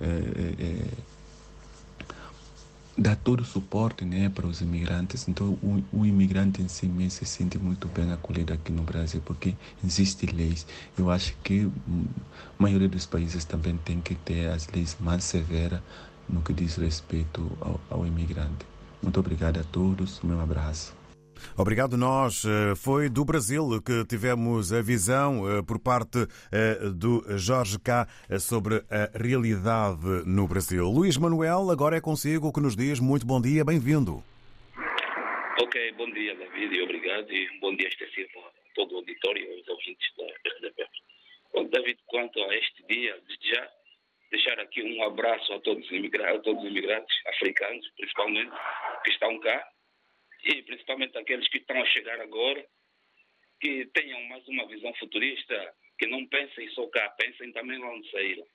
é, 0.00 0.06
é, 0.06 0.88
dá 2.96 3.14
todo 3.14 3.40
o 3.40 3.44
suporte 3.44 4.04
né, 4.04 4.28
para 4.28 4.46
os 4.46 4.60
imigrantes. 4.60 5.28
Então, 5.28 5.58
o, 5.62 5.82
o 5.92 6.06
imigrante 6.06 6.62
em 6.62 6.68
si 6.68 6.86
mesmo 6.86 7.10
se 7.10 7.26
sente 7.26 7.58
muito 7.58 7.88
bem 7.88 8.10
acolhido 8.12 8.52
aqui 8.52 8.72
no 8.72 8.82
Brasil, 8.82 9.20
porque 9.24 9.54
existem 9.84 10.30
leis. 10.30 10.66
Eu 10.96 11.10
acho 11.10 11.36
que 11.44 11.66
hum, 11.66 12.06
a 12.58 12.62
maioria 12.62 12.88
dos 12.88 13.06
países 13.06 13.44
também 13.44 13.76
tem 13.78 14.00
que 14.00 14.14
ter 14.14 14.48
as 14.48 14.66
leis 14.68 14.96
mais 14.98 15.24
severas 15.24 15.80
no 16.28 16.42
que 16.42 16.52
diz 16.52 16.76
respeito 16.76 17.56
ao, 17.60 17.80
ao 17.90 18.06
imigrante. 18.06 18.66
Muito 19.02 19.20
obrigado 19.20 19.58
a 19.60 19.64
todos, 19.64 20.22
um 20.24 20.40
abraço. 20.40 20.95
Obrigado 21.56 21.96
nós. 21.96 22.44
Eh, 22.44 22.74
foi 22.74 23.08
do 23.08 23.24
Brasil 23.24 23.82
que 23.82 24.04
tivemos 24.06 24.72
a 24.72 24.80
visão 24.80 25.44
eh, 25.46 25.62
por 25.62 25.78
parte 25.78 26.18
eh, 26.52 26.90
do 26.94 27.22
Jorge 27.36 27.78
K 27.78 28.06
sobre 28.40 28.76
a 28.90 29.10
realidade 29.18 30.24
no 30.26 30.48
Brasil. 30.48 30.84
Luís 30.86 31.16
Manuel, 31.16 31.70
agora 31.70 31.96
é 31.96 32.00
consigo 32.00 32.52
que 32.52 32.60
nos 32.60 32.76
diz 32.76 33.00
muito 33.00 33.26
bom 33.26 33.40
dia, 33.40 33.64
bem-vindo. 33.64 34.22
Ok, 35.60 35.92
bom 35.92 36.10
dia 36.12 36.34
David 36.34 36.74
e 36.74 36.82
obrigado 36.82 37.32
e 37.32 37.58
bom 37.60 37.74
dia 37.76 37.88
extensivo 37.88 38.40
a 38.40 38.74
todo 38.74 38.94
o 38.94 38.96
auditório 38.98 39.42
e 39.42 39.58
aos 39.58 39.68
ouvintes 39.68 40.08
da 40.16 40.24
RDP. 40.24 40.86
Bom, 41.54 41.64
David, 41.68 41.98
quanto 42.06 42.38
a 42.42 42.54
este 42.54 42.82
dia, 42.88 43.18
desde 43.26 43.48
já 43.54 43.68
deixar 44.30 44.58
aqui 44.60 44.82
um 44.82 45.02
abraço 45.04 45.52
a 45.52 45.60
todos 45.60 45.84
os 45.84 45.92
imigrantes, 45.92 46.36
a 46.36 46.40
todos 46.40 46.62
os 46.62 46.70
imigrantes 46.70 47.16
africanos, 47.26 47.86
principalmente, 47.96 48.52
que 49.04 49.10
estão 49.10 49.38
cá 49.40 49.66
e 50.44 50.62
principalmente 50.62 51.16
aqueles 51.18 51.48
que 51.48 51.58
estão 51.58 51.80
a 51.80 51.86
chegar 51.86 52.20
agora, 52.20 52.64
que 53.60 53.86
tenham 53.86 54.22
mais 54.24 54.46
uma 54.48 54.66
visão 54.66 54.92
futurista, 54.94 55.74
que 55.98 56.06
não 56.06 56.26
pensem 56.26 56.68
só 56.70 56.86
cá, 56.88 57.08
pensem 57.10 57.52
também 57.52 57.78
lá 57.78 57.90
onde 57.90 58.10
saíram. 58.10 58.46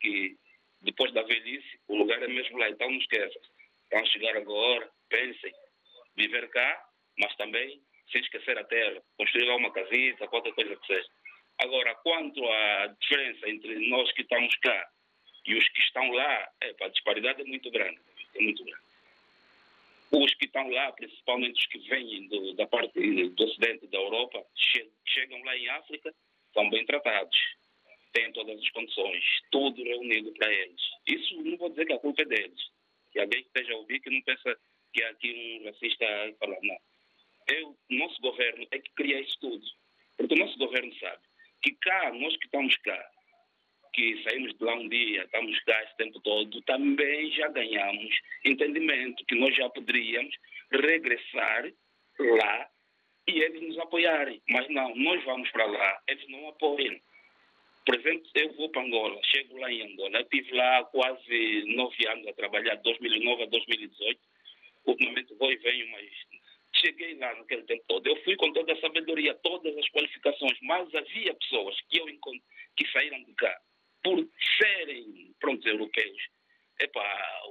Que 0.00 0.36
depois 0.82 1.12
da 1.12 1.22
velhice, 1.22 1.80
o 1.88 1.96
lugar 1.96 2.22
é 2.22 2.28
mesmo 2.28 2.58
lá, 2.58 2.68
então 2.68 2.90
não 2.90 2.98
esqueçam. 2.98 3.42
Estão 3.84 4.00
a 4.00 4.04
chegar 4.06 4.36
agora, 4.36 4.90
pensem, 5.08 5.52
viver 6.16 6.48
cá, 6.50 6.88
mas 7.18 7.34
também 7.36 7.80
sem 8.12 8.20
esquecer 8.20 8.56
a 8.58 8.64
terra, 8.64 9.02
construir 9.16 9.44
lá 9.44 9.56
uma 9.56 9.72
casita, 9.72 10.28
qualquer 10.28 10.52
coisa 10.52 10.76
que 10.76 10.86
seja. 10.86 11.08
Agora, 11.58 11.94
quanto 11.96 12.44
à 12.46 12.86
diferença 13.00 13.48
entre 13.48 13.88
nós 13.88 14.10
que 14.12 14.22
estamos 14.22 14.54
cá 14.56 14.88
e 15.46 15.54
os 15.54 15.68
que 15.68 15.80
estão 15.80 16.10
lá, 16.10 16.48
é, 16.62 16.74
a 16.80 16.88
disparidade 16.88 17.42
é 17.42 17.44
muito 17.44 17.70
grande, 17.70 18.00
é 18.34 18.42
muito 18.42 18.64
grande. 18.64 18.83
Os 20.10 20.34
que 20.34 20.44
estão 20.44 20.68
lá, 20.70 20.92
principalmente 20.92 21.60
os 21.60 21.66
que 21.66 21.78
vêm 21.88 22.28
do, 22.28 22.54
da 22.54 22.66
parte 22.66 22.92
do 23.28 23.44
ocidente 23.44 23.86
da 23.88 23.98
Europa, 23.98 24.44
che 24.54 24.88
chegam 25.06 25.42
lá 25.42 25.56
em 25.56 25.68
África, 25.70 26.14
são 26.52 26.70
bem 26.70 26.84
tratados, 26.86 27.36
têm 28.12 28.32
todas 28.32 28.58
as 28.58 28.70
condições, 28.70 29.24
tudo 29.50 29.82
reunido 29.82 30.32
para 30.34 30.52
eles. 30.52 30.80
Isso 31.06 31.42
não 31.42 31.56
vou 31.56 31.70
dizer 31.70 31.86
que 31.86 31.92
a 31.92 31.98
culpa 31.98 32.22
é 32.22 32.26
deles. 32.26 32.60
Que 33.12 33.20
alguém 33.20 33.42
que 33.42 33.48
esteja 33.48 33.74
a 33.74 33.78
ouvir 33.78 34.00
que 34.00 34.10
não 34.10 34.22
pensa 34.22 34.56
que 34.92 35.02
há 35.02 35.10
aqui 35.10 35.60
um 35.60 35.66
racista 35.66 36.04
a 36.04 36.32
falar, 36.34 36.58
não. 36.62 36.78
Eu, 37.48 37.76
nosso 37.90 38.20
governo 38.20 38.66
é 38.70 38.78
que 38.78 38.90
cria 38.94 39.20
isso 39.20 39.38
tudo. 39.40 39.66
Porque 40.16 40.34
o 40.34 40.38
nosso 40.38 40.56
governo 40.58 40.94
sabe 40.98 41.22
que 41.62 41.72
cá, 41.80 42.12
nós 42.12 42.36
que 42.36 42.46
estamos 42.46 42.76
cá, 42.78 43.10
que 43.94 44.20
saímos 44.24 44.52
de 44.58 44.64
lá 44.64 44.74
um 44.74 44.88
dia, 44.88 45.22
estamos 45.22 45.58
cá 45.60 45.82
esse 45.84 45.96
tempo 45.96 46.20
todo, 46.20 46.60
também 46.62 47.30
já 47.32 47.48
ganhamos 47.48 48.14
entendimento 48.44 49.24
que 49.24 49.36
nós 49.36 49.54
já 49.54 49.70
poderíamos 49.70 50.34
regressar 50.72 51.72
lá 52.18 52.68
e 53.28 53.40
eles 53.40 53.62
nos 53.62 53.78
apoiarem. 53.78 54.42
Mas 54.48 54.68
não, 54.68 54.94
nós 54.96 55.22
vamos 55.24 55.48
para 55.50 55.66
lá, 55.66 56.02
eles 56.08 56.28
não 56.28 56.48
apoiam. 56.48 56.98
Por 57.86 57.94
exemplo, 57.94 58.28
eu 58.34 58.52
vou 58.54 58.68
para 58.70 58.82
Angola, 58.82 59.20
chego 59.24 59.58
lá 59.58 59.70
em 59.70 59.82
Angola, 59.82 60.18
eu 60.18 60.22
estive 60.22 60.52
lá 60.54 60.84
quase 60.84 61.64
nove 61.76 62.08
anos 62.08 62.26
a 62.26 62.32
trabalhar, 62.32 62.74
de 62.74 62.82
2009 62.82 63.42
a 63.44 63.46
2018. 63.46 64.20
Ultimamente 64.86 65.34
vou 65.34 65.52
e 65.52 65.56
venho, 65.56 65.88
mas 65.92 66.10
cheguei 66.74 67.14
lá 67.14 67.32
naquele 67.36 67.62
tempo 67.62 67.84
todo. 67.86 68.06
Eu 68.06 68.16
fui 68.24 68.34
com 68.36 68.52
toda 68.52 68.72
a 68.72 68.80
sabedoria, 68.80 69.34
todas 69.34 69.76
as 69.78 69.88
qualificações, 69.90 70.58
mas 70.62 70.92
havia 70.94 71.34
pessoas 71.34 71.80
que 71.88 71.98
eu 71.98 72.06
que 72.76 72.90
saíram 72.90 73.22
de 73.22 73.32
cá 73.34 73.56
por 74.04 74.28
serem, 74.58 75.34
pronto, 75.40 75.66
europeus, 75.66 76.28
epá, 76.78 77.42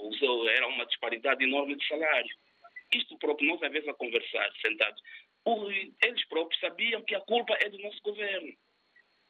era 0.55 0.67
uma 0.67 0.85
disparidade 0.85 1.43
enorme 1.43 1.75
de 1.75 1.87
salário. 1.87 2.35
Isto 2.93 3.17
próprio, 3.17 3.47
nós 3.47 3.63
às 3.63 3.71
vezes 3.71 3.89
a 3.89 3.93
conversar, 3.95 4.51
sentados, 4.61 5.01
eles 6.01 6.25
próprios 6.29 6.59
sabiam 6.59 7.01
que 7.01 7.15
a 7.15 7.21
culpa 7.21 7.57
é 7.59 7.69
do 7.69 7.79
nosso 7.79 7.99
governo. 8.03 8.53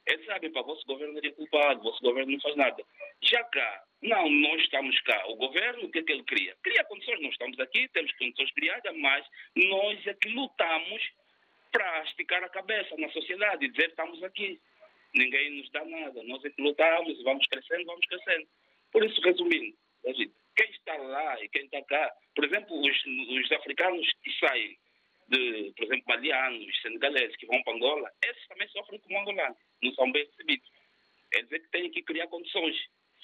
Eles 0.05 0.25
sabem, 0.25 0.51
para 0.51 0.61
o 0.61 0.65
vosso 0.65 0.85
governo 0.85 1.17
é 1.17 1.31
culpado, 1.31 1.79
o 1.79 1.83
vosso 1.83 2.01
governo 2.01 2.33
não 2.33 2.41
faz 2.41 2.55
nada. 2.57 2.83
Já 3.21 3.41
cá, 3.45 3.83
não, 4.01 4.29
nós 4.29 4.61
estamos 4.61 4.99
cá. 5.01 5.25
O 5.27 5.35
governo, 5.37 5.85
o 5.85 5.89
que 5.89 5.99
é 5.99 6.03
que 6.03 6.11
ele 6.11 6.23
cria? 6.23 6.55
Cria 6.61 6.83
condições, 6.83 7.21
nós 7.21 7.31
estamos 7.31 7.57
aqui, 7.61 7.87
temos 7.93 8.11
condições 8.17 8.51
criadas, 8.51 8.95
mas 8.97 9.25
nós 9.55 10.05
é 10.05 10.13
que 10.13 10.27
lutamos 10.29 11.09
para 11.71 12.03
esticar 12.03 12.43
a 12.43 12.49
cabeça 12.49 12.95
na 12.97 13.09
sociedade 13.11 13.65
e 13.65 13.69
dizer 13.69 13.89
estamos 13.89 14.21
aqui 14.23 14.59
ninguém 15.13 15.57
nos 15.57 15.69
dá 15.71 15.83
nada. 15.85 16.23
Nós 16.23 16.43
é 16.45 16.49
que 16.49 16.61
lutamos, 16.61 17.21
vamos 17.23 17.45
crescendo, 17.47 17.85
vamos 17.85 18.05
crescendo. 18.05 18.47
Por 18.91 19.03
isso, 19.03 19.21
resumindo, 19.21 19.75
quem 20.55 20.69
está 20.69 20.95
lá 20.97 21.43
e 21.43 21.49
quem 21.49 21.65
está 21.65 21.81
cá, 21.83 22.11
por 22.35 22.45
exemplo, 22.45 22.79
os, 22.79 23.05
os 23.05 23.51
africanos 23.51 24.07
que 24.23 24.31
saem, 24.39 24.77
de, 25.29 25.73
por 25.75 25.85
exemplo, 25.85 26.03
malianos, 26.07 26.81
senegaleses 26.81 27.35
que 27.37 27.45
vão 27.45 27.61
para 27.63 27.73
Angola, 27.73 28.11
esses 28.23 28.47
também 28.47 28.67
sofrem 28.69 28.99
como 28.99 29.19
angolanos, 29.19 29.57
não 29.81 29.93
são 29.93 30.11
bem 30.11 30.25
recebidos. 30.25 30.69
É 31.33 31.41
dizer 31.41 31.59
que 31.59 31.71
tem 31.71 31.89
que 31.89 32.03
criar 32.03 32.27
condições, 32.27 32.75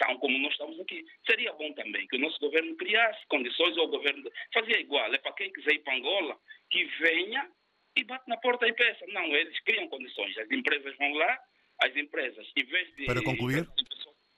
são 0.02 0.18
como 0.18 0.38
nós 0.40 0.54
estamos 0.54 0.80
aqui. 0.80 1.06
Seria 1.30 1.54
bom 1.54 1.72
também 1.74 2.08
que 2.08 2.16
o 2.16 2.20
nosso 2.20 2.40
governo 2.40 2.76
criasse 2.78 3.26
condições 3.28 3.78
ao 3.78 3.88
governo. 3.88 4.32
Fazia 4.54 4.80
igual, 4.80 5.14
é 5.14 5.18
para 5.18 5.34
quem 5.34 5.52
quiser 5.52 5.74
ir 5.74 5.80
para 5.80 5.96
Angola, 5.96 6.38
que 6.70 6.86
venha 6.86 7.52
e 7.96 8.04
bate 8.04 8.28
na 8.28 8.38
porta 8.38 8.68
e 8.68 8.74
peça. 8.74 9.06
Não, 9.08 9.26
eles 9.36 9.60
criam 9.62 9.88
condições. 9.90 10.38
As 10.38 10.50
empresas 10.50 10.96
vão 10.98 11.14
lá, 11.14 11.40
as 11.82 11.96
empresas, 11.96 12.46
em 12.56 12.66
vez 12.66 12.96
de. 12.96 13.06
Para 13.06 13.24
concluir? 13.24 13.68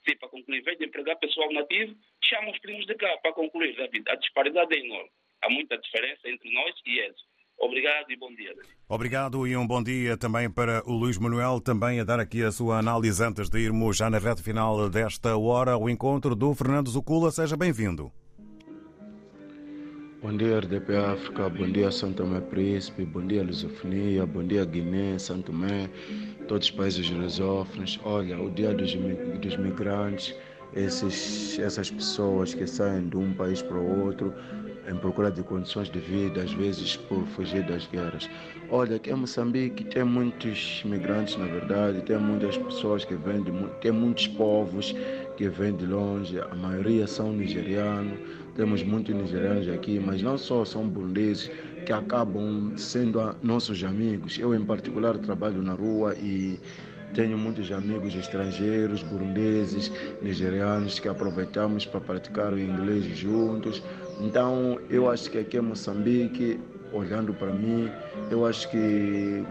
Sim, 0.08 0.18
para 0.18 0.30
concluir, 0.30 0.60
em 0.60 0.64
vez 0.64 0.78
de 0.78 0.86
empregar 0.86 1.16
pessoal 1.20 1.52
nativo, 1.54 1.96
chamam 2.24 2.52
os 2.52 2.60
primos 2.60 2.86
de 2.88 2.96
cá. 2.96 3.18
Para 3.22 3.34
concluir, 3.34 3.76
David, 3.76 4.10
a 4.10 4.16
disparidade 4.16 4.74
é 4.76 4.80
enorme. 4.80 5.10
Há 5.44 5.50
muita 5.50 5.78
diferença 5.78 6.28
entre 6.28 6.52
nós 6.54 6.74
e 6.86 7.00
eles. 7.00 7.18
Obrigado 7.60 8.12
e 8.12 8.16
bom 8.16 8.34
dia. 8.34 8.56
David. 8.56 8.70
Obrigado 8.90 9.48
e 9.48 9.56
um 9.56 9.68
bom 9.68 9.84
dia 9.84 10.18
também 10.18 10.50
para 10.50 10.82
o 10.90 10.94
Luís 10.94 11.20
Manuel, 11.20 11.62
também 11.62 12.00
a 12.00 12.04
dar 12.04 12.20
aqui 12.20 12.44
a 12.44 12.52
sua 12.52 12.80
análise 12.80 13.24
antes 13.24 13.50
de 13.50 13.60
irmos 13.60 13.98
já 13.98 14.10
na 14.10 14.18
reta 14.18 14.42
final 14.42 14.90
desta 14.90 15.38
hora 15.38 15.74
ao 15.74 15.88
encontro 15.88 16.36
do 16.36 16.56
Fernando 16.56 16.90
Zucula. 16.90 17.32
Seja 17.32 17.56
bem-vindo. 17.56 18.12
Bom 20.22 20.38
dia, 20.38 20.60
RDP 20.60 20.96
África, 20.98 21.50
bom 21.50 21.68
dia, 21.68 21.90
São 21.90 22.14
Tomé 22.14 22.40
Príncipe, 22.42 23.04
bom 23.06 23.26
dia, 23.26 23.42
Lusofonia, 23.42 24.24
bom 24.24 24.44
dia, 24.44 24.64
Guiné, 24.64 25.18
São 25.18 25.42
Tomé, 25.42 25.90
todos 26.48 26.68
os 26.68 26.72
países 26.72 27.10
lusófonos. 27.10 28.00
Olha, 28.04 28.40
o 28.40 28.52
dia 28.52 28.72
dos, 28.72 28.94
dos 28.94 29.58
migrantes, 29.58 30.36
esses, 30.76 31.58
essas 31.58 31.90
pessoas 31.90 32.54
que 32.54 32.68
saem 32.68 33.10
de 33.10 33.18
um 33.18 33.34
país 33.34 33.64
para 33.64 33.76
o 33.76 34.06
outro 34.06 34.32
em 34.88 34.96
procura 34.96 35.32
de 35.32 35.42
condições 35.42 35.90
de 35.90 36.00
vida, 36.00 36.42
às 36.44 36.54
vezes 36.54 36.98
por 36.98 37.26
fugir 37.28 37.64
das 37.64 37.88
guerras. 37.88 38.30
Olha, 38.70 38.98
aqui 38.98 39.10
em 39.10 39.16
Moçambique 39.16 39.84
tem 39.86 40.04
muitos 40.04 40.84
migrantes, 40.86 41.36
na 41.38 41.46
verdade, 41.46 42.02
tem 42.02 42.18
muitas 42.18 42.58
pessoas 42.58 43.06
que 43.06 43.16
vêm 43.16 43.44
de, 43.44 43.52
tem 43.80 43.92
muitos 43.92 44.28
povos 44.28 44.96
que 45.36 45.50
vêm 45.50 45.76
de 45.76 45.86
longe, 45.86 46.40
a 46.40 46.56
maioria 46.56 47.08
são 47.08 47.32
nigerianos, 47.32 48.20
temos 48.56 48.84
muitos 48.84 49.16
nigerianos 49.16 49.68
aqui, 49.70 50.00
mas 50.00 50.22
não 50.22 50.38
só 50.38 50.66
são 50.66 50.88
burundeses 50.88 51.50
que 51.86 51.94
acabam 51.94 52.74
sendo 52.78 53.36
nossos 53.42 53.84
amigos. 53.84 54.38
Eu, 54.38 54.54
em 54.54 54.64
particular, 54.64 55.18
trabalho 55.18 55.62
na 55.62 55.74
rua 55.74 56.16
e 56.16 56.60
tenho 57.14 57.38
muitos 57.38 57.72
amigos 57.72 58.16
estrangeiros, 58.16 59.04
burundeses, 59.04 59.92
nigerianos, 60.22 61.00
que 61.00 61.08
aproveitamos 61.08 61.86
para 61.86 62.00
praticar 62.00 62.54
o 62.54 62.60
inglês 62.60 63.06
juntos. 63.18 63.84
Então, 64.20 64.80
eu 64.90 65.10
acho 65.10 65.30
que 65.30 65.38
aqui 65.38 65.58
em 65.58 65.62
Moçambique, 65.62 66.60
olhando 66.94 67.34
para 67.34 67.52
mim, 67.52 67.90
eu 68.30 68.46
acho 68.46 68.70
que 68.70 69.44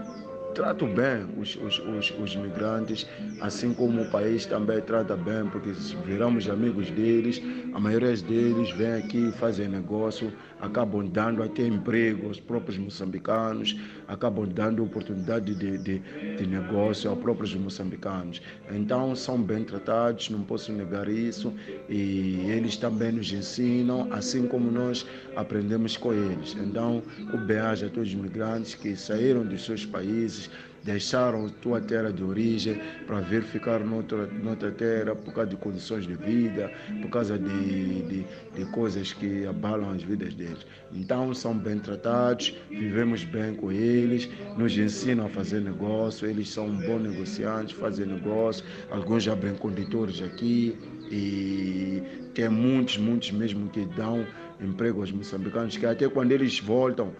trato 0.54 0.86
bem 0.86 1.26
os, 1.38 1.56
os, 1.56 1.78
os, 1.78 2.10
os, 2.18 2.36
migrantes, 2.36 3.06
assim 3.40 3.72
como 3.72 4.02
o 4.02 4.10
país 4.10 4.46
também 4.46 4.80
trata 4.80 5.16
bem, 5.16 5.46
porque 5.50 5.70
viramos 6.04 6.48
amigos 6.48 6.90
deles, 6.90 7.40
a 7.72 7.80
maioria 7.80 8.16
deles 8.16 8.70
vem 8.72 8.94
aqui, 8.94 9.32
fazem 9.32 9.68
negócio, 9.68 10.32
acabam 10.60 11.06
dando 11.06 11.42
até 11.42 11.66
emprego 11.66 12.26
aos 12.26 12.40
próprios 12.40 12.78
moçambicanos, 12.78 13.76
acabam 14.08 14.46
dando 14.46 14.84
oportunidade 14.84 15.54
de, 15.54 15.78
de, 15.78 15.98
de 15.98 16.46
negócio 16.46 17.10
aos 17.10 17.18
próprios 17.18 17.54
moçambicanos. 17.54 18.42
Então 18.70 19.14
são 19.14 19.40
bem 19.40 19.64
tratados, 19.64 20.30
não 20.30 20.42
posso 20.42 20.72
negar 20.72 21.08
isso, 21.08 21.52
e 21.88 22.46
eles 22.50 22.76
também 22.76 23.12
nos 23.12 23.32
ensinam, 23.32 24.08
assim 24.12 24.46
como 24.46 24.70
nós 24.70 25.06
aprendemos 25.36 25.96
com 25.96 26.12
eles. 26.12 26.54
Então, 26.54 27.02
o 27.32 27.38
bem 27.38 27.60
a 27.60 27.76
todos 27.76 28.08
os 28.08 28.14
migrantes 28.14 28.74
que 28.74 28.96
saíram 28.96 29.44
dos 29.44 29.64
seus 29.64 29.84
países 29.84 30.39
deixaram 30.82 31.46
a 31.46 31.48
tua 31.60 31.80
terra 31.80 32.12
de 32.12 32.22
origem 32.22 32.80
para 33.06 33.20
vir 33.20 33.42
ficar 33.42 33.80
noutra, 33.80 34.26
noutra 34.26 34.70
terra 34.70 35.14
por 35.14 35.32
causa 35.34 35.50
de 35.50 35.56
condições 35.56 36.06
de 36.06 36.14
vida, 36.14 36.70
por 37.02 37.10
causa 37.10 37.38
de, 37.38 38.02
de, 38.02 38.26
de 38.54 38.64
coisas 38.72 39.12
que 39.12 39.46
abalam 39.46 39.90
as 39.90 40.02
vidas 40.02 40.34
deles. 40.34 40.66
Então 40.92 41.34
são 41.34 41.56
bem 41.56 41.78
tratados, 41.78 42.54
vivemos 42.70 43.24
bem 43.24 43.54
com 43.54 43.70
eles, 43.70 44.28
nos 44.56 44.76
ensinam 44.76 45.26
a 45.26 45.28
fazer 45.28 45.60
negócio, 45.60 46.26
eles 46.26 46.48
são 46.48 46.70
bons 46.70 47.02
negociantes, 47.02 47.76
fazem 47.76 48.06
negócio, 48.06 48.64
alguns 48.90 49.28
abrem 49.28 49.54
condutores 49.54 50.22
aqui 50.22 50.76
e 51.10 52.02
tem 52.34 52.48
muitos, 52.48 52.96
muitos 52.96 53.30
mesmo 53.32 53.68
que 53.68 53.84
dão 53.84 54.24
emprego 54.60 55.00
aos 55.00 55.10
moçambicanos, 55.10 55.76
que 55.76 55.86
até 55.86 56.08
quando 56.08 56.32
eles 56.32 56.60
voltam, 56.60 57.12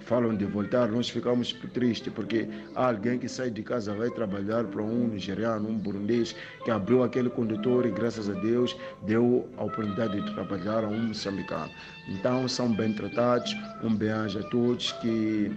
falam 0.00 0.34
de 0.34 0.44
voltar, 0.44 0.88
nós 0.88 1.08
ficamos 1.08 1.52
tristes, 1.72 2.12
porque 2.12 2.48
há 2.74 2.88
alguém 2.88 3.18
que 3.18 3.28
sai 3.28 3.50
de 3.50 3.62
casa, 3.62 3.94
vai 3.94 4.10
trabalhar 4.10 4.64
para 4.64 4.82
um 4.82 5.08
nigeriano, 5.08 5.68
um 5.68 5.76
burundês, 5.76 6.34
que 6.64 6.70
abriu 6.70 7.04
aquele 7.04 7.30
condutor 7.30 7.86
e, 7.86 7.90
graças 7.90 8.28
a 8.28 8.32
Deus, 8.34 8.76
deu 9.02 9.48
a 9.56 9.64
oportunidade 9.64 10.20
de 10.20 10.34
trabalhar 10.34 10.84
a 10.84 10.88
um 10.88 11.08
moçambicano. 11.08 11.70
Então, 12.08 12.48
são 12.48 12.74
bem 12.74 12.92
tratados, 12.92 13.54
um 13.82 13.94
beijo 13.94 14.38
a 14.38 14.42
todos, 14.44 14.92
que 14.92 15.52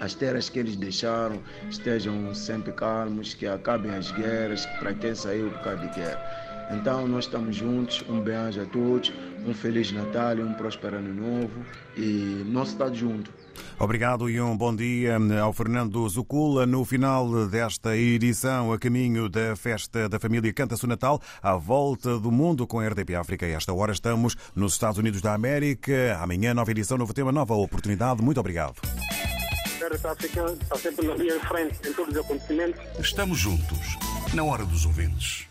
as 0.00 0.14
terras 0.14 0.48
que 0.48 0.58
eles 0.58 0.76
deixaram 0.76 1.40
estejam 1.68 2.34
sempre 2.34 2.72
calmos, 2.72 3.34
que 3.34 3.46
acabem 3.46 3.94
as 3.94 4.10
guerras, 4.12 4.66
para 4.78 4.94
quem 4.94 5.14
saiu 5.14 5.50
por 5.50 5.60
causa 5.60 5.86
de 5.86 5.94
guerra. 5.94 6.48
Então 6.70 7.08
nós 7.08 7.24
estamos 7.24 7.56
juntos, 7.56 8.04
um 8.08 8.20
beijo 8.20 8.60
a 8.60 8.66
todos, 8.66 9.12
um 9.46 9.54
Feliz 9.54 9.90
Natal 9.90 10.36
um 10.36 10.52
próspero 10.52 10.96
Ano 10.96 11.14
Novo 11.14 11.64
e 11.96 12.44
nós 12.46 12.68
estamos 12.68 12.98
juntos. 12.98 13.37
Obrigado 13.78 14.28
e 14.28 14.40
um 14.40 14.56
bom 14.56 14.74
dia 14.74 15.16
ao 15.42 15.52
Fernando 15.52 16.08
Zucula. 16.08 16.66
No 16.66 16.84
final 16.84 17.46
desta 17.46 17.96
edição, 17.96 18.72
a 18.72 18.78
caminho 18.78 19.28
da 19.28 19.54
festa 19.56 20.08
da 20.08 20.18
família 20.18 20.52
Canta-se 20.52 20.84
o 20.84 20.88
Natal, 20.88 21.20
à 21.42 21.56
volta 21.56 22.18
do 22.18 22.30
mundo 22.30 22.66
com 22.66 22.80
a 22.80 22.88
RDP 22.88 23.14
África. 23.14 23.46
Esta 23.46 23.72
hora 23.72 23.92
estamos 23.92 24.36
nos 24.54 24.72
Estados 24.72 24.98
Unidos 24.98 25.20
da 25.20 25.34
América. 25.34 26.18
Amanhã, 26.20 26.52
nova 26.52 26.70
edição, 26.70 26.98
novo 26.98 27.14
tema, 27.14 27.32
nova 27.32 27.54
oportunidade. 27.54 28.22
Muito 28.22 28.40
obrigado. 28.40 28.76
África 30.04 30.44
está 30.60 30.76
sempre 30.76 31.06
na 31.06 31.16
frente 31.48 31.88
em 31.88 31.92
todos 31.92 32.14
os 32.14 32.20
acontecimentos. 32.20 32.80
Estamos 32.98 33.38
juntos, 33.38 33.96
na 34.34 34.44
hora 34.44 34.64
dos 34.64 34.84
ouvintes. 34.84 35.47